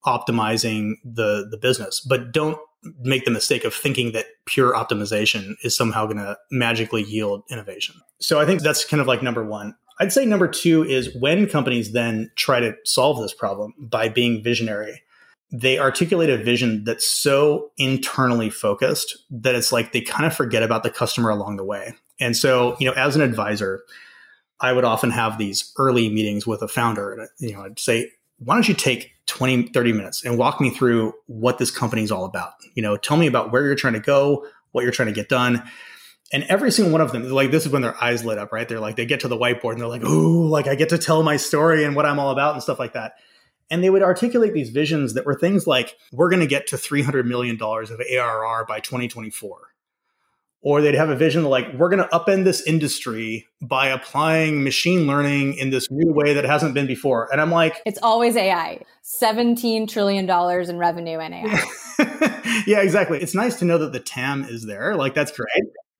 optimizing 0.06 0.94
the 1.04 1.48
the 1.50 1.58
business, 1.58 2.00
but 2.08 2.32
don't 2.32 2.60
make 3.02 3.26
the 3.26 3.32
mistake 3.32 3.66
of 3.66 3.74
thinking 3.74 4.12
that 4.12 4.28
pure 4.46 4.74
optimization 4.74 5.56
is 5.64 5.76
somehow 5.76 6.06
going 6.06 6.18
to 6.18 6.38
magically 6.52 7.04
yield 7.04 7.42
innovation. 7.50 7.96
So 8.20 8.40
I 8.40 8.46
think 8.46 8.62
that's 8.62 8.86
kind 8.86 9.02
of 9.02 9.08
like 9.08 9.24
number 9.24 9.44
one. 9.44 9.76
I'd 10.00 10.14
say 10.14 10.26
number 10.26 10.48
two 10.48 10.84
is 10.84 11.16
when 11.20 11.48
companies 11.48 11.94
then 11.94 12.30
try 12.36 12.60
to 12.60 12.76
solve 12.84 13.20
this 13.22 13.34
problem 13.34 13.74
by 13.80 14.10
being 14.10 14.44
visionary, 14.44 15.02
they 15.60 15.80
articulate 15.80 16.30
a 16.30 16.38
vision 16.38 16.84
that's 16.84 17.08
so 17.08 17.72
internally 17.78 18.50
focused 18.50 19.18
that 19.30 19.56
it's 19.56 19.72
like 19.72 19.94
they 19.94 20.02
kind 20.02 20.26
of 20.26 20.36
forget 20.36 20.64
about 20.64 20.84
the 20.84 20.90
customer 20.90 21.30
along 21.30 21.56
the 21.56 21.64
way. 21.64 21.94
And 22.20 22.36
so, 22.36 22.76
you 22.80 22.86
know, 22.86 22.94
as 22.94 23.16
an 23.16 23.22
advisor, 23.22 23.84
I 24.60 24.74
would 24.74 24.84
often 24.84 25.12
have 25.12 25.38
these 25.38 25.72
early 25.78 26.10
meetings 26.10 26.46
with 26.46 26.62
a 26.62 26.68
founder 26.68 27.14
and, 27.14 27.30
you 27.40 27.54
know, 27.54 27.64
I'd 27.64 27.80
say, 27.80 28.12
why 28.40 28.56
don't 28.56 28.68
you 28.68 28.74
take 28.74 29.14
20, 29.28 29.68
30 29.68 29.94
minutes 29.94 30.26
and 30.26 30.38
walk 30.38 30.60
me 30.60 30.70
through 30.72 31.14
what 31.28 31.58
this 31.58 31.72
company 31.72 32.04
is 32.04 32.12
all 32.12 32.26
about? 32.26 32.52
You 32.74 32.84
know, 32.84 32.98
tell 32.98 33.16
me 33.16 33.28
about 33.28 33.52
where 33.52 33.64
you're 33.64 33.76
trying 33.76 33.94
to 33.94 34.02
go, 34.02 34.46
what 34.72 34.84
you're 34.84 34.92
trying 34.92 35.08
to 35.08 35.14
get 35.14 35.30
done. 35.30 35.64
And 36.34 36.44
every 36.50 36.72
single 36.72 36.92
one 36.92 37.02
of 37.02 37.14
them, 37.14 37.30
like 37.30 37.52
this 37.52 37.66
is 37.66 37.72
when 37.72 37.82
their 37.82 38.02
eyes 38.04 38.26
lit 38.26 38.38
up, 38.38 38.52
right? 38.52 38.68
They're 38.68 38.82
like, 38.82 38.98
they 38.98 39.06
get 39.06 39.22
to 39.22 39.30
the 39.30 39.38
whiteboard 39.38 39.74
and 39.74 39.82
they're 39.82 39.88
like, 39.88 40.04
oh, 40.04 40.50
like 40.50 40.68
I 40.68 40.76
get 40.76 40.90
to 40.90 40.98
tell 40.98 41.24
my 41.24 41.38
story 41.38 41.86
and 41.86 41.96
what 41.96 42.06
I'm 42.06 42.20
all 42.20 42.32
about 42.32 42.56
and 42.56 42.64
stuff 42.64 42.80
like 42.80 42.94
that. 42.94 43.14
And 43.70 43.84
they 43.84 43.90
would 43.90 44.04
articulate 44.04 44.54
these 44.54 44.70
visions 44.70 45.16
that 45.16 45.26
were 45.26 45.34
things 45.34 45.66
like, 45.66 45.98
we're 46.12 46.30
going 46.30 46.42
to 46.42 46.48
get 46.48 46.68
to 46.68 46.76
$300 46.76 47.26
million 47.26 47.60
of 47.62 48.02
ARR 48.12 48.66
by 48.66 48.80
2024 48.80 49.76
or 50.66 50.82
they'd 50.82 50.96
have 50.96 51.12
a 51.12 51.16
vision 51.16 51.44
like 51.44 51.72
we're 51.76 51.90
going 51.90 52.02
to 52.02 52.10
upend 52.10 52.44
this 52.44 52.66
industry 52.66 53.48
by 53.62 53.88
applying 53.88 54.64
machine 54.64 55.06
learning 55.06 55.54
in 55.54 55.70
this 55.70 55.88
new 55.92 56.12
way 56.12 56.34
that 56.34 56.44
hasn't 56.44 56.74
been 56.74 56.88
before. 56.88 57.30
And 57.32 57.40
i'm 57.40 57.52
like 57.52 57.82
it's 57.86 58.00
always 58.04 58.36
ai 58.36 58.82
17 59.04 59.88
trillion 59.88 60.26
dollars 60.26 60.68
in 60.68 60.78
revenue 60.78 61.20
and 61.20 61.34
ai 61.34 62.64
yeah 62.68 62.82
exactly. 62.82 63.22
It's 63.22 63.36
nice 63.36 63.58
to 63.60 63.66
know 63.66 63.78
that 63.78 63.94
the 63.94 64.00
tam 64.00 64.44
is 64.44 64.66
there. 64.66 64.96
Like 64.96 65.14
that's 65.14 65.32
great. 65.32 65.48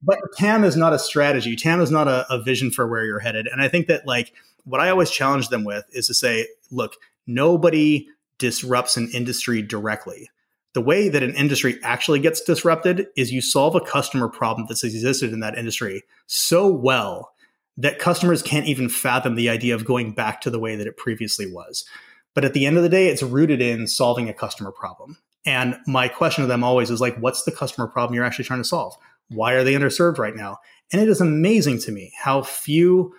But 0.02 0.20
tam 0.38 0.64
is 0.64 0.76
not 0.76 0.92
a 0.92 1.00
strategy. 1.00 1.56
Tam 1.56 1.80
is 1.80 1.90
not 1.90 2.08
a, 2.08 2.26
a 2.30 2.42
vision 2.42 2.70
for 2.70 2.86
where 2.88 3.06
you're 3.06 3.20
headed. 3.20 3.48
And 3.48 3.62
i 3.62 3.70
think 3.70 3.88
that 3.88 4.06
like 4.08 4.34
what 4.66 4.82
i 4.82 4.90
always 4.90 5.12
challenge 5.12 5.50
them 5.50 5.64
with 5.64 5.86
is 5.92 6.08
to 6.08 6.16
say 6.16 6.48
look 6.72 6.96
nobody 7.28 8.08
disrupts 8.38 8.98
an 8.98 9.10
industry 9.14 9.62
directly 9.62 10.30
the 10.76 10.82
way 10.82 11.08
that 11.08 11.24
an 11.24 11.34
industry 11.36 11.80
actually 11.84 12.20
gets 12.20 12.42
disrupted 12.42 13.08
is 13.16 13.32
you 13.32 13.42
solve 13.42 13.76
a 13.76 13.82
customer 13.82 14.28
problem 14.28 14.68
that's 14.68 14.84
existed 14.84 15.32
in 15.32 15.40
that 15.40 15.58
industry 15.58 16.04
so 16.28 16.68
well 16.68 17.32
that 17.78 17.98
customers 17.98 18.44
can't 18.44 18.68
even 18.68 18.90
fathom 18.90 19.36
the 19.36 19.50
idea 19.50 19.74
of 19.74 19.86
going 19.86 20.12
back 20.12 20.42
to 20.42 20.50
the 20.50 20.60
way 20.60 20.76
that 20.76 20.86
it 20.86 20.98
previously 20.98 21.50
was. 21.50 21.86
But 22.34 22.44
at 22.44 22.54
the 22.54 22.66
end 22.66 22.76
of 22.76 22.84
the 22.84 22.90
day, 22.90 23.08
it's 23.08 23.24
rooted 23.24 23.62
in 23.62 23.88
solving 23.88 24.28
a 24.28 24.34
customer 24.34 24.72
problem. 24.72 25.18
And 25.46 25.78
my 25.88 26.10
question 26.10 26.42
to 26.42 26.48
them 26.48 26.64
always 26.64 26.90
is 26.90 27.00
like, 27.00 27.18
what's 27.20 27.44
the 27.44 27.52
customer 27.54 27.88
problem 27.88 28.14
you're 28.14 28.26
actually 28.26 28.46
trying 28.46 28.62
to 28.62 28.68
solve? 28.68 28.96
Why 29.30 29.54
are 29.54 29.64
they 29.64 29.76
underserved 29.76 30.18
right 30.18 30.36
now? 30.36 30.58
And 30.92 31.02
it 31.02 31.08
is 31.08 31.22
amazing 31.22 31.80
to 31.84 31.92
me 31.94 32.12
how 32.22 32.42
few 32.42 33.14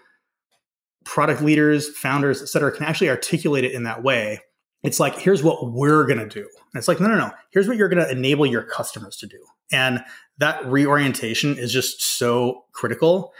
product 1.07 1.40
leaders, 1.40 1.88
founders, 1.96 2.42
et 2.42 2.48
cetera, 2.48 2.70
can 2.70 2.84
actually 2.84 3.09
articulate 3.09 3.64
it 3.64 3.72
in 3.72 3.84
that 3.84 4.02
way 4.02 4.40
it's 4.86 5.00
like, 5.00 5.18
here's 5.18 5.42
what 5.42 5.72
we're 5.72 6.07
going 6.07 6.20
to 6.20 6.28
do. 6.28 6.42
And 6.42 6.76
it's 6.78 6.86
like, 6.86 7.00
no, 7.00 7.09
no, 7.09 7.18
no. 7.18 7.32
Here's 7.50 7.66
what 7.66 7.76
you're 7.76 7.88
going 7.88 8.04
to 8.04 8.09
enable 8.09 8.46
your 8.46 8.62
customers 8.62 9.16
to 9.16 9.26
do. 9.26 9.38
And 9.72 10.00
that 10.38 10.64
reorientation 10.64 11.59
is 11.59 11.72
just 11.72 12.00
so 12.00 12.64
critical 12.72 13.32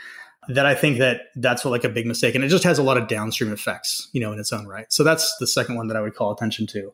that 0.49 0.65
I 0.65 0.75
think 0.75 0.97
that 0.97 1.21
that's 1.37 1.63
what 1.63 1.71
like 1.71 1.85
a 1.85 1.89
big 1.89 2.05
mistake. 2.05 2.35
And 2.35 2.43
it 2.43 2.49
just 2.49 2.65
has 2.65 2.79
a 2.79 2.83
lot 2.83 2.97
of 2.97 3.07
downstream 3.07 3.53
effects, 3.53 4.09
you 4.11 4.19
know, 4.19 4.33
in 4.33 4.39
its 4.39 4.51
own 4.51 4.67
right. 4.67 4.91
So 4.91 5.05
that's 5.05 5.35
the 5.39 5.47
second 5.47 5.77
one 5.77 5.87
that 5.87 5.95
I 5.95 6.01
would 6.01 6.15
call 6.15 6.31
attention 6.31 6.67
to. 6.67 6.93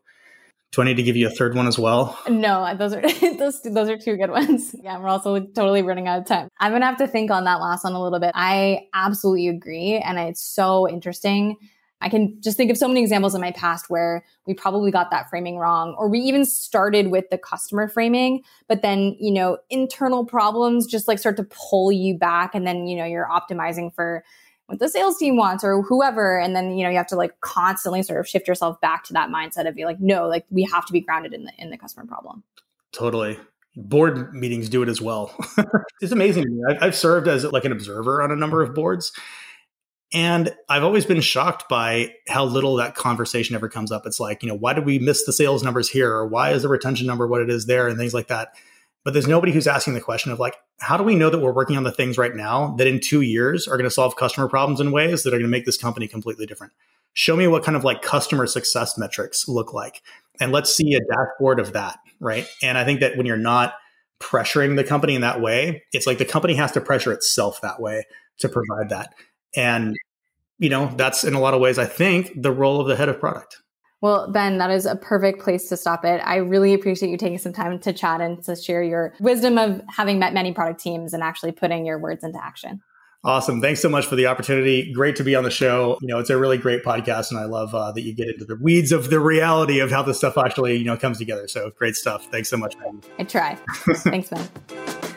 Do 0.73 0.81
I 0.81 0.85
need 0.85 0.97
to 0.97 1.03
give 1.03 1.15
you 1.15 1.27
a 1.27 1.29
third 1.29 1.55
one 1.55 1.67
as 1.67 1.79
well? 1.79 2.19
No, 2.27 2.75
those 2.77 2.93
are 2.93 3.01
those 3.37 3.61
those 3.61 3.89
are 3.89 3.97
two 3.97 4.17
good 4.17 4.31
ones. 4.31 4.75
Yeah, 4.83 4.99
we're 4.99 5.07
also 5.07 5.39
totally 5.39 5.81
running 5.81 6.09
out 6.09 6.19
of 6.19 6.25
time. 6.25 6.49
I'm 6.59 6.73
gonna 6.73 6.85
have 6.85 6.97
to 6.97 7.07
think 7.07 7.31
on 7.31 7.45
that 7.45 7.61
last 7.61 7.85
one 7.85 7.93
a 7.93 8.03
little 8.03 8.19
bit. 8.19 8.31
I 8.33 8.87
absolutely 8.93 9.47
agree, 9.47 9.97
and 9.97 10.19
it's 10.19 10.43
so 10.43 10.89
interesting 10.89 11.55
I 12.03 12.09
can 12.09 12.37
just 12.41 12.57
think 12.57 12.69
of 12.69 12.77
so 12.77 12.87
many 12.87 12.99
examples 12.99 13.33
in 13.33 13.39
my 13.39 13.51
past 13.51 13.89
where 13.89 14.25
we 14.45 14.53
probably 14.53 14.91
got 14.91 15.09
that 15.11 15.29
framing 15.29 15.57
wrong, 15.57 15.95
or 15.97 16.09
we 16.09 16.19
even 16.19 16.43
started 16.43 17.07
with 17.07 17.29
the 17.31 17.37
customer 17.37 17.87
framing, 17.87 18.43
but 18.67 18.81
then, 18.81 19.15
you 19.19 19.31
know, 19.31 19.57
internal 19.69 20.25
problems 20.25 20.85
just 20.85 21.07
like 21.07 21.17
start 21.17 21.37
to 21.37 21.45
pull 21.45 21.93
you 21.93 22.17
back. 22.17 22.53
And 22.53 22.67
then, 22.67 22.87
you 22.87 22.97
know, 22.97 23.05
you're 23.05 23.27
optimizing 23.27 23.95
for 23.95 24.25
what 24.73 24.79
the 24.79 24.89
sales 24.89 25.17
team 25.17 25.37
wants 25.37 25.63
or 25.63 25.81
whoever. 25.81 26.39
And 26.39 26.55
then, 26.55 26.77
you 26.77 26.83
know, 26.83 26.89
you 26.89 26.97
have 26.97 27.07
to 27.07 27.15
like 27.15 27.39
constantly 27.41 28.03
sort 28.03 28.19
of 28.19 28.27
shift 28.27 28.47
yourself 28.47 28.81
back 28.81 29.03
to 29.05 29.13
that 29.13 29.29
mindset 29.29 29.67
of 29.67 29.75
be 29.75 29.85
like, 29.85 29.99
no, 29.99 30.27
like 30.27 30.45
we 30.49 30.63
have 30.63 30.85
to 30.87 30.93
be 30.93 30.99
grounded 30.99 31.33
in 31.33 31.45
the, 31.45 31.51
in 31.57 31.69
the 31.69 31.77
customer 31.77 32.05
problem. 32.05 32.43
Totally 32.91 33.37
board 33.75 34.33
meetings 34.35 34.69
do 34.69 34.83
it 34.83 34.89
as 34.89 35.01
well. 35.01 35.35
it's 36.01 36.11
amazing. 36.11 36.61
I've 36.79 36.95
served 36.95 37.27
as 37.27 37.43
like 37.43 37.65
an 37.65 37.71
observer 37.71 38.21
on 38.21 38.31
a 38.31 38.35
number 38.35 38.61
of 38.61 38.75
boards, 38.75 39.11
and 40.13 40.55
I've 40.69 40.83
always 40.83 41.05
been 41.05 41.21
shocked 41.21 41.67
by 41.67 42.13
how 42.27 42.45
little 42.45 42.75
that 42.75 42.93
conversation 42.93 43.55
ever 43.55 43.67
comes 43.67 43.91
up. 43.91 44.05
It's 44.05 44.19
like, 44.19 44.43
you 44.43 44.49
know, 44.49 44.55
why 44.55 44.73
did 44.73 44.85
we 44.85 44.99
miss 44.99 45.23
the 45.25 45.33
sales 45.33 45.63
numbers 45.63 45.89
here? 45.89 46.13
Or 46.13 46.27
why 46.27 46.51
is 46.51 46.61
the 46.61 46.69
retention 46.69 47.07
number 47.07 47.25
what 47.27 47.41
it 47.41 47.49
is 47.49 47.65
there? 47.65 47.87
And 47.87 47.97
things 47.97 48.13
like 48.13 48.27
that. 48.27 48.49
But 49.03 49.13
there's 49.13 49.27
nobody 49.27 49.51
who's 49.51 49.67
asking 49.67 49.95
the 49.95 50.01
question 50.01 50.31
of 50.31 50.39
like, 50.39 50.55
how 50.79 50.95
do 50.97 51.03
we 51.03 51.15
know 51.15 51.29
that 51.29 51.39
we're 51.39 51.53
working 51.53 51.75
on 51.75 51.83
the 51.83 51.91
things 51.91 52.17
right 52.17 52.35
now 52.35 52.73
that 52.77 52.87
in 52.87 52.99
two 53.01 53.21
years 53.21 53.67
are 53.67 53.75
going 53.77 53.89
to 53.89 53.91
solve 53.91 54.15
customer 54.15 54.47
problems 54.47 54.79
in 54.79 54.91
ways 54.91 55.23
that 55.23 55.33
are 55.33 55.37
going 55.37 55.43
to 55.43 55.47
make 55.49 55.65
this 55.65 55.77
company 55.77 56.07
completely 56.07 56.45
different? 56.45 56.73
Show 57.13 57.35
me 57.35 57.47
what 57.47 57.63
kind 57.63 57.75
of 57.75 57.83
like 57.83 58.01
customer 58.01 58.47
success 58.47 58.97
metrics 58.97 59.47
look 59.47 59.73
like. 59.73 60.01
And 60.39 60.51
let's 60.51 60.73
see 60.73 60.95
a 60.95 60.99
dashboard 60.99 61.59
of 61.59 61.73
that. 61.73 61.99
Right. 62.19 62.47
And 62.61 62.77
I 62.77 62.85
think 62.85 63.01
that 63.01 63.17
when 63.17 63.25
you're 63.25 63.37
not 63.37 63.73
pressuring 64.19 64.77
the 64.77 64.83
company 64.83 65.15
in 65.15 65.21
that 65.21 65.41
way, 65.41 65.83
it's 65.91 66.07
like 66.07 66.17
the 66.17 66.25
company 66.25 66.53
has 66.55 66.71
to 66.71 66.81
pressure 66.81 67.11
itself 67.11 67.59
that 67.61 67.81
way 67.81 68.05
to 68.39 68.47
provide 68.47 68.89
that. 68.89 69.13
And, 69.55 69.97
you 70.57 70.69
know, 70.69 70.91
that's 70.95 71.25
in 71.25 71.33
a 71.33 71.39
lot 71.39 71.53
of 71.53 71.59
ways, 71.59 71.77
I 71.77 71.85
think, 71.85 72.31
the 72.41 72.51
role 72.51 72.79
of 72.79 72.87
the 72.87 72.95
head 72.95 73.09
of 73.09 73.19
product. 73.19 73.61
Well, 74.03 74.29
Ben, 74.29 74.57
that 74.57 74.69
is 74.69 74.85
a 74.85 74.97
perfect 74.97 75.41
place 75.41 75.69
to 75.69 75.77
stop 75.77 76.03
it. 76.03 76.19
I 76.25 76.35
really 76.35 76.73
appreciate 76.73 77.09
you 77.09 77.15
taking 77.15 77.37
some 77.37 77.53
time 77.53 77.79
to 77.79 77.93
chat 77.93 78.19
and 78.19 78.43
to 78.43 78.53
share 78.53 78.83
your 78.83 79.13
wisdom 79.21 79.57
of 79.57 79.81
having 79.87 80.19
met 80.19 80.33
many 80.33 80.51
product 80.51 80.81
teams 80.81 81.13
and 81.13 81.23
actually 81.23 81.53
putting 81.53 81.85
your 81.85 81.97
words 81.97 82.21
into 82.21 82.37
action. 82.43 82.81
Awesome. 83.23 83.61
Thanks 83.61 83.81
so 83.81 83.87
much 83.87 84.05
for 84.05 84.17
the 84.17 84.27
opportunity. 84.27 84.91
Great 84.91 85.15
to 85.15 85.23
be 85.23 85.37
on 85.37 85.45
the 85.45 85.49
show. 85.49 85.97
You 86.01 86.09
know, 86.09 86.19
it's 86.19 86.29
a 86.29 86.37
really 86.37 86.57
great 86.57 86.83
podcast 86.83 87.31
and 87.31 87.39
I 87.39 87.45
love 87.45 87.73
uh, 87.73 87.93
that 87.93 88.01
you 88.01 88.13
get 88.13 88.27
into 88.27 88.43
the 88.43 88.57
weeds 88.57 88.91
of 88.91 89.09
the 89.09 89.21
reality 89.21 89.79
of 89.79 89.89
how 89.89 90.03
this 90.03 90.17
stuff 90.17 90.37
actually, 90.37 90.75
you 90.75 90.83
know, 90.83 90.97
comes 90.97 91.17
together. 91.17 91.47
So 91.47 91.71
great 91.77 91.95
stuff. 91.95 92.25
Thanks 92.25 92.49
so 92.49 92.57
much, 92.57 92.77
Ben. 92.77 92.99
I 93.19 93.23
try. 93.23 93.55
Thanks, 93.99 94.29
Ben. 94.29 95.12